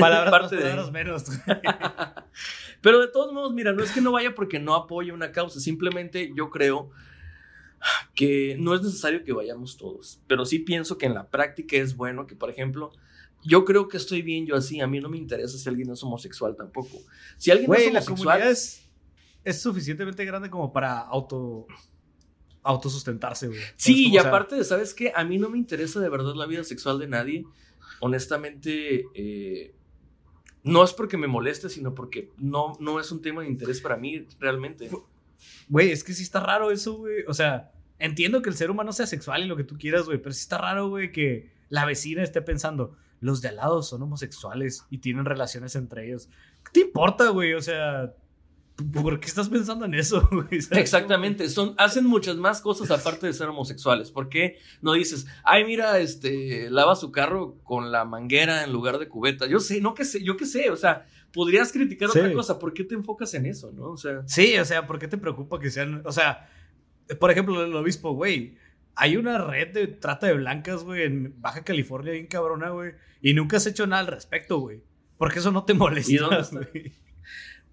Palabras 0.00 0.30
más, 0.30 0.40
Parte 0.42 0.56
de- 0.56 0.62
palabras 0.62 0.90
menos. 0.92 1.24
Pero 2.80 3.00
de 3.00 3.08
todos 3.08 3.32
modos, 3.32 3.52
mira, 3.54 3.72
no 3.72 3.82
es 3.82 3.90
que 3.92 4.00
no 4.00 4.12
vaya 4.12 4.34
porque 4.34 4.58
no 4.58 4.74
apoye 4.74 5.12
una 5.12 5.32
causa, 5.32 5.60
simplemente 5.60 6.32
yo 6.36 6.48
creo 6.50 6.90
que 8.14 8.56
no 8.58 8.74
es 8.74 8.82
necesario 8.82 9.22
que 9.24 9.32
vayamos 9.32 9.76
todos, 9.76 10.20
pero 10.26 10.44
sí 10.44 10.58
pienso 10.58 10.98
que 10.98 11.06
en 11.06 11.14
la 11.14 11.28
práctica 11.28 11.76
es 11.76 11.96
bueno 11.96 12.26
que, 12.26 12.34
por 12.34 12.50
ejemplo, 12.50 12.90
yo 13.42 13.64
creo 13.64 13.88
que 13.88 13.96
estoy 13.96 14.22
bien 14.22 14.46
yo 14.46 14.56
así, 14.56 14.80
a 14.80 14.86
mí 14.86 15.00
no 15.00 15.08
me 15.08 15.18
interesa 15.18 15.56
si 15.58 15.68
alguien 15.68 15.90
es 15.90 16.02
homosexual 16.02 16.56
tampoco. 16.56 16.98
Si 17.36 17.50
alguien 17.50 17.72
es 17.72 17.84
la 17.84 18.00
homosexual, 18.00 18.16
comunidad 18.16 18.50
es, 18.50 18.88
es 19.44 19.60
suficientemente 19.60 20.24
grande 20.24 20.50
como 20.50 20.72
para 20.72 21.00
auto 21.00 21.66
autosustentarse, 22.62 23.48
güey. 23.48 23.60
Sí, 23.76 24.08
y 24.08 24.12
sea, 24.12 24.22
aparte 24.22 24.56
de, 24.56 24.64
¿sabes 24.64 24.92
qué? 24.92 25.12
A 25.14 25.24
mí 25.24 25.38
no 25.38 25.48
me 25.48 25.56
interesa 25.56 26.00
de 26.00 26.08
verdad 26.08 26.34
la 26.34 26.46
vida 26.46 26.64
sexual 26.64 26.98
de 26.98 27.08
nadie. 27.08 27.44
Honestamente, 28.00 29.06
eh, 29.14 29.74
no 30.62 30.84
es 30.84 30.92
porque 30.92 31.16
me 31.16 31.26
moleste, 31.26 31.70
sino 31.70 31.94
porque 31.94 32.30
no, 32.36 32.76
no 32.78 33.00
es 33.00 33.10
un 33.10 33.22
tema 33.22 33.42
de 33.42 33.48
interés 33.48 33.80
para 33.80 33.96
mí 33.96 34.26
realmente. 34.38 34.90
Güey, 35.68 35.92
es 35.92 36.04
que 36.04 36.12
sí 36.12 36.22
está 36.22 36.40
raro 36.40 36.70
eso, 36.70 36.98
güey. 36.98 37.24
O 37.26 37.32
sea, 37.32 37.72
entiendo 37.98 38.42
que 38.42 38.50
el 38.50 38.56
ser 38.56 38.70
humano 38.70 38.92
sea 38.92 39.06
sexual 39.06 39.44
y 39.44 39.46
lo 39.46 39.56
que 39.56 39.64
tú 39.64 39.78
quieras, 39.78 40.04
güey, 40.04 40.18
pero 40.18 40.32
sí 40.34 40.40
está 40.40 40.58
raro, 40.58 40.88
güey, 40.88 41.10
que 41.10 41.50
la 41.68 41.84
vecina 41.84 42.22
esté 42.22 42.42
pensando, 42.42 42.96
los 43.20 43.40
de 43.42 43.48
al 43.48 43.56
lado 43.56 43.82
son 43.82 44.02
homosexuales 44.02 44.84
y 44.90 44.98
tienen 44.98 45.24
relaciones 45.24 45.74
entre 45.76 46.06
ellos. 46.06 46.28
¿Qué 46.64 46.70
te 46.72 46.80
importa, 46.80 47.28
güey? 47.30 47.54
O 47.54 47.60
sea, 47.60 48.12
¿por 48.92 49.18
qué 49.18 49.26
estás 49.26 49.48
pensando 49.48 49.84
en 49.84 49.94
eso. 49.94 50.28
Exactamente, 50.70 51.48
son, 51.48 51.74
hacen 51.78 52.06
muchas 52.06 52.36
más 52.36 52.60
cosas 52.60 52.90
aparte 52.90 53.26
de 53.26 53.32
ser 53.32 53.48
homosexuales. 53.48 54.10
¿Por 54.10 54.28
qué 54.28 54.58
no 54.80 54.92
dices, 54.92 55.26
ay, 55.44 55.64
mira, 55.64 55.98
este, 55.98 56.70
lava 56.70 56.94
su 56.94 57.10
carro 57.10 57.56
con 57.64 57.90
la 57.90 58.04
manguera 58.04 58.64
en 58.64 58.72
lugar 58.72 58.98
de 58.98 59.08
cubeta? 59.08 59.46
Yo 59.46 59.58
sé, 59.60 59.80
no 59.80 59.94
que 59.94 60.04
sé, 60.04 60.22
yo 60.22 60.36
qué 60.36 60.46
sé, 60.46 60.70
o 60.70 60.76
sea, 60.76 61.06
podrías 61.32 61.72
criticar 61.72 62.08
Sí. 62.10 62.20
otra 62.20 62.32
cosa, 62.32 62.58
¿por 62.58 62.72
qué 62.72 62.84
te 62.84 62.94
enfocas 62.94 63.34
en 63.34 63.46
eso, 63.46 63.72
no? 63.72 63.90
O 63.90 63.96
sea, 63.96 64.22
Sí, 64.26 64.56
o 64.58 64.64
sea, 64.64 64.86
¿por 64.86 64.98
qué 64.98 65.08
te 65.08 65.18
preocupa 65.18 65.58
que 65.58 65.70
sean, 65.70 66.02
o 66.04 66.12
sea, 66.12 66.48
por 67.18 67.30
ejemplo, 67.30 67.64
el 67.64 67.74
obispo, 67.74 68.12
güey, 68.12 68.56
hay 68.98 69.16
una 69.16 69.38
red 69.38 69.72
de 69.72 69.86
trata 69.86 70.26
de 70.26 70.34
blancas, 70.34 70.82
güey, 70.84 71.04
en 71.04 71.40
Baja 71.40 71.64
California 71.64 72.12
bien 72.12 72.26
cabrona, 72.26 72.70
güey, 72.70 72.92
y 73.22 73.32
nunca 73.34 73.56
has 73.56 73.66
hecho 73.66 73.86
nada 73.86 74.00
al 74.00 74.08
respecto, 74.08 74.58
güey. 74.58 74.82
Porque 75.16 75.38
eso 75.38 75.50
no 75.52 75.64
te 75.64 75.74
molesta, 75.74 76.12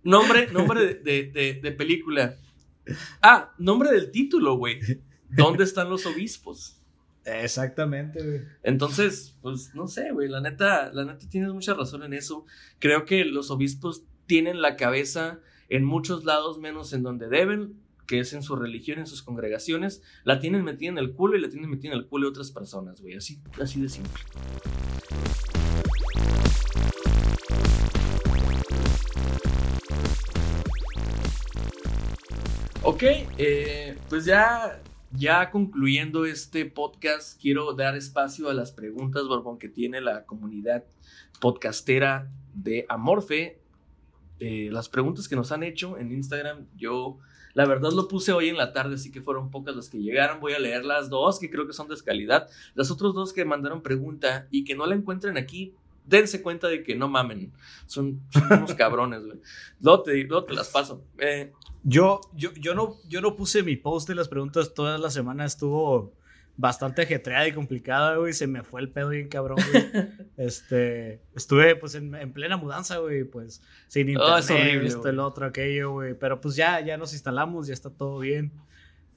nombre, 0.03 0.47
nombre 0.51 0.85
de, 0.85 0.93
de- 0.95 1.31
de- 1.31 1.53
de 1.61 1.71
película. 1.71 2.35
Ah, 3.21 3.53
nombre 3.57 3.91
del 3.91 4.11
título, 4.11 4.55
güey. 4.57 4.79
¿Dónde 5.29 5.63
están 5.63 5.89
los 5.89 6.05
obispos? 6.05 6.79
Exactamente, 7.25 8.23
güey. 8.23 8.41
Entonces, 8.63 9.35
pues 9.41 9.71
no 9.73 9.87
sé, 9.87 10.11
güey, 10.11 10.29
la 10.29 10.41
neta, 10.41 10.91
la 10.93 11.05
neta 11.05 11.27
tienes 11.29 11.51
mucha 11.51 11.73
razón 11.73 12.03
en 12.03 12.13
eso. 12.13 12.45
Creo 12.79 13.05
que 13.05 13.25
los 13.25 13.49
obispos 13.49 14.03
tienen 14.27 14.61
la 14.61 14.75
cabeza 14.75 15.39
en 15.69 15.83
muchos 15.83 16.23
lados 16.25 16.59
menos 16.59 16.93
en 16.93 17.01
donde 17.01 17.27
deben, 17.27 17.73
que 18.05 18.19
es 18.19 18.33
en 18.33 18.43
su 18.43 18.55
religión, 18.55 18.99
en 18.99 19.07
sus 19.07 19.23
congregaciones, 19.23 20.01
la 20.23 20.39
tienen 20.39 20.63
metida 20.63 20.89
en 20.89 20.97
el 20.97 21.13
culo 21.13 21.37
y 21.37 21.41
la 21.41 21.49
tienen 21.49 21.69
metida 21.69 21.93
en 21.93 21.99
el 21.99 22.07
culo 22.07 22.27
de 22.27 22.29
otras 22.31 22.51
personas, 22.51 23.01
güey, 23.01 23.15
así, 23.15 23.41
así 23.61 23.81
de 23.81 23.89
simple. 23.89 24.21
Ok, 32.87 33.01
eh, 33.39 33.97
pues 34.09 34.25
ya, 34.25 34.79
ya 35.11 35.49
concluyendo 35.49 36.25
este 36.25 36.65
podcast, 36.65 37.41
quiero 37.41 37.73
dar 37.73 37.95
espacio 37.95 38.47
a 38.47 38.53
las 38.53 38.71
preguntas, 38.71 39.27
Borbón, 39.27 39.57
que 39.57 39.69
tiene 39.69 40.01
la 40.01 40.25
comunidad 40.25 40.83
podcastera 41.41 42.31
de 42.53 42.85
Amorfe. 42.87 43.59
Eh, 44.39 44.69
las 44.71 44.87
preguntas 44.87 45.27
que 45.27 45.35
nos 45.35 45.51
han 45.51 45.63
hecho 45.63 45.97
en 45.97 46.11
Instagram, 46.11 46.67
yo 46.75 47.17
la 47.55 47.65
verdad 47.65 47.91
lo 47.93 48.07
puse 48.07 48.31
hoy 48.33 48.49
en 48.49 48.57
la 48.57 48.73
tarde, 48.73 48.95
así 48.95 49.11
que 49.11 49.21
fueron 49.21 49.49
pocas 49.49 49.75
las 49.75 49.89
que 49.89 49.97
llegaron. 49.97 50.39
Voy 50.39 50.53
a 50.53 50.59
leer 50.59 50.85
las 50.85 51.09
dos 51.09 51.39
que 51.39 51.49
creo 51.49 51.65
que 51.65 51.73
son 51.73 51.87
de 51.87 51.95
calidad. 52.05 52.47
Las 52.75 52.91
otras 52.91 53.13
dos 53.13 53.33
que 53.33 53.45
mandaron 53.45 53.81
pregunta 53.81 54.47
y 54.51 54.63
que 54.65 54.75
no 54.75 54.85
la 54.85 54.93
encuentren 54.93 55.37
aquí, 55.37 55.73
dense 56.05 56.41
cuenta 56.41 56.67
de 56.67 56.83
que 56.83 56.95
no 56.95 57.07
mamen. 57.07 57.51
Son, 57.87 58.21
son 58.29 58.43
unos 58.51 58.73
cabrones, 58.75 59.25
güey. 59.25 59.39
Luego 59.81 60.03
te, 60.03 60.23
luego 60.25 60.43
te 60.45 60.53
las 60.53 60.69
paso. 60.69 61.01
Eh, 61.17 61.51
Yo, 61.83 62.19
yo, 62.35 62.51
yo, 62.53 62.75
no, 62.75 62.97
yo 63.07 63.21
no 63.21 63.35
puse 63.35 63.63
mi 63.63 63.77
post 63.77 64.07
de 64.09 64.15
las 64.15 64.27
preguntas 64.27 64.73
toda 64.73 64.97
la 64.97 65.09
semana, 65.09 65.45
estuvo 65.45 66.13
bastante 66.57 67.01
ajetreada 67.01 67.47
y 67.47 67.51
complicada, 67.51 68.15
güey, 68.15 68.33
se 68.33 68.47
me 68.47 68.63
fue 68.63 68.81
el 68.81 68.89
pedo 68.89 69.09
bien 69.09 69.27
cabrón, 69.27 69.57
güey. 69.71 69.85
este, 70.37 71.21
estuve 71.35 71.75
pues 71.75 71.95
en, 71.95 72.15
en 72.15 72.31
plena 72.31 72.57
mudanza, 72.57 72.97
güey, 72.97 73.23
pues 73.25 73.61
sin 73.87 74.09
internet, 74.09 74.33
Oh, 74.35 74.37
es 74.37 74.49
horrible, 74.49 74.87
esto, 74.87 75.09
el 75.09 75.19
otro, 75.19 75.45
aquello, 75.45 75.91
güey, 75.91 76.13
pero 76.17 76.39
pues 76.39 76.55
ya, 76.55 76.79
ya 76.79 76.97
nos 76.97 77.13
instalamos, 77.13 77.67
ya 77.67 77.73
está 77.73 77.89
todo 77.89 78.19
bien, 78.19 78.53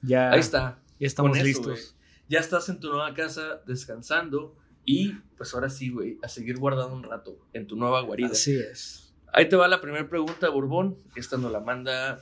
ya, 0.01 0.31
ahí 0.31 0.39
está. 0.39 0.79
ya 0.99 1.07
estamos 1.07 1.37
eso, 1.37 1.45
listos. 1.45 1.65
güey. 1.67 1.83
Ya 2.27 2.39
estás 2.39 2.69
en 2.69 2.79
tu 2.79 2.89
nueva 2.89 3.13
casa 3.13 3.61
descansando 3.65 4.55
y 4.85 5.13
pues 5.37 5.53
ahora 5.53 5.69
sí, 5.69 5.89
güey, 5.89 6.19
a 6.21 6.27
seguir 6.27 6.57
guardando 6.57 6.95
un 6.95 7.03
rato 7.03 7.39
en 7.53 7.65
tu 7.67 7.75
nueva 7.75 8.01
guarida. 8.01 8.29
Así 8.29 8.55
es. 8.55 9.13
Ahí 9.31 9.47
te 9.47 9.55
va 9.55 9.67
la 9.67 9.81
primera 9.81 10.07
pregunta, 10.09 10.49
Borbón. 10.49 10.97
Esta 11.15 11.37
nos 11.37 11.51
la 11.51 11.59
manda 11.59 12.21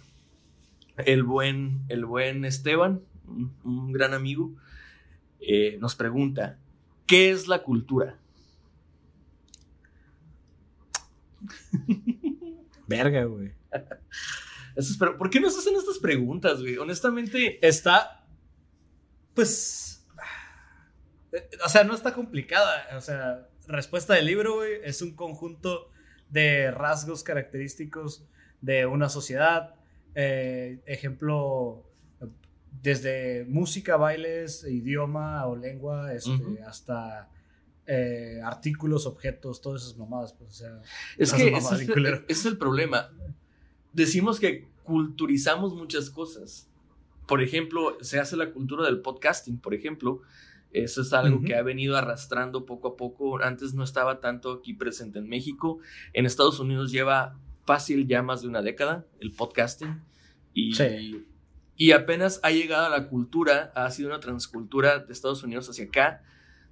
el 0.97 1.23
buen, 1.23 1.83
el 1.89 2.05
buen 2.05 2.45
Esteban, 2.45 3.01
un, 3.25 3.53
un 3.63 3.91
gran 3.91 4.13
amigo. 4.13 4.53
Eh, 5.49 5.77
nos 5.79 5.95
pregunta, 5.95 6.59
¿qué 7.05 7.31
es 7.31 7.47
la 7.47 7.63
cultura? 7.63 8.19
Verga, 12.87 13.23
güey. 13.25 13.53
Eso 14.75 14.91
es- 14.91 14.97
pero, 14.97 15.17
¿Por 15.17 15.29
qué 15.29 15.39
nos 15.39 15.57
hacen 15.57 15.75
estas 15.75 15.99
preguntas, 15.99 16.59
güey? 16.61 16.77
Honestamente, 16.77 17.65
Está, 17.65 18.25
pues, 19.33 20.05
eh, 21.31 21.49
o 21.65 21.69
sea, 21.69 21.83
no 21.83 21.93
está 21.95 22.13
complicada, 22.13 22.85
o 22.95 23.01
sea, 23.01 23.47
respuesta 23.67 24.13
del 24.15 24.25
libro, 24.25 24.55
güey, 24.55 24.73
es 24.83 25.01
un 25.01 25.15
conjunto 25.15 25.91
de 26.29 26.71
rasgos 26.71 27.23
característicos 27.23 28.25
de 28.61 28.85
una 28.85 29.09
sociedad. 29.09 29.75
Eh, 30.15 30.81
ejemplo, 30.85 31.86
desde 32.81 33.45
música, 33.45 33.97
bailes, 33.97 34.63
idioma 34.63 35.45
o 35.47 35.55
lengua, 35.55 36.13
este, 36.13 36.61
hasta 36.65 37.29
eh, 37.85 38.41
artículos, 38.43 39.05
objetos, 39.05 39.61
todas 39.61 39.83
esas 39.83 39.97
mamadas. 39.97 40.33
Pues, 40.33 40.49
o 40.49 40.53
sea, 40.53 40.81
es 41.17 41.33
que 41.33 41.47
ese 41.49 41.75
es, 41.75 41.89
el, 41.89 42.05
ese 42.05 42.23
es 42.27 42.45
el 42.45 42.57
problema. 42.57 43.09
Decimos 43.93 44.39
que 44.39 44.67
culturizamos 44.83 45.73
muchas 45.73 46.09
cosas. 46.09 46.69
Por 47.27 47.41
ejemplo, 47.41 47.97
se 48.01 48.19
hace 48.19 48.37
la 48.37 48.51
cultura 48.51 48.85
del 48.85 49.01
podcasting, 49.01 49.57
por 49.59 49.73
ejemplo. 49.73 50.21
Eso 50.71 51.01
es 51.01 51.13
algo 51.13 51.41
que 51.41 51.55
ha 51.55 51.61
venido 51.61 51.97
arrastrando 51.97 52.65
poco 52.65 52.89
a 52.89 52.97
poco. 52.97 53.41
Antes 53.41 53.73
no 53.73 53.83
estaba 53.83 54.19
tanto 54.19 54.51
aquí 54.51 54.73
presente 54.73 55.19
en 55.19 55.27
México. 55.27 55.79
En 56.13 56.25
Estados 56.25 56.59
Unidos 56.59 56.91
lleva 56.91 57.37
fácil 57.65 58.07
ya 58.07 58.21
más 58.21 58.41
de 58.41 58.47
una 58.47 58.61
década 58.61 59.05
el 59.19 59.31
podcasting. 59.31 60.01
Y, 60.53 60.73
y 61.77 61.91
apenas 61.91 62.39
ha 62.43 62.49
llegado 62.49 62.87
a 62.87 62.89
la 62.89 63.07
cultura, 63.07 63.71
ha 63.75 63.89
sido 63.91 64.09
una 64.09 64.19
transcultura 64.19 64.99
de 64.99 65.13
Estados 65.13 65.43
Unidos 65.43 65.69
hacia 65.69 65.85
acá 65.85 66.23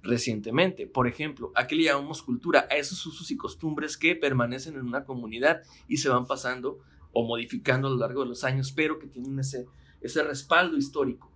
recientemente. 0.02 0.86
Por 0.88 1.06
ejemplo, 1.06 1.52
¿a 1.54 1.68
qué 1.68 1.76
le 1.76 1.84
llamamos 1.84 2.22
cultura? 2.22 2.66
A 2.70 2.76
esos 2.76 3.06
usos 3.06 3.30
y 3.30 3.36
costumbres 3.36 3.96
que 3.96 4.16
permanecen 4.16 4.74
en 4.74 4.82
una 4.82 5.04
comunidad 5.04 5.62
y 5.86 5.98
se 5.98 6.08
van 6.08 6.26
pasando 6.26 6.80
o 7.12 7.24
modificando 7.24 7.86
a 7.86 7.90
lo 7.92 7.96
largo 7.96 8.22
de 8.22 8.28
los 8.28 8.42
años, 8.42 8.72
pero 8.72 8.98
que 8.98 9.06
tienen 9.06 9.38
ese, 9.38 9.66
ese 10.00 10.24
respaldo 10.24 10.76
histórico. 10.76 11.32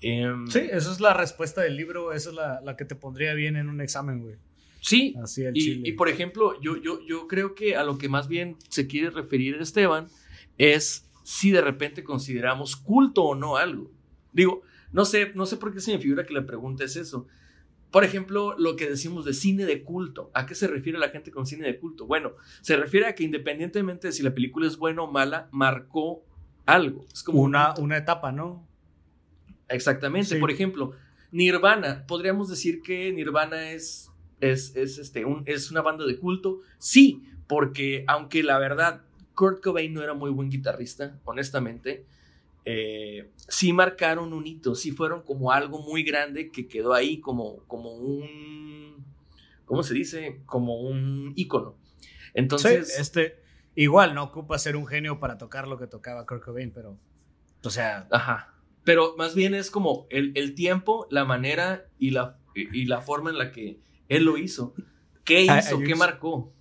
Em, 0.00 0.46
sí, 0.48 0.60
esa 0.70 0.90
es 0.90 1.00
la 1.00 1.14
respuesta 1.14 1.60
del 1.60 1.76
libro, 1.76 2.12
esa 2.12 2.30
es 2.30 2.34
la, 2.34 2.60
la 2.62 2.76
que 2.76 2.84
te 2.86 2.94
pondría 2.94 3.34
bien 3.34 3.56
en 3.56 3.68
un 3.68 3.80
examen, 3.80 4.22
güey. 4.22 4.36
Sí, 4.80 5.14
Así 5.22 5.44
y, 5.54 5.88
y, 5.88 5.92
por 5.92 6.08
ejemplo, 6.08 6.60
yo, 6.60 6.76
yo, 6.76 7.00
yo 7.06 7.26
creo 7.26 7.54
que 7.54 7.76
a 7.76 7.84
lo 7.84 7.96
que 7.96 8.08
más 8.08 8.28
bien 8.28 8.56
se 8.68 8.86
quiere 8.86 9.08
referir 9.08 9.54
Esteban 9.54 10.08
es 10.58 11.06
si 11.24 11.50
de 11.50 11.62
repente 11.62 12.04
consideramos 12.04 12.76
culto 12.76 13.24
o 13.24 13.34
no 13.34 13.56
algo. 13.56 13.90
Digo, 14.32 14.62
no 14.92 15.04
sé, 15.04 15.32
no 15.34 15.46
sé 15.46 15.56
por 15.56 15.72
qué 15.72 15.80
se 15.80 15.92
me 15.92 15.98
figura 15.98 16.24
que 16.24 16.34
la 16.34 16.46
pregunta 16.46 16.84
es 16.84 16.94
eso. 16.94 17.26
Por 17.90 18.04
ejemplo, 18.04 18.54
lo 18.58 18.76
que 18.76 18.88
decimos 18.88 19.24
de 19.24 19.32
cine 19.32 19.64
de 19.64 19.82
culto. 19.82 20.30
¿A 20.34 20.46
qué 20.46 20.54
se 20.54 20.66
refiere 20.66 20.98
la 20.98 21.08
gente 21.08 21.30
con 21.30 21.46
cine 21.46 21.66
de 21.66 21.78
culto? 21.78 22.06
Bueno, 22.06 22.32
se 22.60 22.76
refiere 22.76 23.06
a 23.06 23.14
que 23.14 23.24
independientemente 23.24 24.08
de 24.08 24.12
si 24.12 24.22
la 24.22 24.34
película 24.34 24.66
es 24.66 24.76
buena 24.76 25.02
o 25.02 25.10
mala, 25.10 25.48
marcó 25.50 26.24
algo. 26.66 27.06
Es 27.12 27.22
como 27.22 27.40
una, 27.40 27.74
una 27.78 27.96
etapa, 27.96 28.32
¿no? 28.32 28.66
Exactamente. 29.68 30.38
Por 30.38 30.50
ejemplo, 30.50 30.92
Nirvana. 31.30 32.04
Podríamos 32.06 32.48
decir 32.50 32.82
que 32.82 33.12
Nirvana 33.12 33.70
es, 33.70 34.10
es, 34.40 34.76
es, 34.76 34.98
este, 34.98 35.24
un, 35.24 35.42
es 35.46 35.70
una 35.70 35.80
banda 35.80 36.04
de 36.04 36.18
culto. 36.18 36.60
Sí, 36.78 37.22
porque 37.46 38.04
aunque 38.06 38.42
la 38.42 38.58
verdad 38.58 39.02
Kurt 39.34 39.62
Cobain 39.62 39.92
no 39.92 40.02
era 40.02 40.14
muy 40.14 40.30
buen 40.30 40.50
guitarrista, 40.50 41.18
honestamente. 41.24 42.06
Eh, 42.64 43.30
sí 43.36 43.72
marcaron 43.72 44.32
un 44.32 44.46
hito, 44.46 44.74
sí 44.74 44.90
fueron 44.90 45.22
como 45.22 45.52
algo 45.52 45.82
muy 45.82 46.02
grande 46.02 46.50
que 46.50 46.66
quedó 46.66 46.94
ahí 46.94 47.20
como, 47.20 47.58
como 47.66 47.92
un, 47.92 49.04
¿cómo 49.66 49.82
se 49.82 49.94
dice? 49.94 50.40
Como 50.46 50.80
un 50.80 51.32
ícono. 51.36 51.76
Entonces, 52.32 52.98
este, 52.98 53.36
igual 53.74 54.14
no 54.14 54.24
ocupa 54.24 54.58
ser 54.58 54.76
un 54.76 54.86
genio 54.86 55.20
para 55.20 55.36
tocar 55.36 55.68
lo 55.68 55.78
que 55.78 55.86
tocaba 55.86 56.26
Kurt 56.26 56.42
Cobain, 56.42 56.70
pero, 56.72 56.98
o 57.62 57.70
sea, 57.70 58.08
ajá. 58.10 58.54
Pero 58.82 59.14
más 59.16 59.34
bien 59.34 59.54
es 59.54 59.70
como 59.70 60.06
el, 60.10 60.32
el 60.34 60.54
tiempo, 60.54 61.06
la 61.10 61.24
manera 61.24 61.86
y 61.98 62.10
la, 62.10 62.38
y 62.54 62.84
la 62.86 63.00
forma 63.00 63.30
en 63.30 63.38
la 63.38 63.50
que 63.50 63.80
él 64.08 64.24
lo 64.24 64.36
hizo. 64.36 64.74
¿Qué 65.24 65.42
hizo? 65.42 65.78
¿Qué 65.80 65.94
marcó? 65.94 66.52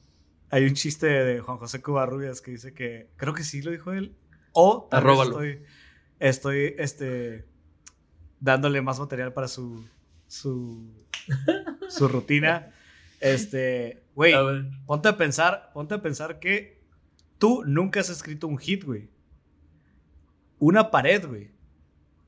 Hay 0.54 0.66
un 0.66 0.76
chiste 0.76 1.08
de 1.08 1.40
Juan 1.40 1.58
José 1.58 1.82
Cubarrubias 1.82 2.40
que 2.40 2.52
dice 2.52 2.76
que, 2.76 3.10
creo 3.16 3.34
que 3.34 3.44
sí 3.44 3.64
lo 3.64 3.72
dijo 3.72 3.92
él, 3.92 4.16
o 4.52 4.88
estoy, 4.92 5.64
estoy 6.20 6.76
este, 6.78 7.48
dándole 8.40 8.80
más 8.84 9.00
material 9.00 9.34
para 9.34 9.48
su, 9.48 9.84
su, 10.28 10.94
su 11.90 12.08
rutina. 12.08 12.72
Este, 13.20 14.04
güey, 14.14 14.36
ponte 14.86 15.10
a 15.10 15.18
pensar, 15.18 15.72
ponte 15.74 15.96
a 15.96 16.04
pensar 16.04 16.38
que 16.38 16.84
tú 17.40 17.64
nunca 17.66 18.02
has 18.02 18.12
escrito 18.12 18.46
un 18.46 18.60
hit, 18.60 18.84
güey. 18.84 19.10
Una 20.60 20.92
pared, 20.92 21.26
güey, 21.26 21.50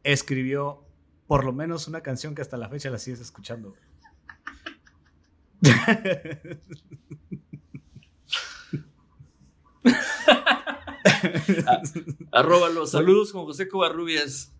escribió 0.02 0.84
por 1.28 1.46
lo 1.46 1.54
menos 1.54 1.88
una 1.88 2.02
canción 2.02 2.34
que 2.34 2.42
hasta 2.42 2.58
la 2.58 2.70
fecha 2.70 2.90
la 2.90 2.98
sigues 2.98 3.20
escuchando. 3.20 3.76
Arróbalo. 12.32 12.86
Saludos 12.86 13.32
con 13.32 13.46
José 13.46 13.68
Covarrubias. 13.68 14.52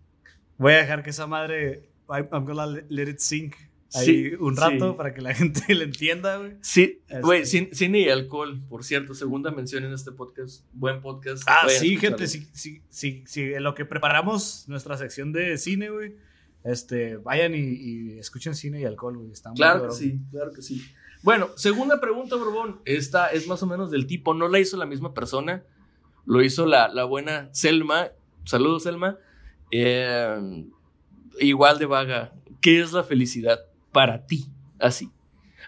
Voy 0.58 0.72
a 0.72 0.78
dejar 0.78 1.02
que 1.02 1.10
esa 1.10 1.26
madre. 1.26 1.88
I'm 2.08 2.44
gonna 2.44 2.66
let 2.88 3.08
it 3.08 3.18
sink. 3.18 3.54
Ahí 3.94 4.32
un 4.38 4.56
rato 4.56 4.96
para 4.96 5.14
que 5.14 5.20
la 5.20 5.34
gente 5.34 5.62
le 5.74 5.84
entienda, 5.84 6.38
güey. 6.38 6.56
Sí, 6.60 7.00
güey, 7.22 7.42
este. 7.42 7.70
cine 7.72 8.00
y 8.00 8.08
alcohol, 8.08 8.60
por 8.68 8.84
cierto, 8.84 9.14
segunda 9.14 9.50
mención 9.50 9.84
en 9.84 9.92
este 9.92 10.12
podcast. 10.12 10.64
Buen 10.72 11.00
podcast. 11.00 11.44
Ah, 11.46 11.68
sí, 11.68 11.96
gente, 11.96 12.26
sí, 12.26 12.48
sí, 12.52 12.82
sí, 12.90 13.24
sí, 13.26 13.42
en 13.42 13.62
lo 13.62 13.74
que 13.74 13.84
preparamos 13.84 14.64
nuestra 14.68 14.98
sección 14.98 15.32
de 15.32 15.56
cine, 15.56 15.90
güey. 15.90 16.16
Este, 16.64 17.16
vayan 17.16 17.54
y, 17.54 18.18
escuchen 18.18 18.56
cine 18.56 18.80
y 18.80 18.84
alcohol, 18.84 19.16
güey. 19.16 19.30
claro 19.54 19.88
que 19.88 19.94
sí, 19.94 20.20
claro 20.30 20.52
que 20.52 20.62
sí. 20.62 20.84
Bueno, 21.22 21.48
segunda 21.56 22.00
pregunta, 22.00 22.36
Borbón. 22.36 22.80
Esta 22.84 23.28
es 23.28 23.46
más 23.46 23.62
o 23.62 23.66
menos 23.66 23.90
del 23.90 24.06
tipo, 24.06 24.34
no 24.34 24.48
la 24.48 24.60
hizo 24.60 24.76
la 24.76 24.86
misma 24.86 25.14
persona, 25.14 25.64
lo 26.24 26.42
hizo 26.42 26.66
la, 26.66 26.88
la 26.88 27.04
buena 27.04 27.48
Selma. 27.52 28.08
Saludos, 28.44 28.84
Selma. 28.84 29.18
Eh, 29.70 30.64
igual 31.40 31.78
de 31.78 31.86
vaga. 31.86 32.32
¿Qué 32.60 32.80
es 32.80 32.92
la 32.92 33.02
felicidad 33.02 33.60
para 33.92 34.26
ti? 34.26 34.46
Así. 34.78 35.10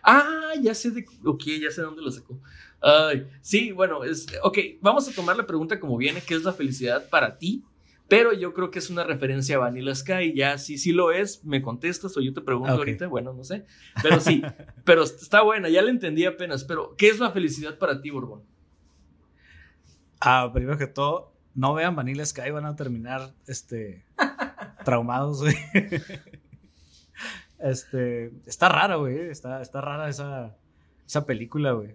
Ah, 0.02 0.52
ya 0.60 0.74
sé 0.74 0.90
de. 0.90 1.04
Ok, 1.24 1.44
ya 1.60 1.70
sé 1.70 1.82
dónde 1.82 2.02
lo 2.02 2.10
sacó. 2.10 2.40
Ay, 2.80 3.26
sí, 3.40 3.72
bueno, 3.72 4.04
es. 4.04 4.26
Ok, 4.42 4.58
vamos 4.80 5.08
a 5.08 5.12
tomar 5.12 5.36
la 5.36 5.46
pregunta 5.46 5.80
como 5.80 5.96
viene: 5.96 6.22
¿qué 6.22 6.34
es 6.34 6.44
la 6.44 6.52
felicidad 6.52 7.08
para 7.08 7.36
ti? 7.38 7.64
Pero 8.08 8.32
yo 8.32 8.54
creo 8.54 8.70
que 8.70 8.78
es 8.78 8.88
una 8.88 9.04
referencia 9.04 9.56
a 9.56 9.58
Vanilla 9.58 9.94
Sky. 9.94 10.32
Ya, 10.34 10.56
si 10.56 10.78
sí, 10.78 10.92
lo 10.92 11.12
es, 11.12 11.44
me 11.44 11.60
contestas 11.60 12.16
o 12.16 12.20
yo 12.20 12.32
te 12.32 12.40
pregunto 12.40 12.72
ahorita. 12.72 13.06
Bueno, 13.06 13.34
no 13.34 13.44
sé. 13.44 13.66
Pero 14.02 14.18
sí, 14.18 14.42
pero 14.84 15.02
está 15.02 15.42
buena, 15.42 15.68
ya 15.68 15.82
la 15.82 15.90
entendí 15.90 16.24
apenas. 16.24 16.64
Pero, 16.64 16.96
¿qué 16.96 17.08
es 17.08 17.18
la 17.18 17.30
felicidad 17.30 17.76
para 17.78 18.00
ti, 18.00 18.08
Borbón? 18.08 18.42
Ah, 20.20 20.50
primero 20.52 20.78
que 20.78 20.86
todo, 20.86 21.34
no 21.54 21.74
vean 21.74 21.94
Vanilla 21.94 22.24
Sky, 22.24 22.50
van 22.50 22.64
a 22.64 22.76
terminar 22.76 23.34
este, 23.46 24.06
traumados, 24.84 25.42
güey. 25.42 25.56
Este, 27.58 28.32
está 28.46 28.68
rara, 28.70 28.96
güey. 28.96 29.18
Está, 29.28 29.60
está 29.60 29.82
rara 29.82 30.08
esa, 30.08 30.56
esa 31.06 31.26
película, 31.26 31.72
güey. 31.72 31.94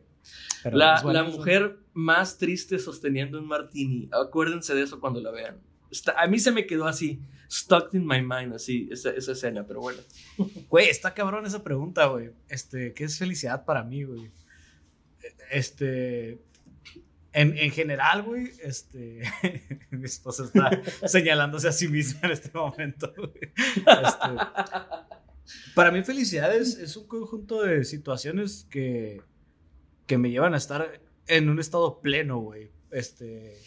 La, 0.71 1.01
la 1.03 1.23
mujer 1.23 1.79
más 1.93 2.37
triste 2.37 2.77
sosteniendo 2.77 3.39
un 3.39 3.47
martini. 3.47 4.09
Acuérdense 4.11 4.75
de 4.75 4.83
eso 4.83 4.99
cuando 4.99 5.19
la 5.19 5.31
vean. 5.31 5.57
A 6.15 6.27
mí 6.27 6.39
se 6.39 6.51
me 6.51 6.65
quedó 6.65 6.85
así, 6.85 7.21
stuck 7.49 7.93
in 7.93 8.05
my 8.05 8.21
mind, 8.21 8.53
así, 8.53 8.89
esa, 8.91 9.11
esa 9.11 9.33
escena, 9.33 9.65
pero 9.65 9.81
bueno. 9.81 9.99
Güey, 10.69 10.89
está 10.89 11.13
cabrón 11.13 11.45
esa 11.45 11.63
pregunta, 11.63 12.05
güey. 12.07 12.31
Este, 12.49 12.93
¿qué 12.93 13.03
es 13.03 13.17
felicidad 13.17 13.65
para 13.65 13.83
mí, 13.83 14.03
güey? 14.03 14.31
Este, 15.51 16.39
en, 17.33 17.57
en 17.57 17.71
general, 17.71 18.23
güey, 18.23 18.51
este, 18.63 19.23
mi 19.91 20.05
esposa 20.05 20.45
está 20.45 20.81
señalándose 21.07 21.67
a 21.67 21.71
sí 21.71 21.87
misma 21.87 22.21
en 22.23 22.31
este 22.31 22.51
momento. 22.53 23.13
Este, 23.15 24.27
para 25.75 25.91
mí 25.91 26.03
felicidad 26.03 26.55
es, 26.55 26.95
un 26.95 27.07
conjunto 27.07 27.63
de 27.63 27.83
situaciones 27.83 28.67
que, 28.69 29.21
que 30.05 30.17
me 30.17 30.29
llevan 30.29 30.53
a 30.53 30.57
estar 30.57 31.01
en 31.27 31.49
un 31.49 31.59
estado 31.59 32.01
pleno, 32.01 32.39
güey. 32.39 32.71
Este, 32.91 33.57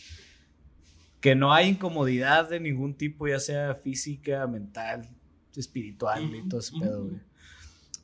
que 1.26 1.34
no 1.34 1.52
hay 1.52 1.70
incomodidad 1.70 2.48
de 2.48 2.60
ningún 2.60 2.94
tipo, 2.94 3.26
ya 3.26 3.40
sea 3.40 3.74
física, 3.74 4.46
mental, 4.46 5.08
espiritual 5.56 6.32
y 6.32 6.48
todo 6.48 6.60
ese 6.60 6.78
pedo, 6.78 7.06
güey. 7.06 7.20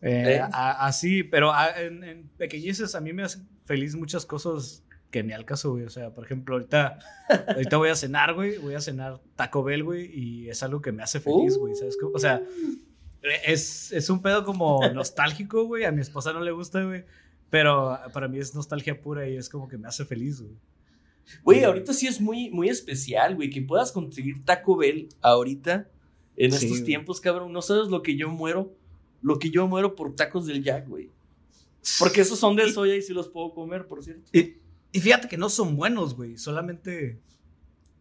Eh, 0.01 0.43
así, 0.53 1.23
pero 1.23 1.53
en, 1.77 2.03
en, 2.03 2.29
pequeñeces 2.37 2.97
a 2.97 3.01
mí 3.01 3.13
me 3.13 3.23
hacen 3.23 3.49
feliz 3.63 3.95
muchas 3.95 4.27
cosas 4.27 4.83
que 5.13 5.23
ni 5.23 5.33
al 5.33 5.45
caso, 5.45 5.71
güey. 5.71 5.85
O 5.85 5.89
sea, 5.89 6.13
por 6.13 6.25
ejemplo, 6.25 6.57
ahorita, 6.57 6.99
ahorita 7.47 7.77
voy 7.77 7.91
a 7.91 7.95
cenar, 7.95 8.35
güey. 8.35 8.59
Voy 8.59 8.75
a 8.75 8.81
cenar 8.81 9.21
Taco 9.37 9.63
Bell, 9.63 9.85
güey. 9.85 10.11
Y 10.13 10.51
es 10.51 10.61
algo 10.65 10.83
que 10.83 10.91
me 10.91 11.05
hace 11.05 11.21
feliz, 11.21 11.57
güey. 11.57 11.77
¿Sabes? 11.77 11.97
O 12.13 12.19
sea, 12.19 12.43
es, 13.47 13.93
es 13.93 14.11
un 14.11 14.21
pedo 14.21 14.45
como 14.45 14.81
nostálgico, 14.89 15.65
güey. 15.67 15.85
A 15.85 15.93
mi 15.93 16.01
esposa 16.01 16.33
no 16.33 16.41
le 16.41 16.51
gusta, 16.51 16.83
güey. 16.83 17.05
Pero 17.51 18.01
para 18.13 18.27
mí 18.27 18.39
es 18.39 18.53
nostalgia 18.53 19.01
pura 19.01 19.29
y 19.29 19.37
es 19.37 19.49
como 19.49 19.69
que 19.69 19.79
me 19.79 19.87
hace 19.87 20.05
feliz, 20.05 20.41
güey. 20.41 20.57
Güey, 21.45 21.65
ahorita 21.65 21.93
sí 21.93 22.07
es 22.07 22.21
muy, 22.21 22.51
muy 22.51 22.69
especial, 22.69 23.35
güey. 23.35 23.51
Que 23.51 23.63
puedas 23.63 23.93
conseguir 23.93 24.45
Taco 24.45 24.77
Bell 24.77 25.09
ahorita, 25.21 25.91
en 26.37 26.53
estos 26.53 26.85
tiempos, 26.85 27.21
cabrón. 27.21 27.53
No 27.53 27.63
sabes 27.63 27.89
lo 27.89 28.03
que 28.03 28.17
yo 28.17 28.29
muero. 28.29 28.75
Lo 29.23 29.39
que 29.39 29.51
yo 29.51 29.69
muero 29.69 29.95
por 29.95 30.17
tacos 30.17 30.47
del 30.47 30.65
Jack, 30.65 30.89
güey. 30.89 31.11
Porque 31.99 32.21
esos 32.21 32.39
son 32.39 32.57
de 32.57 32.71
soya 32.73 32.97
y 32.97 33.03
sí 33.03 33.13
los 33.13 33.29
puedo 33.29 33.55
comer, 33.55 33.87
por 33.87 34.03
cierto. 34.03 34.29
Y, 34.33 34.57
y 34.93 35.01
fíjate 35.01 35.29
que 35.29 35.37
no 35.37 35.49
son 35.49 35.77
buenos, 35.77 36.15
güey. 36.15 36.37
Solamente 36.39 37.21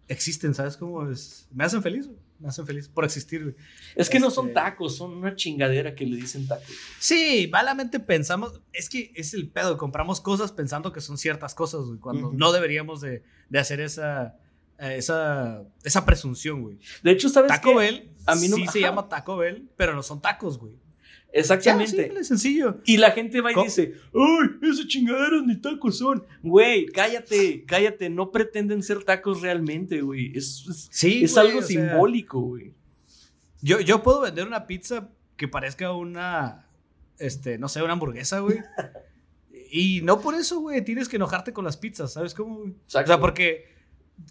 existen, 0.07 0.53
¿sabes 0.53 0.77
cómo 0.77 1.09
es? 1.09 1.47
Me 1.51 1.63
hacen 1.63 1.81
feliz, 1.81 2.07
güey. 2.07 2.19
Me 2.41 2.47
hacen 2.49 2.65
feliz 2.65 2.87
por 2.89 3.05
existir, 3.05 3.43
güey. 3.43 3.55
Es 3.95 4.09
que 4.09 4.19
no 4.19 4.31
son 4.31 4.47
Este- 4.47 4.55
tacos, 4.55 4.95
son 4.97 5.11
una 5.13 5.35
chingadera 5.35 5.93
que 5.93 6.05
le 6.05 6.15
dicen 6.17 6.47
tacos. 6.47 6.65
Sí, 6.99 7.47
malamente 7.51 7.99
pensamos. 7.99 8.61
Es 8.73 8.89
que 8.89 9.11
es 9.15 9.33
el 9.35 9.47
pedo. 9.49 9.77
Compramos 9.77 10.19
cosas 10.21 10.51
pensando 10.51 10.91
que 10.91 11.01
son 11.01 11.17
ciertas 11.17 11.53
cosas, 11.53 11.81
güey. 11.85 11.99
Cuando 11.99 12.31
no 12.33 12.51
deberíamos 12.51 12.99
de, 13.01 13.23
de 13.49 13.59
hacer 13.59 13.79
esa, 13.79 14.37
eh, 14.79 14.95
esa, 14.97 15.61
esa 15.83 16.03
presunción, 16.05 16.63
güey. 16.63 16.79
De 17.03 17.11
hecho, 17.11 17.29
¿sabes 17.29 17.49
Taco 17.51 17.69
qué? 17.69 17.75
Bell 17.75 18.11
A 18.25 18.33
mí 18.35 18.47
no- 18.47 18.55
sí 18.55 18.63
se 18.67 18.79
ajá. 18.79 18.87
llama 18.89 19.07
Taco 19.07 19.37
Bell, 19.37 19.69
pero 19.77 19.93
no 19.93 20.01
son 20.01 20.19
tacos, 20.19 20.57
güey. 20.57 20.73
Ya, 21.33 21.39
Exactamente. 21.39 22.03
simple, 22.03 22.23
sencillo. 22.23 22.77
Y 22.85 22.97
la 22.97 23.11
gente 23.11 23.39
va 23.39 23.51
y 23.51 23.53
¿Cómo? 23.53 23.65
dice, 23.65 23.93
¡ay, 24.13 24.69
esas 24.69 24.87
chingaderas 24.87 25.43
ni 25.45 25.55
tacos 25.55 25.97
son! 25.97 26.25
Güey, 26.43 26.87
cállate, 26.87 27.63
cállate, 27.65 28.09
no 28.09 28.31
pretenden 28.31 28.83
ser 28.83 29.03
tacos 29.03 29.41
realmente, 29.41 30.01
güey. 30.01 30.31
Es, 30.35 30.65
es, 30.69 30.89
Sí, 30.91 31.23
es 31.23 31.33
güey, 31.33 31.47
algo 31.47 31.61
sea, 31.61 31.67
simbólico, 31.67 32.41
güey. 32.41 32.73
Yo, 33.61 33.79
yo 33.79 34.03
puedo 34.03 34.21
vender 34.21 34.45
una 34.45 34.67
pizza 34.67 35.09
que 35.37 35.47
parezca 35.47 35.93
una, 35.93 36.65
este, 37.17 37.57
no 37.57 37.69
sé, 37.69 37.81
una 37.81 37.93
hamburguesa, 37.93 38.39
güey. 38.39 38.59
y 39.71 40.01
no 40.01 40.19
por 40.19 40.35
eso, 40.35 40.59
güey, 40.59 40.83
tienes 40.83 41.07
que 41.07 41.15
enojarte 41.15 41.53
con 41.53 41.63
las 41.63 41.77
pizzas, 41.77 42.11
¿sabes 42.11 42.33
cómo, 42.33 42.57
güey? 42.57 42.71
O 42.71 42.89
sea, 42.89 43.19
porque 43.19 43.71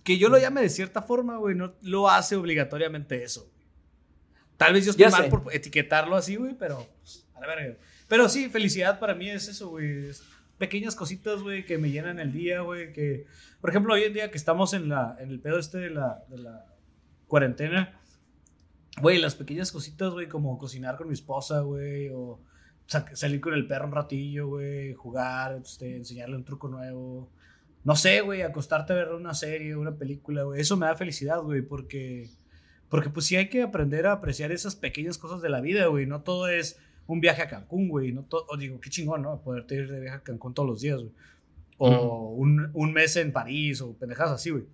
que 0.05 0.19
yo 0.19 0.29
lo 0.29 0.39
llame 0.39 0.61
de 0.61 0.69
cierta 0.69 1.03
forma, 1.03 1.37
güey, 1.37 1.55
no 1.55 1.75
lo 1.83 2.09
hace 2.09 2.37
obligatoriamente 2.37 3.23
eso. 3.25 3.51
Tal 4.61 4.75
vez 4.75 4.85
yo 4.85 4.91
estoy 4.93 5.05
Ya 5.07 5.11
mal 5.11 5.25
sé. 5.25 5.31
por 5.31 5.43
etiquetarlo 5.55 6.15
así, 6.17 6.37
güey, 6.37 6.55
pero 6.59 6.87
pues, 7.01 7.27
a 7.35 7.41
la 7.41 7.47
verga. 7.49 7.77
Pero 8.09 8.29
sí, 8.29 8.49
felicidad 8.49 9.01
para 9.01 9.15
mí 9.15 9.29
es 9.29 9.49
eso, 9.49 9.71
güey. 9.71 10.09
es 10.09 10.23
pequeñas 10.59 10.95
cositas, 10.95 11.41
güey, 11.41 11.65
que 11.65 11.79
me 11.79 11.91
llenan 11.91 12.19
el 12.21 12.33
día, 12.33 12.61
güey. 12.61 12.93
Que, 12.93 13.25
por 13.61 13.71
ejemplo, 13.71 13.95
hoy 13.95 14.03
en 14.05 14.13
día 14.13 14.31
que 14.31 14.37
estamos 14.37 14.75
en, 14.75 14.89
la, 14.91 15.17
en 15.19 15.31
el 15.31 15.41
pedo 15.41 15.59
este 15.59 15.79
de 15.79 15.91
la, 15.91 16.23
de 16.29 16.39
la 16.39 16.67
cuarentena, 17.27 17.99
güey, 19.01 19.19
las 19.19 19.35
pequeñas 19.35 19.73
cositas, 19.73 20.13
güey, 20.13 20.29
como 20.29 20.59
cocinar 20.59 20.97
con 20.97 21.07
mi 21.09 21.15
esposa, 21.15 21.61
güey, 21.61 22.11
o 22.13 22.41
sa- 22.87 23.07
salir 23.17 23.41
con 23.41 23.55
el 23.55 23.67
perro 23.67 23.87
un 23.87 23.93
ratillo, 23.93 24.49
güey, 24.49 24.93
jugar, 24.93 25.59
este, 25.65 25.97
enseñarle 25.97 26.37
un 26.37 26.45
truco 26.45 26.69
nuevo. 26.69 27.31
No 27.85 27.97
sé, 27.97 28.21
güey, 28.21 28.43
acostarte 28.43 28.93
a 28.93 28.97
ver 28.97 29.09
una 29.13 29.33
serie, 29.33 29.75
una 29.77 29.97
película, 29.97 30.43
güey. 30.43 30.61
Eso 30.61 30.77
me 30.77 30.85
da 30.87 30.95
felicidad, 30.97 31.41
güey, 31.41 31.63
porque, 31.63 32.29
porque 32.91 33.09
pues 33.09 33.25
sí 33.27 33.37
hay 33.37 33.49
que 33.49 33.63
aprender 33.63 34.07
a 34.07 34.13
apreciar 34.13 34.51
esas 34.51 34.75
pequeñas 34.75 35.17
cosas 35.17 35.41
de 35.41 35.49
la 35.49 35.61
vida, 35.61 35.87
güey. 35.87 36.07
No 36.07 36.23
todo 36.23 36.49
es 36.49 36.79
un 37.07 37.21
viaje 37.21 37.41
a 37.41 37.49
Cancún, 37.49 37.89
güey. 37.89 38.13
No 38.13 38.25
todo, 38.25 38.47
o 38.49 38.57
digo, 38.57 38.81
qué 38.81 38.91
chingón, 38.91 39.23
¿no? 39.23 39.41
Poderte 39.41 39.77
ir 39.77 39.91
de 39.91 40.01
viaje 40.01 40.17
a 40.17 40.23
Cancún 40.23 40.55
todos 40.55 40.69
los 40.69 40.81
días, 40.81 40.99
güey. 40.99 41.13
O 41.79 42.31
un, 42.31 42.69
un 42.75 42.93
mes 42.93 43.17
en 43.17 43.33
París, 43.33 43.81
o 43.81 43.95
pendejadas 43.95 44.33
así, 44.33 44.51
güey. 44.51 44.65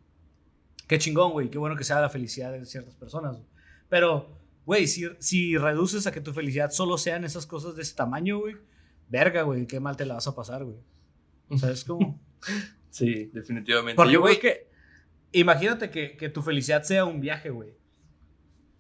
Qué 0.89 0.99
chingón, 0.99 1.33
güey. 1.33 1.51
Qué 1.51 1.59
bueno 1.59 1.77
que 1.77 1.85
sea 1.85 2.01
la 2.01 2.09
felicidad 2.09 2.53
de 2.53 2.65
ciertas 2.65 2.95
personas, 2.97 3.37
güey. 3.37 3.47
Pero, 3.91 4.31
güey, 4.65 4.87
si, 4.87 5.07
si 5.19 5.59
reduces 5.59 6.07
a 6.07 6.13
que 6.13 6.23
tu 6.23 6.33
felicidad 6.33 6.71
solo 6.71 6.97
sean 6.97 7.23
esas 7.23 7.45
cosas 7.45 7.77
de 7.77 7.83
ese 7.83 7.95
tamaño, 7.95 8.39
güey, 8.39 8.57
verga, 9.11 9.43
güey, 9.43 9.67
qué 9.67 9.79
mal 9.79 9.97
te 9.97 10.07
la 10.07 10.15
vas 10.15 10.27
a 10.27 10.35
pasar, 10.35 10.65
güey. 10.65 10.79
¿Sabes 11.59 11.85
cómo? 11.85 12.19
Sí, 12.89 13.31
definitivamente. 13.35 13.97
Porque, 13.97 14.17
güey, 14.17 14.41
que... 14.41 14.71
Imagínate 15.33 15.91
que, 15.91 16.17
que 16.17 16.31
tu 16.31 16.41
felicidad 16.41 16.83
sea 16.83 17.05
un 17.05 17.21
viaje, 17.21 17.51
güey. 17.51 17.75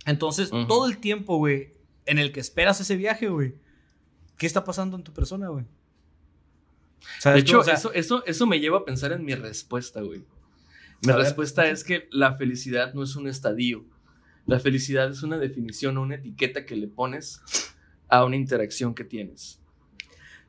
Entonces, 0.06 0.50
todo 0.68 0.86
el 0.86 0.98
tiempo, 0.98 1.36
güey, 1.36 1.74
en 2.06 2.18
el 2.18 2.32
que 2.32 2.40
esperas 2.40 2.80
ese 2.80 2.96
viaje, 2.96 3.28
güey, 3.28 3.54
¿qué 4.38 4.46
está 4.46 4.64
pasando 4.64 4.96
en 4.96 5.02
tu 5.02 5.12
persona, 5.12 5.48
güey? 5.48 5.64
De 5.64 7.20
¿Sabes 7.20 7.42
hecho, 7.42 7.52
cómo? 7.54 7.60
O 7.62 7.64
sea, 7.64 7.74
eso, 7.74 7.92
eso, 7.92 8.24
eso 8.24 8.46
me 8.46 8.60
lleva 8.60 8.78
a 8.78 8.84
pensar 8.84 9.12
en 9.12 9.24
mi 9.24 9.34
respuesta, 9.34 10.00
güey. 10.00 10.20
Mi 11.02 11.08
ver. 11.08 11.16
respuesta 11.16 11.66
es 11.68 11.84
que 11.84 12.08
la 12.10 12.34
felicidad 12.34 12.94
no 12.94 13.02
es 13.02 13.16
un 13.16 13.28
estadio. 13.28 13.84
La 14.46 14.60
felicidad 14.60 15.10
es 15.10 15.22
una 15.22 15.38
definición 15.38 15.98
o 15.98 16.02
una 16.02 16.14
etiqueta 16.14 16.64
que 16.64 16.76
le 16.76 16.86
pones 16.88 17.40
a 18.08 18.24
una 18.24 18.36
interacción 18.36 18.94
que 18.94 19.04
tienes. 19.04 19.60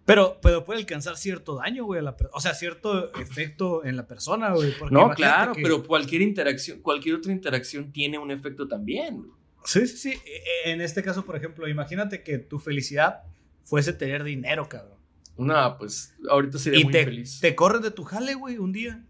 Pero, 0.05 0.39
pero 0.41 0.63
puede 0.63 0.79
alcanzar 0.79 1.17
cierto 1.17 1.55
daño, 1.55 1.83
güey, 1.83 1.99
a 1.99 2.03
la 2.03 2.15
o 2.31 2.39
sea, 2.39 2.53
cierto 2.53 3.13
efecto 3.15 3.83
en 3.83 3.97
la 3.97 4.07
persona, 4.07 4.53
güey. 4.53 4.73
No, 4.89 5.09
claro, 5.09 5.51
que- 5.53 5.61
pero 5.61 5.83
cualquier 5.85 6.21
interacción, 6.21 6.79
cualquier 6.81 7.15
otra 7.15 7.33
interacción 7.33 7.91
tiene 7.91 8.17
un 8.17 8.31
efecto 8.31 8.67
también. 8.67 9.25
Sí, 9.67 9.85
sí, 9.87 9.97
sí. 9.97 10.21
E- 10.25 10.71
En 10.71 10.81
este 10.81 11.03
caso, 11.03 11.25
por 11.25 11.35
ejemplo, 11.35 11.67
imagínate 11.67 12.23
que 12.23 12.37
tu 12.37 12.57
felicidad 12.59 13.23
fuese 13.63 13.91
tener 13.93 14.23
dinero, 14.23 14.69
cabrón. 14.69 14.97
No, 15.37 15.77
pues 15.77 16.15
ahorita 16.29 16.57
sería 16.57 16.79
Y 16.79 16.83
muy 16.85 16.93
te, 16.93 17.03
feliz. 17.03 17.39
te 17.41 17.53
corren 17.55 17.81
de 17.81 17.91
tu 17.91 18.03
jale, 18.03 18.33
güey, 18.33 18.57
un 18.57 18.71
día. 18.71 19.03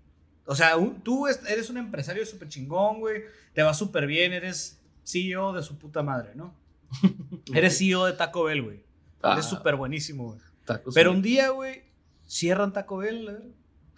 O 0.45 0.55
sea, 0.55 0.75
un- 0.77 1.01
tú 1.01 1.27
es- 1.27 1.41
eres 1.47 1.69
un 1.69 1.77
empresario 1.77 2.25
súper 2.25 2.47
chingón, 2.49 2.99
güey. 2.99 3.21
Te 3.53 3.61
va 3.63 3.73
súper 3.73 4.07
bien, 4.07 4.33
eres 4.33 4.81
CEO 5.03 5.53
de 5.53 5.61
su 5.63 5.77
puta 5.77 6.01
madre, 6.03 6.31
¿no? 6.35 6.53
Eres 7.53 7.77
CEO 7.77 8.05
de 8.05 8.13
Taco 8.13 8.43
Bell, 8.45 8.61
güey. 8.63 8.83
Ah, 9.21 9.33
Eres 9.33 9.45
súper 9.45 9.75
buenísimo, 9.75 10.25
güey. 10.33 10.39
Pero 10.93 11.09
güey. 11.11 11.15
un 11.17 11.21
día, 11.21 11.49
güey, 11.49 11.83
cierran 12.25 12.73
Taco 12.73 12.97
Bell, 12.97 13.27
¿eh? 13.29 13.51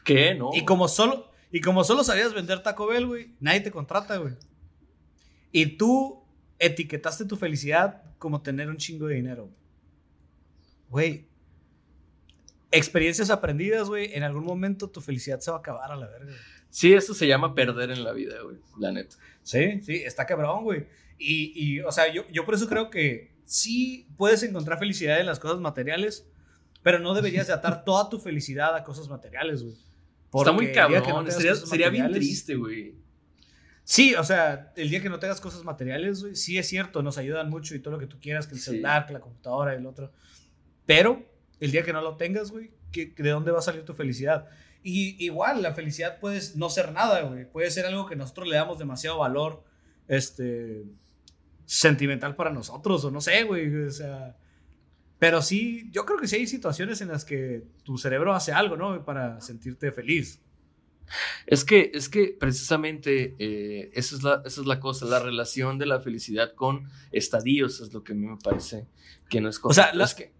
¿Qué? 0.03 0.35
No. 0.35 0.49
Y 0.53 0.65
como 0.65 0.87
solo, 0.87 1.31
y 1.51 1.61
como 1.61 1.83
solo 1.83 2.03
sabías 2.03 2.33
vender 2.33 2.61
Taco 2.63 2.87
Bell, 2.87 3.05
güey, 3.07 3.31
nadie 3.39 3.61
te 3.61 3.71
contrata, 3.71 4.17
güey. 4.17 4.33
Y 5.51 5.77
tú 5.77 6.18
etiquetaste 6.59 7.25
tu 7.25 7.35
felicidad 7.35 8.03
como 8.17 8.41
tener 8.41 8.69
un 8.69 8.77
chingo 8.77 9.07
de 9.07 9.15
dinero. 9.15 9.49
Güey. 10.89 11.27
Experiencias 12.71 13.29
aprendidas, 13.29 13.87
güey. 13.87 14.13
En 14.13 14.23
algún 14.23 14.43
momento 14.43 14.89
tu 14.89 15.01
felicidad 15.01 15.39
se 15.39 15.49
va 15.49 15.57
a 15.57 15.59
acabar 15.61 15.91
a 15.91 15.95
la 15.95 16.07
verga. 16.07 16.33
Sí, 16.69 16.93
eso 16.93 17.13
se 17.13 17.25
llama 17.27 17.55
perder 17.55 17.89
en 17.91 18.03
la 18.03 18.13
vida, 18.13 18.41
güey. 18.43 18.57
La 18.77 18.91
neta. 18.91 19.15
Sí, 19.41 19.81
sí, 19.81 19.95
está 19.95 20.25
cabrón, 20.25 20.63
güey. 20.63 20.85
Y, 21.17 21.51
y, 21.55 21.79
o 21.81 21.91
sea, 21.91 22.13
yo, 22.13 22.27
yo 22.31 22.45
por 22.45 22.53
eso 22.53 22.67
creo 22.67 22.89
que 22.89 23.31
sí 23.45 24.07
puedes 24.17 24.43
encontrar 24.43 24.77
felicidad 24.77 25.19
en 25.19 25.25
las 25.25 25.39
cosas 25.39 25.59
materiales, 25.59 26.27
pero 26.83 26.99
no 26.99 27.13
deberías 27.13 27.47
de 27.47 27.53
atar 27.53 27.83
toda 27.83 28.09
tu 28.09 28.19
felicidad 28.19 28.75
a 28.75 28.83
cosas 28.83 29.09
materiales, 29.09 29.63
güey. 29.63 29.75
Está 30.33 30.51
muy 30.51 30.67
no 30.67 30.73
cabrón. 30.73 31.03
tengas 31.03 31.35
sería 31.35 31.55
sería 31.55 31.89
bien 31.89 32.11
triste, 32.11 32.55
güey. 32.55 32.93
Sí, 33.91 34.13
o 34.13 34.23
sea, 34.23 34.71
el 34.75 34.91
día 34.91 35.01
que 35.01 35.09
no 35.09 35.17
tengas 35.17 35.41
cosas 35.41 35.63
materiales, 35.63 36.21
güey, 36.21 36.35
sí 36.35 36.59
es 36.59 36.67
cierto, 36.67 37.01
nos 37.01 37.17
ayudan 37.17 37.49
mucho 37.49 37.73
y 37.73 37.79
todo 37.79 37.95
lo 37.95 37.99
que 37.99 38.05
tú 38.05 38.19
quieras, 38.19 38.45
que 38.45 38.53
el 38.53 38.59
Sí. 38.59 38.65
celular, 38.69 39.07
que 39.07 39.13
la 39.13 39.19
computadora 39.19 39.73
el 39.73 39.83
otro. 39.87 40.11
Pero 40.85 41.25
el 41.59 41.71
día 41.71 41.81
que 41.83 41.91
no 41.91 41.99
lo 42.03 42.15
tengas, 42.15 42.51
güey, 42.51 42.69
¿qué- 42.91 43.11
¿de 43.17 43.29
dónde 43.31 43.49
va 43.49 43.57
a 43.57 43.63
salir 43.63 43.83
tu 43.85 43.95
felicidad? 43.95 44.45
Y 44.83 45.15
igual, 45.25 45.63
la 45.63 45.73
felicidad 45.73 46.19
puede 46.19 46.39
no 46.53 46.69
ser 46.69 46.91
nada, 46.91 47.21
güey. 47.23 47.49
Puede 47.51 47.71
ser 47.71 47.87
algo 47.87 48.05
que 48.05 48.15
nosotros 48.15 48.47
le 48.47 48.57
damos 48.57 48.77
demasiado 48.77 49.17
valor, 49.17 49.63
este, 50.07 50.83
sentimental 51.65 52.35
para 52.35 52.51
nosotros, 52.51 53.03
o 53.05 53.09
no 53.09 53.21
sé, 53.21 53.41
güey, 53.43 53.73
o 53.85 53.89
sea... 53.91 54.37
Pero 55.17 55.41
sí, 55.41 55.89
yo 55.91 56.05
creo 56.05 56.19
que 56.19 56.27
sí 56.27 56.35
hay 56.35 56.45
situaciones 56.45 57.01
en 57.01 57.07
las 57.07 57.25
que 57.25 57.63
tu 57.83 57.97
cerebro 57.97 58.35
hace 58.35 58.51
algo, 58.51 58.77
¿no? 58.77 59.03
Para 59.03 59.41
sentirte 59.41 59.91
feliz. 59.91 60.43
Es 61.47 61.65
que, 61.65 61.91
es 61.93 62.09
que 62.09 62.35
precisamente 62.39 63.35
eh, 63.39 63.89
esa, 63.93 64.15
es 64.15 64.23
la, 64.23 64.41
esa 64.45 64.61
es 64.61 64.67
la 64.67 64.79
cosa, 64.79 65.05
la 65.05 65.19
relación 65.19 65.77
de 65.77 65.85
la 65.85 65.99
felicidad 65.99 66.53
con 66.53 66.87
estadios 67.11 67.79
es 67.81 67.93
lo 67.93 68.03
que 68.03 68.13
a 68.13 68.15
mí 68.15 68.27
me 68.27 68.37
parece 68.37 68.85
que 69.29 69.41
no 69.41 69.49
es 69.49 69.59
O 69.63 69.73
sea, 69.73 69.93
la- 69.93 70.05
Es 70.05 70.13
que, 70.15 70.33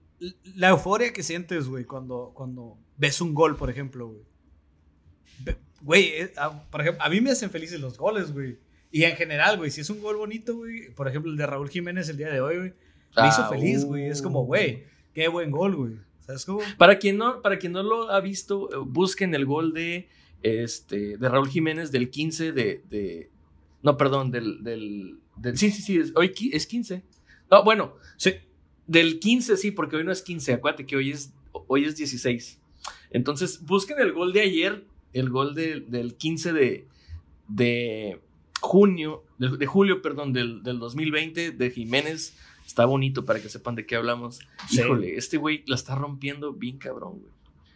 la 0.56 0.70
euforia 0.70 1.14
que 1.14 1.24
sientes, 1.24 1.68
güey, 1.68 1.86
cuando, 1.86 2.32
cuando 2.36 2.78
ves 2.98 3.22
un 3.22 3.34
gol, 3.34 3.56
por 3.56 3.70
ejemplo, 3.70 4.08
güey. 4.08 4.24
Güey, 5.82 6.04
eh, 6.10 6.34
a- 6.38 6.52
por 6.70 6.82
ejemplo, 6.82 7.04
a 7.04 7.10
mí 7.10 7.22
me 7.22 7.32
hacen 7.32 7.50
felices 7.50 7.80
los 7.80 7.98
goles, 7.98 8.34
güey. 8.34 8.58
Y 8.92 9.04
en 9.04 9.16
general, 9.16 9.58
güey, 9.58 9.72
si 9.72 9.82
es 9.82 9.90
un 9.90 10.02
gol 10.02 10.18
bonito, 10.18 10.56
güey, 10.58 10.90
por 10.94 11.08
ejemplo, 11.08 11.32
el 11.32 11.38
de 11.38 11.46
Raúl 11.46 11.70
Jiménez 11.70 12.10
el 12.10 12.18
día 12.18 12.30
de 12.30 12.42
hoy, 12.42 12.58
güey, 12.58 12.74
me 13.16 13.28
hizo 13.28 13.44
Ah, 13.44 13.50
feliz, 13.50 13.86
güey. 13.86 14.06
Es 14.10 14.22
como, 14.22 14.42
uh. 14.42 14.46
güey, 14.46 14.84
qué 15.14 15.28
buen 15.30 15.52
gol, 15.52 15.76
güey. 15.76 15.94
¿Sabes 16.20 16.44
cómo? 16.46 16.60
Para 16.78 17.00
quien 17.00 17.18
no, 17.18 17.42
para 17.42 17.58
quien 17.58 17.72
no 17.72 17.82
lo 17.82 18.12
ha 18.12 18.20
visto, 18.20 18.70
eh, 18.74 18.84
busquen 18.86 19.34
el 19.36 19.46
gol 19.46 19.74
de, 19.74 20.10
este, 20.44 21.18
de 21.18 21.30
Raúl 21.30 21.50
Jiménez 21.50 21.92
del 21.92 22.10
15 22.10 22.52
de, 22.52 22.84
de- 22.90 23.30
no, 23.84 23.98
perdón, 23.98 24.32
del, 24.32 24.64
del, 24.64 25.20
del- 25.38 25.58
sí, 25.58 25.72
sí, 25.72 25.82
sí, 25.82 25.98
es, 25.98 26.12
hoy 26.16 26.34
es 26.52 26.66
15. 26.68 27.04
No, 27.52 27.64
bueno, 27.64 27.96
Sí. 28.18 28.34
del 28.88 29.20
15 29.20 29.58
sí, 29.58 29.72
porque 29.72 29.96
hoy 29.98 30.04
no 30.04 30.12
es 30.12 30.22
15, 30.22 30.54
acuérdate 30.54 30.86
que 30.86 30.96
hoy 30.96 31.12
es, 31.12 31.34
hoy 31.52 31.86
es 31.86 31.96
16. 31.98 32.60
Entonces, 33.12 33.66
busquen 33.66 34.00
el 34.00 34.14
gol 34.14 34.34
de 34.34 34.42
ayer, 34.42 34.86
el 35.14 35.30
gol 35.30 35.56
de- 35.56 35.80
del 35.82 36.16
15 36.16 36.54
de, 36.54 36.88
de 37.48 38.20
junio, 38.62 39.24
de, 39.38 39.58
de 39.58 39.66
julio, 39.66 40.02
perdón, 40.02 40.34
del, 40.34 40.64
del 40.64 40.80
2020 40.80 41.52
de 41.52 41.72
Jiménez. 41.72 42.36
Está 42.66 42.86
bonito 42.86 43.26
para 43.26 43.42
que 43.42 43.50
sepan 43.50 43.74
de 43.76 43.86
qué 43.88 43.96
hablamos. 43.96 44.40
Sí. 44.70 44.82
Híjole, 44.82 45.16
este 45.16 45.38
güey 45.38 45.64
la 45.66 45.76
está 45.76 45.96
rompiendo 45.96 46.54
bien 46.54 46.78
cabrón, 46.78 47.20
güey. 47.20 47.32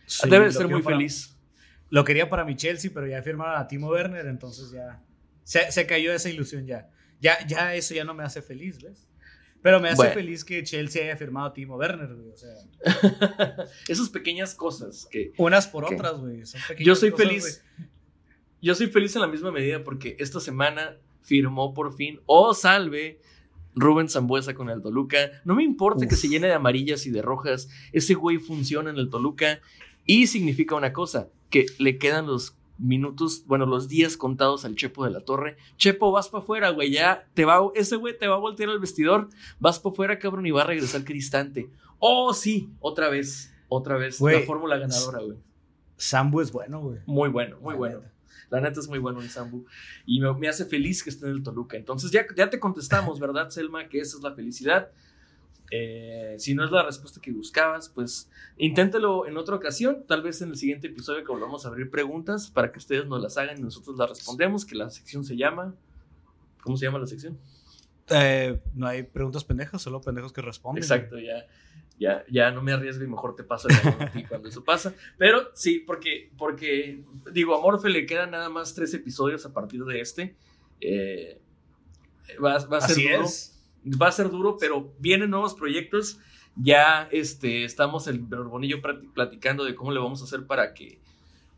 Sí, 0.05 0.30
Debe 0.30 0.45
de 0.45 0.51
ser 0.51 0.68
muy 0.68 0.84
para- 0.84 0.97
feliz. 0.97 1.32
Lo 1.93 2.03
quería 2.03 2.27
para 2.27 2.43
mi 2.43 2.55
Chelsea, 2.55 2.89
pero 2.91 3.05
ya 3.05 3.21
firmaron 3.21 3.61
a 3.61 3.67
Timo 3.67 3.89
Werner, 3.89 4.25
entonces 4.25 4.71
ya 4.71 4.97
se, 5.43 5.71
se 5.71 5.85
cayó 5.85 6.11
esa 6.11 6.27
ilusión 6.27 6.65
ya. 6.65 6.89
Ya, 7.21 7.45
ya 7.45 7.75
eso 7.75 7.93
ya 7.93 8.03
no 8.03 8.15
me 8.15 8.23
hace 8.23 8.41
feliz, 8.41 8.81
¿ves? 8.81 9.07
Pero 9.61 9.79
me 9.79 9.89
hace 9.89 9.97
Bueno. 9.97 10.13
feliz 10.15 10.43
que 10.43 10.63
Chelsea 10.63 11.03
haya 11.03 11.15
firmado 11.15 11.45
a 11.45 11.53
Timo 11.53 11.75
Werner, 11.77 12.11
güey. 12.15 12.31
O 12.31 12.35
sea, 12.35 12.49
Esas 13.87 14.09
pequeñas 14.09 14.55
cosas 14.55 15.07
que 15.11 15.33
unas 15.37 15.67
por 15.67 15.85
otras, 15.85 16.19
güey. 16.19 16.43
Son 16.47 16.59
pequeñas 16.67 16.87
yo 16.87 16.95
soy 16.95 17.11
cosas, 17.11 17.27
feliz. 17.27 17.63
Yo 18.59 18.73
soy 18.73 18.87
feliz 18.87 19.15
en 19.15 19.21
la 19.21 19.27
misma 19.27 19.51
medida 19.51 19.83
porque 19.83 20.15
esta 20.17 20.39
semana 20.39 20.97
firmó 21.21 21.75
por 21.75 21.95
fin, 21.95 22.21
oh 22.25 22.55
salve, 22.55 23.21
Rubén 23.75 24.09
Zambuesa 24.09 24.55
con 24.55 24.71
el 24.71 24.81
Toluca. 24.81 25.29
No 25.45 25.53
me 25.53 25.63
importa 25.63 26.07
que 26.07 26.15
se 26.15 26.27
llene 26.27 26.47
de 26.47 26.53
amarillas 26.53 27.05
y 27.05 27.11
de 27.11 27.21
rojas, 27.21 27.69
ese 27.91 28.15
güey 28.15 28.39
funciona 28.39 28.89
en 28.89 28.97
el 28.97 29.11
Toluca 29.11 29.59
y 30.05 30.27
significa 30.27 30.75
una 30.75 30.93
cosa, 30.93 31.29
que 31.49 31.65
le 31.79 31.97
quedan 31.97 32.27
los 32.27 32.55
minutos, 32.79 33.43
bueno, 33.45 33.65
los 33.65 33.87
días 33.87 34.17
contados 34.17 34.65
al 34.65 34.75
Chepo 34.75 35.05
de 35.05 35.11
la 35.11 35.21
Torre. 35.21 35.57
Chepo, 35.77 36.11
vas 36.11 36.27
para 36.29 36.43
afuera, 36.43 36.69
güey, 36.71 36.91
ya 36.91 37.27
te 37.33 37.45
va, 37.45 37.59
ese 37.75 37.95
güey 37.95 38.17
te 38.17 38.27
va 38.27 38.35
a 38.35 38.39
voltear 38.39 38.69
al 38.69 38.79
vestidor, 38.79 39.29
vas 39.59 39.79
para 39.79 39.93
afuera, 39.93 40.19
cabrón, 40.19 40.45
y 40.45 40.51
va 40.51 40.63
a 40.63 40.67
regresar 40.67 41.03
cristante. 41.03 41.69
Oh, 41.99 42.33
sí, 42.33 42.69
otra 42.79 43.09
vez, 43.09 43.53
otra 43.69 43.97
vez, 43.97 44.19
Güey. 44.19 44.39
la 44.41 44.45
fórmula 44.45 44.77
ganadora, 44.77 45.19
güey. 45.19 45.37
Sambu 45.95 46.41
es 46.41 46.51
bueno, 46.51 46.81
güey. 46.81 46.99
Muy 47.05 47.29
bueno, 47.29 47.57
muy 47.61 47.73
La 47.73 47.77
bueno. 47.77 47.99
neta. 47.99 48.11
La 48.49 48.59
neta 48.61 48.79
es 48.79 48.87
muy 48.89 48.99
bueno 48.99 49.21
en 49.21 49.29
Sambu. 49.29 49.65
Y 50.05 50.19
me, 50.19 50.31
me 50.33 50.47
hace 50.49 50.65
feliz 50.65 51.03
que 51.03 51.09
esté 51.09 51.25
en 51.27 51.31
el 51.31 51.43
Toluca. 51.43 51.77
Entonces 51.77 52.11
ya, 52.11 52.25
ya 52.35 52.49
te 52.49 52.59
contestamos, 52.59 53.19
¿verdad, 53.19 53.49
Selma? 53.49 53.87
Que 53.87 53.99
esa 53.99 54.17
es 54.17 54.23
la 54.23 54.33
felicidad. 54.35 54.91
Eh, 55.72 56.36
si 56.38 56.53
no 56.53 56.64
es 56.64 56.72
la 56.72 56.84
respuesta 56.84 57.20
que 57.20 57.32
buscabas, 57.32 57.89
pues 57.89 58.30
inténtelo 58.57 59.26
en 59.26 59.38
otra 59.38 59.55
ocasión. 59.55 60.03
Tal 60.07 60.22
vez 60.22 60.41
en 60.41 60.49
el 60.49 60.55
siguiente 60.57 60.88
episodio 60.88 61.24
que 61.24 61.32
volvamos 61.32 61.66
a 61.66 61.70
abrir 61.70 61.89
preguntas 61.89 62.51
para 62.51 62.72
que 62.72 62.78
ustedes 62.80 63.07
nos 63.07 63.22
las 63.22 63.38
hagan 63.38 63.57
y 63.57 63.61
nosotros 63.61 63.97
las 63.97 64.09
respondemos. 64.09 64.66
Que 64.66 64.76
la 64.76 64.89
sección 64.89 65.24
se 65.24 65.36
llama. 65.36 65.74
¿Cómo 66.61 66.78
se 66.78 66.86
llama 66.86 66.99
la 66.99 67.07
sección? 67.07 67.38
Eh, 68.09 68.59
no 68.76 68.88
hay 68.88 69.03
preguntas 69.03 69.43
pendejas, 69.43 69.82
solo 69.82 70.01
pendejos 70.01 70.32
que 70.34 70.41
responden. 70.41 70.84
Exacto, 70.84 71.18
ya, 71.20 71.47
ya, 71.97 72.24
ya 72.30 72.51
no 72.51 72.61
me 72.61 72.74
arriesgo 72.74 73.03
y 73.03 73.07
mejor 73.07 73.36
te 73.36 73.43
paso 73.43 73.68
el 73.70 74.11
ti 74.11 74.24
cuando 74.26 74.49
eso 74.49 74.64
pasa. 74.64 74.93
Pero 75.18 75.49
sí, 75.53 75.80
porque, 75.80 76.32
porque 76.38 77.03
digo, 77.32 77.55
a 77.55 77.61
Morfe 77.61 77.89
le 77.89 78.05
quedan 78.05 78.32
nada 78.32 78.49
más 78.49 78.74
tres 78.76 78.93
episodios 78.93 79.45
a 79.45 79.53
partir 79.53 79.84
de 79.86 80.01
este. 80.01 80.36
Eh, 80.82 81.39
va, 82.43 82.57
va 82.68 82.78
a 82.78 82.82
ser 82.82 82.91
Así 82.91 83.09
duro. 83.09 83.24
es. 83.24 83.52
Va 83.86 84.07
a 84.07 84.11
ser 84.11 84.29
duro, 84.29 84.57
pero 84.59 84.93
vienen 84.99 85.29
nuevos 85.29 85.53
proyectos. 85.55 86.19
Ya 86.55 87.07
este, 87.11 87.65
estamos 87.65 88.07
el 88.07 88.19
Borbonillo 88.19 88.77
platicando 89.13 89.63
de 89.65 89.75
cómo 89.75 89.91
le 89.91 89.99
vamos 89.99 90.21
a 90.21 90.25
hacer 90.25 90.45
para 90.45 90.73
que, 90.73 90.99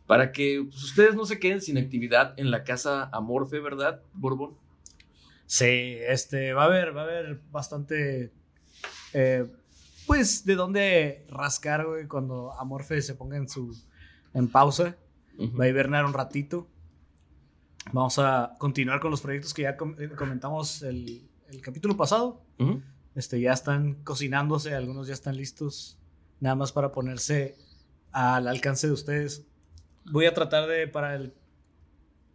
para 0.08 0.32
que 0.32 0.64
pues, 0.70 0.84
ustedes 0.84 1.16
no 1.16 1.26
se 1.26 1.40
queden 1.40 1.62
sin 1.62 1.78
actividad 1.78 2.34
en 2.38 2.50
la 2.50 2.64
casa 2.64 3.10
Amorfe, 3.12 3.60
¿verdad, 3.60 4.02
Borbón? 4.14 4.56
Sí, 5.46 5.98
este, 6.08 6.54
va 6.54 6.64
a 6.64 6.66
haber, 6.66 6.96
va 6.96 7.02
a 7.02 7.04
haber 7.04 7.42
bastante, 7.52 8.32
eh, 9.14 9.46
pues, 10.08 10.46
de 10.46 10.56
dónde 10.56 11.26
rascar, 11.30 11.86
güey, 11.86 12.08
cuando 12.08 12.54
Amorfe 12.60 13.02
se 13.02 13.16
ponga 13.16 13.38
en 13.38 13.48
su, 13.50 13.76
en 14.34 14.48
pausa. 14.48 14.96
Va 15.60 15.66
a 15.66 15.68
hibernar 15.68 16.06
un 16.06 16.14
ratito. 16.14 16.68
Vamos 17.92 18.18
a 18.18 18.54
continuar 18.58 19.00
con 19.02 19.12
los 19.12 19.22
proyectos 19.22 19.54
que 19.54 19.64
ya 19.64 19.76
com- 19.78 19.96
eh, 20.00 20.10
comentamos 20.18 20.82
el, 20.82 21.28
el 21.56 21.62
capítulo 21.62 21.98
pasado. 21.98 22.42
Este, 23.16 23.40
ya 23.40 23.54
están 23.54 23.96
cocinándose, 24.04 24.76
algunos 24.76 25.08
ya 25.08 25.14
están 25.14 25.38
listos, 25.38 25.98
nada 26.40 26.56
más 26.56 26.72
para 26.72 26.92
ponerse 26.92 27.56
al 28.12 28.48
alcance 28.48 28.88
de 28.88 28.94
ustedes. 28.94 29.46
Voy 30.12 30.26
a 30.26 30.34
tratar 30.34 30.68
de, 30.68 30.88
para 30.88 31.16
el 31.16 31.34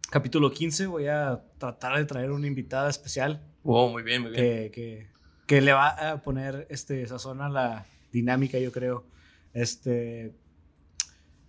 capítulo 0.09 0.51
15, 0.51 0.87
voy 0.87 1.07
a 1.07 1.43
tratar 1.57 1.97
de 1.97 2.05
traer 2.05 2.31
una 2.31 2.47
invitada 2.47 2.89
especial 2.89 3.41
Wow, 3.63 3.91
muy 3.91 4.03
bien, 4.03 4.23
muy 4.23 4.31
bien. 4.31 4.43
que, 4.43 4.71
que, 4.71 5.07
que 5.45 5.61
le 5.61 5.73
va 5.73 5.89
a 5.89 6.21
poner 6.21 6.65
este, 6.69 7.05
sazón 7.07 7.41
a 7.41 7.49
la 7.49 7.85
dinámica, 8.11 8.57
yo 8.57 8.71
creo. 8.71 9.05
Este, 9.53 10.33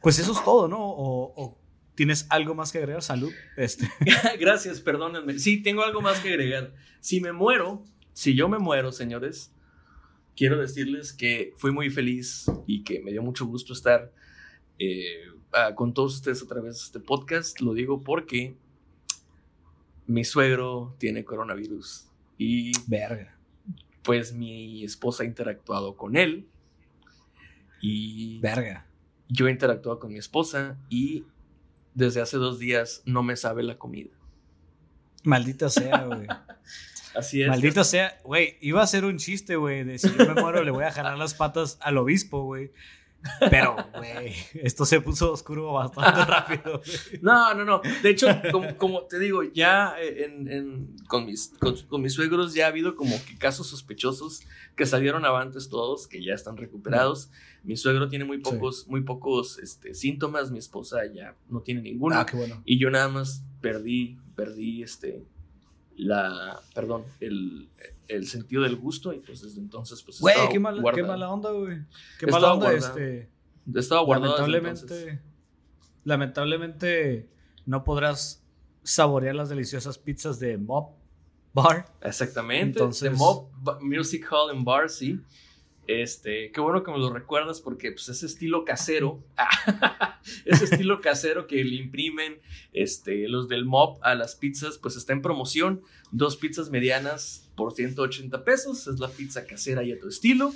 pues 0.01 0.19
eso 0.19 0.33
es 0.33 0.45
todo, 0.45 0.69
¿no? 0.69 0.79
O, 0.79 1.33
o 1.37 1.59
tienes 1.95 2.27
algo 2.31 2.55
más 2.55 2.73
que 2.73 2.79
agregar, 2.79 3.03
salud. 3.03 3.33
Este, 3.57 3.89
Gracias, 4.41 4.81
perdónenme. 4.81 5.39
Sí, 5.39 5.63
tengo 5.63 5.83
algo 5.83 6.01
más 6.01 6.21
que 6.21 6.31
agregar. 6.31 6.75
Si 7.01 7.21
me 7.21 7.33
muero, 7.33 7.85
si 8.13 8.35
yo 8.35 8.49
me 8.49 8.59
muero, 8.59 8.93
señores, 8.93 9.53
quiero 10.37 10.59
decirles 10.59 11.13
que 11.13 11.53
fui 11.57 11.73
muy 11.73 11.91
feliz 11.91 12.47
y 12.67 12.83
que 12.85 13.01
me 13.01 13.11
dio 13.13 13.23
mucho 13.23 13.47
gusto 13.47 13.73
estar 13.73 14.13
eh, 14.79 15.25
con 15.75 15.93
todos 15.95 16.15
ustedes 16.15 16.43
a 16.43 16.47
través 16.47 16.77
de 16.77 16.83
este 16.85 17.01
podcast. 17.01 17.61
Lo 17.61 17.75
digo 17.75 18.03
porque 18.03 18.57
mi 20.07 20.25
suegro 20.25 20.95
tiene 20.99 21.25
coronavirus 21.25 22.07
y 22.39 22.73
verga. 22.89 23.39
pues 24.03 24.33
mi 24.33 24.85
esposa 24.85 25.23
ha 25.23 25.27
interactuado 25.27 25.97
con 25.97 26.17
él 26.17 26.49
y 27.81 28.41
Verga. 28.41 28.87
yo 29.29 29.49
he 29.49 29.51
interactuado 29.51 29.99
con 29.99 30.13
mi 30.13 30.19
esposa 30.19 30.79
y 30.89 31.25
desde 31.95 32.21
hace 32.21 32.37
dos 32.37 32.59
días 32.59 33.03
no 33.05 33.23
me 33.23 33.37
sabe 33.37 33.63
la 33.63 33.79
comida. 33.79 34.11
Maldita 35.25 35.69
sea, 35.69 36.05
güey. 36.05 36.27
Así 37.15 37.43
es. 37.43 37.49
Maldita 37.49 37.85
sea, 37.85 38.19
güey. 38.25 38.57
Iba 38.61 38.83
a 38.83 38.87
ser 38.87 39.05
un 39.05 39.19
chiste, 39.19 39.57
güey, 39.57 39.85
de 39.85 39.99
si 39.99 40.09
yo 40.09 40.35
me 40.35 40.41
muero 40.41 40.63
le 40.65 40.71
voy 40.71 40.85
a 40.85 40.91
jalar 40.91 41.19
las 41.19 41.35
patas 41.35 41.79
al 41.81 41.99
obispo, 41.99 42.45
güey. 42.45 42.73
Pero, 43.51 43.77
güey, 43.97 44.33
esto 44.55 44.85
se 44.85 45.01
puso 45.01 45.33
oscuro 45.33 45.73
bastante 45.73 46.25
rápido. 46.25 46.81
No, 47.21 47.55
no, 47.55 47.65
no. 47.65 47.81
De 48.03 48.11
hecho, 48.11 48.27
como, 48.51 48.77
como 48.77 49.03
te 49.03 49.19
digo, 49.19 49.43
ya 49.45 49.95
eh, 50.01 50.25
en, 50.25 50.49
en- 50.51 50.97
con, 51.09 51.27
mis, 51.27 51.53
con, 51.61 51.77
con 51.89 52.03
mis 52.03 52.15
suegros 52.15 52.55
ya 52.55 52.67
ha 52.67 52.69
habido 52.69 52.97
como 52.97 53.17
que 53.25 53.37
casos 53.39 53.69
sospechosos 53.69 54.41
que 54.77 54.87
salieron 54.87 55.25
avantes 55.25 55.69
todos, 55.69 56.07
que 56.09 56.23
ya 56.25 56.35
están 56.35 56.57
recuperados. 56.57 57.31
Mi 57.63 57.77
suegro 57.77 58.09
tiene 58.09 58.25
muy 58.25 58.39
pocos, 58.39 58.89
muy 58.89 59.03
pocos 59.03 59.59
este, 59.61 59.95
síntomas, 59.95 60.51
mi 60.51 60.59
esposa 60.59 61.01
ya 61.13 61.37
no 61.49 61.61
tiene 61.61 61.83
ninguno. 61.83 62.17
Ah, 62.19 62.27
qué 62.27 62.37
bueno. 62.37 62.61
Y 62.65 62.79
yo 62.81 62.91
nada 62.91 63.09
más 63.09 63.45
perdí, 63.61 64.19
perdí 64.35 64.83
este, 64.83 65.25
la, 65.97 66.61
perdón, 66.75 67.05
el, 67.21 67.69
el 68.09 68.27
sentido 68.27 68.63
del 68.63 68.77
gusto 68.77 69.13
y 69.13 69.21
pues 69.21 69.43
desde 69.43 69.61
entonces 69.61 70.03
pues 70.03 70.21
Güey, 70.21 70.35
qué 70.51 70.59
mala, 70.59 70.83
qué 70.95 71.03
mala 71.03 71.31
onda, 71.31 71.51
güey. 71.51 71.79
Qué 72.19 72.27
Estaba 72.27 72.41
mala 72.41 72.53
onda, 72.55 72.71
guardado. 72.71 72.99
este. 72.99 73.31
Estaba 73.75 74.03
guardado. 74.03 74.33
Lamentablemente, 74.47 75.21
lamentablemente 76.05 77.29
no 77.67 77.85
podrás 77.85 78.43
saborear 78.83 79.35
las 79.35 79.49
deliciosas 79.49 79.99
pizzas 79.99 80.39
de 80.41 80.59
Mob 80.59 80.91
Bar. 81.55 81.87
Exactamente. 82.03 82.79
Entonces- 82.79 83.11
The 83.13 83.17
Mob 83.17 83.49
Music 83.81 84.27
Hall 84.31 84.51
and 84.51 84.65
Bar, 84.65 84.89
sí. 84.91 85.21
Este, 85.89 86.53
qué 86.53 86.61
bueno 86.61 86.85
que 86.85 86.93
me 86.93 86.99
lo 86.99 87.13
recuerdas 87.13 87.61
porque 87.61 87.91
pues 87.91 88.09
ese 88.09 88.27
estilo 88.27 88.65
casero, 88.65 89.21
ese 90.45 90.65
estilo 90.65 91.01
casero 91.01 91.49
que 91.49 91.65
le 91.65 91.75
imprimen 91.75 92.41
este, 92.73 93.29
los 93.29 93.49
del 93.49 93.65
Mob 93.65 93.99
a 94.03 94.15
las 94.15 94.37
pizzas, 94.37 94.79
pues 94.79 94.95
está 94.97 95.13
en 95.13 95.23
promoción. 95.23 95.83
Dos 96.13 96.37
pizzas 96.37 96.71
medianas 96.71 97.51
por 97.57 97.73
180 97.73 98.45
pesos, 98.45 98.87
es 98.87 99.01
la 99.01 99.09
pizza 99.09 99.45
casera 99.45 99.83
y 99.83 99.91
a 99.93 99.99
tu 99.99 100.07
estilo. 100.09 100.55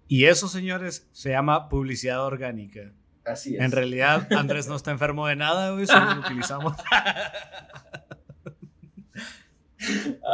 Y 0.08 0.24
eso, 0.26 0.48
señores, 0.48 1.08
se 1.12 1.30
llama 1.30 1.68
publicidad 1.68 2.24
orgánica. 2.24 2.92
Así 3.24 3.56
es. 3.56 3.62
En 3.62 3.72
realidad, 3.72 4.30
Andrés 4.32 4.66
no 4.68 4.76
está 4.76 4.90
enfermo 4.90 5.26
de 5.26 5.36
nada, 5.36 5.70
güey. 5.72 5.86
Solo 5.86 6.14
lo 6.14 6.20
utilizamos. 6.20 6.76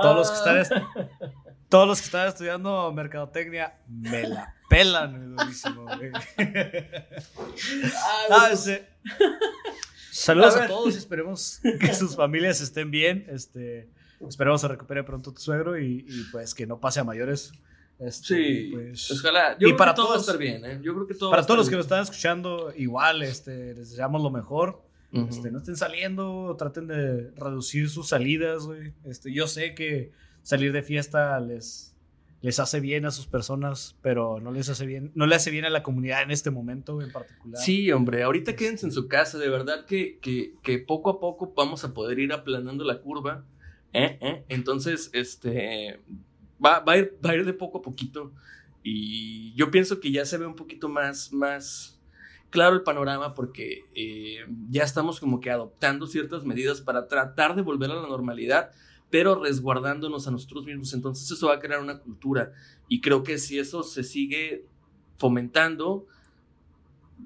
Todos 0.02 0.16
los 0.16 0.30
que 0.30 0.36
están, 0.36 0.58
est- 0.58 0.72
todos 1.68 1.86
los 1.88 1.98
que 2.00 2.04
están 2.06 2.28
estudiando 2.28 2.92
mercadotecnia 2.92 3.78
me 3.88 4.26
la 4.28 4.54
pelan, 4.68 5.34
durísimo, 5.36 5.84
güey. 5.84 6.10
Ah, 8.30 8.48
ese- 8.52 8.88
Saludos 10.10 10.56
A 10.56 10.64
a, 10.64 10.68
todos 10.68 10.94
y 10.94 10.98
esperemos 10.98 11.60
que 11.80 11.94
sus 11.94 12.16
familias 12.16 12.60
estén 12.60 12.90
bien. 12.90 13.26
Este, 13.28 13.88
esperemos 14.28 14.60
se 14.60 14.68
recupere 14.68 15.02
pronto 15.04 15.32
tu 15.32 15.40
suegro 15.40 15.78
y, 15.78 16.04
y, 16.08 16.24
pues 16.32 16.54
que 16.54 16.66
no 16.66 16.78
pase 16.80 17.00
a 17.00 17.04
mayores. 17.04 17.52
Este, 17.98 18.26
Sí, 18.34 18.70
pues, 18.72 19.10
ojalá. 19.12 19.58
Yo 19.58 19.68
y 19.68 19.70
creo 19.70 19.76
para 19.76 19.92
que 19.92 19.96
todo 19.96 20.06
va 20.08 20.12
a 20.12 20.16
todos- 20.16 20.26
estar 20.28 20.38
bien, 20.38 20.64
¿eh? 20.64 20.80
Yo 20.82 20.94
creo 20.94 21.06
que 21.06 21.14
todo 21.14 21.30
para 21.30 21.44
todos 21.44 21.58
los 21.58 21.68
que 21.68 21.76
nos 21.76 21.84
están 21.84 22.02
escuchando, 22.02 22.72
igual, 22.76 23.22
este, 23.22 23.74
les 23.74 23.90
deseamos 23.90 24.22
lo 24.22 24.30
mejor. 24.30 24.82
Este, 25.12 25.50
no 25.50 25.58
estén 25.58 25.76
saliendo, 25.76 26.54
traten 26.56 26.86
de 26.86 27.32
reducir 27.32 27.90
sus 27.90 28.08
salidas, 28.08 28.62
güey. 28.64 28.92
Este, 29.04 29.32
yo 29.32 29.48
sé 29.48 29.74
que 29.74 30.12
salir 30.44 30.72
de 30.72 30.82
fiesta 30.84 31.38
les, 31.40 31.89
les 32.42 32.58
hace 32.58 32.80
bien 32.80 33.04
a 33.04 33.10
sus 33.10 33.26
personas, 33.26 33.96
pero 34.02 34.40
no 34.40 34.50
les 34.50 34.68
hace 34.68 34.86
bien, 34.86 35.12
no 35.14 35.26
le 35.26 35.34
hace 35.34 35.50
bien 35.50 35.64
a 35.66 35.70
la 35.70 35.82
comunidad 35.82 36.22
en 36.22 36.30
este 36.30 36.50
momento 36.50 37.02
en 37.02 37.12
particular. 37.12 37.62
Sí, 37.62 37.92
hombre, 37.92 38.22
ahorita 38.22 38.56
quédense 38.56 38.86
en 38.86 38.92
su 38.92 39.08
casa, 39.08 39.38
de 39.38 39.48
verdad 39.48 39.84
que, 39.84 40.18
que, 40.20 40.54
que 40.62 40.78
poco 40.78 41.10
a 41.10 41.20
poco 41.20 41.52
vamos 41.54 41.84
a 41.84 41.92
poder 41.92 42.18
ir 42.18 42.32
aplanando 42.32 42.84
la 42.84 43.00
curva. 43.00 43.44
¿eh? 43.92 44.18
¿eh? 44.20 44.44
Entonces, 44.48 45.10
este, 45.12 46.00
va, 46.64 46.80
va, 46.80 46.92
a 46.92 46.96
ir, 46.98 47.18
va 47.24 47.30
a 47.30 47.36
ir 47.36 47.44
de 47.44 47.52
poco 47.52 47.78
a 47.78 47.82
poquito 47.82 48.32
y 48.82 49.52
yo 49.54 49.70
pienso 49.70 50.00
que 50.00 50.10
ya 50.10 50.24
se 50.24 50.38
ve 50.38 50.46
un 50.46 50.56
poquito 50.56 50.88
más, 50.88 51.32
más 51.32 52.00
claro 52.48 52.74
el 52.74 52.82
panorama 52.82 53.34
porque 53.34 53.84
eh, 53.94 54.46
ya 54.70 54.84
estamos 54.84 55.20
como 55.20 55.40
que 55.40 55.50
adoptando 55.50 56.06
ciertas 56.06 56.44
medidas 56.44 56.80
para 56.80 57.06
tratar 57.06 57.54
de 57.54 57.62
volver 57.62 57.90
a 57.90 57.96
la 57.96 58.08
normalidad 58.08 58.70
pero 59.10 59.42
resguardándonos 59.42 60.26
a 60.26 60.30
nosotros 60.30 60.64
mismos. 60.64 60.94
Entonces 60.94 61.30
eso 61.30 61.48
va 61.48 61.54
a 61.54 61.60
crear 61.60 61.80
una 61.80 61.98
cultura 61.98 62.52
y 62.88 63.00
creo 63.00 63.22
que 63.22 63.38
si 63.38 63.58
eso 63.58 63.82
se 63.82 64.04
sigue 64.04 64.64
fomentando, 65.18 66.06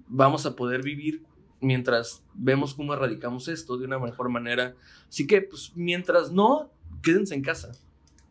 vamos 0.09 0.47
a 0.47 0.57
poder 0.57 0.82
vivir 0.82 1.22
mientras 1.61 2.22
vemos 2.35 2.74
cómo 2.74 2.95
erradicamos 2.95 3.49
esto 3.49 3.76
de 3.76 3.87
una 3.87 3.99
mejor 3.99 4.28
manera. 4.28 4.74
Así 5.09 5.26
que, 5.26 5.43
pues, 5.43 5.72
mientras 5.74 6.30
no, 6.30 6.70
quédense 7.03 7.35
en 7.35 7.43
casa. 7.43 7.72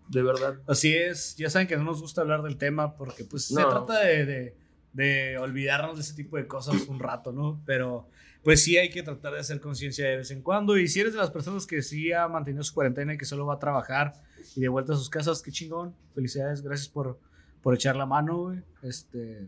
De 0.10 0.22
verdad. 0.22 0.60
Así 0.68 0.94
es. 0.94 1.36
Ya 1.38 1.50
saben 1.50 1.68
que 1.68 1.78
no 1.78 1.84
nos 1.84 2.02
gusta 2.02 2.22
hablar 2.22 2.44
del 2.44 2.58
tema 2.58 2.96
porque, 2.96 3.24
pues, 3.24 3.46
se 3.46 3.56
trata 3.56 4.00
de, 4.02 4.26
de, 4.26 4.56
de, 4.94 5.38
olvidarnos 5.38 5.96
de 5.96 6.02
ese 6.02 6.14
tipo 6.14 6.38
de 6.38 6.46
cosas 6.46 6.88
un 6.88 7.00
rato, 7.00 7.32
¿no? 7.32 7.62
Pero 7.66 8.08
pues 8.44 8.62
sí 8.64 8.78
hay 8.78 8.90
que 8.90 9.04
tratar 9.04 9.34
de 9.34 9.40
hacer 9.40 9.62
conciencia 9.62 10.06
de 10.06 10.18
vez 10.18 10.32
en 10.32 10.42
cuando. 10.42 10.78
Y 10.78 10.88
si 10.88 11.00
eres 11.00 11.14
de 11.14 11.20
las 11.20 11.32
personas 11.32 11.66
que 11.66 11.82
sí 11.82 12.12
ha 12.12 12.28
mantenido 12.28 12.64
su 12.64 12.74
cuarentena 12.74 13.14
y 13.14 13.18
que 13.18 13.26
solo 13.26 13.46
va 13.46 13.56
a 13.56 13.60
trabajar 13.60 14.14
y 14.56 14.62
de 14.62 14.68
vuelta 14.68 14.94
a 14.94 14.96
sus 14.98 15.10
casas, 15.10 15.42
qué 15.42 15.52
chingón. 15.52 15.96
Felicidades, 16.14 16.62
gracias 16.62 16.90
por, 16.90 17.20
por 17.62 17.74
echar 17.74 17.96
la 17.96 18.06
mano, 18.06 18.38
güey. 18.38 18.62
Este, 18.82 19.48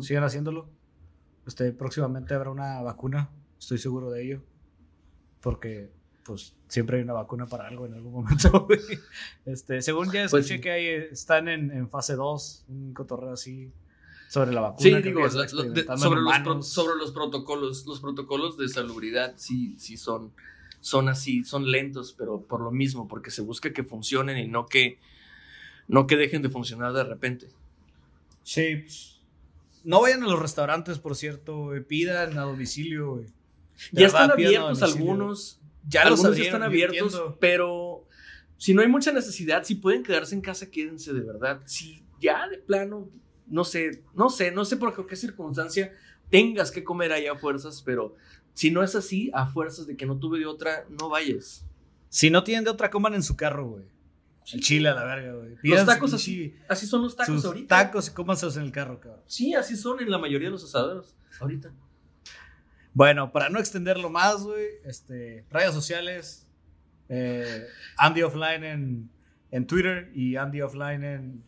Sigan 0.00 0.24
haciéndolo. 0.24 0.68
Este, 1.46 1.72
próximamente 1.72 2.34
habrá 2.34 2.50
una 2.50 2.80
vacuna, 2.82 3.30
estoy 3.58 3.78
seguro 3.78 4.10
de 4.10 4.24
ello. 4.24 4.42
Porque, 5.40 5.90
pues, 6.24 6.54
siempre 6.68 6.98
hay 6.98 7.02
una 7.02 7.12
vacuna 7.14 7.46
para 7.46 7.66
algo 7.66 7.86
en 7.86 7.94
algún 7.94 8.12
momento, 8.12 8.50
güey. 8.66 8.80
Este, 9.46 9.80
según 9.80 10.06
ya 10.06 10.26
pues 10.28 10.44
escuché 10.44 10.60
que 10.60 10.70
hay, 10.70 10.86
están 11.12 11.48
en, 11.48 11.70
en 11.70 11.88
fase 11.88 12.14
2, 12.14 12.66
un 12.68 12.92
cotorreo 12.92 13.32
así 13.32 13.72
sobre 14.34 14.50
la 14.50 14.62
vacuna. 14.62 14.96
Sí, 14.96 15.02
digo, 15.02 15.30
sobre, 15.30 16.20
los 16.20 16.68
sobre 16.68 16.96
los 16.96 17.12
protocolos, 17.12 17.86
los 17.86 18.00
protocolos 18.00 18.58
de 18.58 18.68
salubridad 18.68 19.34
sí, 19.36 19.76
sí 19.78 19.96
son, 19.96 20.32
son 20.80 21.08
así, 21.08 21.44
son 21.44 21.70
lentos, 21.70 22.12
pero 22.18 22.40
por 22.40 22.60
lo 22.60 22.72
mismo, 22.72 23.06
porque 23.06 23.30
se 23.30 23.42
busca 23.42 23.72
que 23.72 23.84
funcionen 23.84 24.36
y 24.38 24.48
no 24.48 24.66
que, 24.66 24.98
no 25.86 26.08
que 26.08 26.16
dejen 26.16 26.42
de 26.42 26.48
funcionar 26.48 26.92
de 26.92 27.04
repente. 27.04 27.48
Sí, 28.42 28.74
pues, 28.82 29.20
no 29.84 30.00
vayan 30.00 30.24
a 30.24 30.26
los 30.26 30.40
restaurantes, 30.40 30.98
por 30.98 31.14
cierto, 31.14 31.70
pidan 31.86 32.36
a 32.36 32.42
domicilio. 32.42 33.24
Ya 33.92 34.08
están 34.08 34.32
abiertos 34.32 34.82
algunos, 34.82 35.60
ya 35.88 36.02
algunos 36.02 36.36
están 36.36 36.64
abiertos, 36.64 37.22
pero 37.38 38.04
si 38.56 38.74
no 38.74 38.82
hay 38.82 38.88
mucha 38.88 39.12
necesidad, 39.12 39.62
si 39.62 39.76
pueden 39.76 40.02
quedarse 40.02 40.34
en 40.34 40.40
casa, 40.40 40.72
quédense 40.72 41.12
de 41.12 41.20
verdad. 41.20 41.62
Si 41.66 42.02
ya 42.20 42.48
de 42.48 42.58
plano 42.58 43.08
no 43.46 43.64
sé, 43.64 44.04
no 44.14 44.30
sé, 44.30 44.50
no 44.50 44.64
sé 44.64 44.76
por 44.76 45.06
qué 45.06 45.16
circunstancia 45.16 45.92
tengas 46.30 46.70
que 46.70 46.84
comer 46.84 47.12
ahí 47.12 47.26
a 47.26 47.36
fuerzas, 47.36 47.82
pero 47.84 48.16
si 48.52 48.70
no 48.70 48.82
es 48.82 48.94
así, 48.94 49.30
a 49.34 49.46
fuerzas 49.46 49.86
de 49.86 49.96
que 49.96 50.06
no 50.06 50.18
tuve 50.18 50.38
de 50.38 50.46
otra, 50.46 50.86
no 50.88 51.08
vayas. 51.08 51.64
Si 52.08 52.30
no 52.30 52.44
tienen 52.44 52.64
de 52.64 52.70
otra, 52.70 52.90
coman 52.90 53.14
en 53.14 53.22
su 53.22 53.36
carro, 53.36 53.68
güey. 53.68 53.84
El 54.52 54.60
chile 54.60 54.88
a 54.90 54.94
la 54.94 55.04
verga, 55.04 55.32
güey. 55.32 55.56
Los 55.62 55.86
tacos 55.86 56.12
así, 56.12 56.54
así 56.68 56.86
son 56.86 57.02
los 57.02 57.16
tacos 57.16 57.44
ahorita. 57.44 57.84
Tacos 57.84 58.08
y 58.08 58.10
cómanselos 58.12 58.56
en 58.56 58.64
el 58.64 58.72
carro, 58.72 59.00
cabrón. 59.00 59.22
Sí, 59.26 59.54
así 59.54 59.76
son 59.76 60.00
en 60.00 60.10
la 60.10 60.18
mayoría 60.18 60.48
de 60.48 60.52
los 60.52 60.64
asaderos 60.64 61.16
ahorita. 61.40 61.72
Bueno, 62.92 63.32
para 63.32 63.48
no 63.48 63.58
extenderlo 63.58 64.10
más, 64.10 64.42
güey, 64.42 64.66
este, 64.84 65.44
redes 65.50 65.74
sociales, 65.74 66.46
eh, 67.08 67.66
Andy 67.96 68.22
Offline 68.22 68.64
en, 68.64 69.10
en 69.50 69.66
Twitter 69.66 70.12
y 70.14 70.36
Andy 70.36 70.60
Offline 70.62 71.02
en 71.02 71.44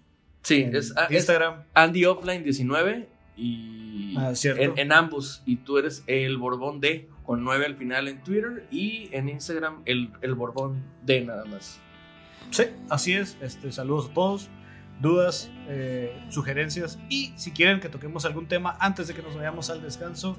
Sí, 0.46 0.64
es, 0.72 0.94
ah, 0.96 1.08
Instagram. 1.10 1.64
Andy 1.74 2.04
Offline 2.04 2.44
19 2.44 3.08
y 3.36 4.14
ah, 4.16 4.32
en, 4.44 4.92
ambos. 4.92 5.42
Y 5.44 5.56
tú 5.56 5.76
eres 5.76 6.04
el 6.06 6.36
Borbón 6.36 6.80
D 6.80 7.08
con 7.24 7.42
9 7.42 7.66
al 7.66 7.74
final 7.74 8.06
en 8.06 8.22
Twitter 8.22 8.64
y 8.70 9.08
en 9.10 9.28
Instagram 9.28 9.82
el, 9.86 10.12
el 10.20 10.36
Borbón 10.36 10.84
D 11.02 11.22
nada 11.22 11.46
más. 11.46 11.80
Sí, 12.52 12.62
así 12.88 13.14
es. 13.14 13.36
Este, 13.40 13.72
saludos 13.72 14.10
a 14.10 14.14
todos. 14.14 14.48
Dudas, 15.00 15.50
eh, 15.66 16.16
sugerencias 16.28 17.00
y 17.08 17.32
si 17.34 17.50
quieren 17.50 17.80
que 17.80 17.88
toquemos 17.88 18.24
algún 18.24 18.46
tema 18.46 18.76
antes 18.78 19.08
de 19.08 19.14
que 19.14 19.22
nos 19.22 19.34
vayamos 19.34 19.68
al 19.68 19.82
descanso, 19.82 20.36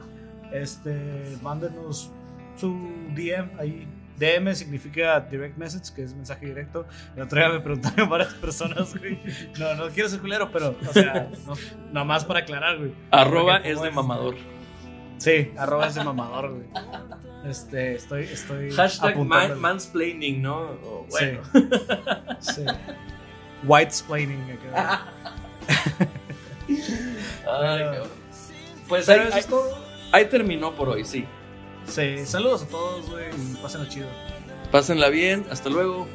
este, 0.53 1.37
mándenos 1.43 2.11
su 2.55 2.69
DM 3.13 3.59
ahí 3.59 3.85
DM 4.17 4.55
significa 4.55 5.19
direct 5.19 5.57
message, 5.57 5.93
que 5.93 6.03
es 6.03 6.13
mensaje 6.13 6.47
directo. 6.47 6.85
El 7.15 7.23
otro 7.23 7.39
día 7.39 7.49
me 7.49 7.59
preguntaron 7.59 8.09
varias 8.09 8.33
personas, 8.33 8.95
güey. 8.97 9.19
No, 9.59 9.75
no 9.75 9.89
quiero 9.89 10.09
ser 10.09 10.19
culero, 10.19 10.51
pero, 10.51 10.75
o 10.87 10.93
sea, 10.93 11.29
no, 11.45 11.53
nada 11.91 12.05
más 12.05 12.25
para 12.25 12.39
aclarar, 12.39 12.77
güey. 12.77 12.93
Arroba 13.11 13.57
es 13.57 13.81
de 13.81 13.91
mamador. 13.91 14.35
Sí, 15.17 15.51
arroba 15.57 15.87
es 15.87 15.95
de 15.95 16.03
mamador, 16.03 16.51
güey. 16.51 16.67
Este, 17.45 17.95
estoy, 17.95 18.23
estoy. 18.23 18.71
Hashtag 18.71 19.17
mansplaining, 19.17 20.41
¿no? 20.41 20.77
bueno. 21.09 21.41
Sí. 22.39 22.55
sí. 22.55 22.65
Whitesplaining. 23.63 24.59
Ay, 27.49 27.83
pues 28.87 29.09
ahí, 29.09 29.19
ahí, 29.31 29.43
ahí 30.11 30.25
terminó 30.25 30.73
por 30.73 30.89
hoy, 30.89 31.05
sí. 31.05 31.25
Sí, 31.87 32.25
saludos 32.25 32.63
a 32.63 32.67
todos, 32.67 33.09
güey, 33.09 33.25
y 33.29 33.55
pásenla 33.55 33.87
chido. 33.89 34.07
Pásenla 34.71 35.09
bien, 35.09 35.45
hasta 35.49 35.69
luego. 35.69 36.07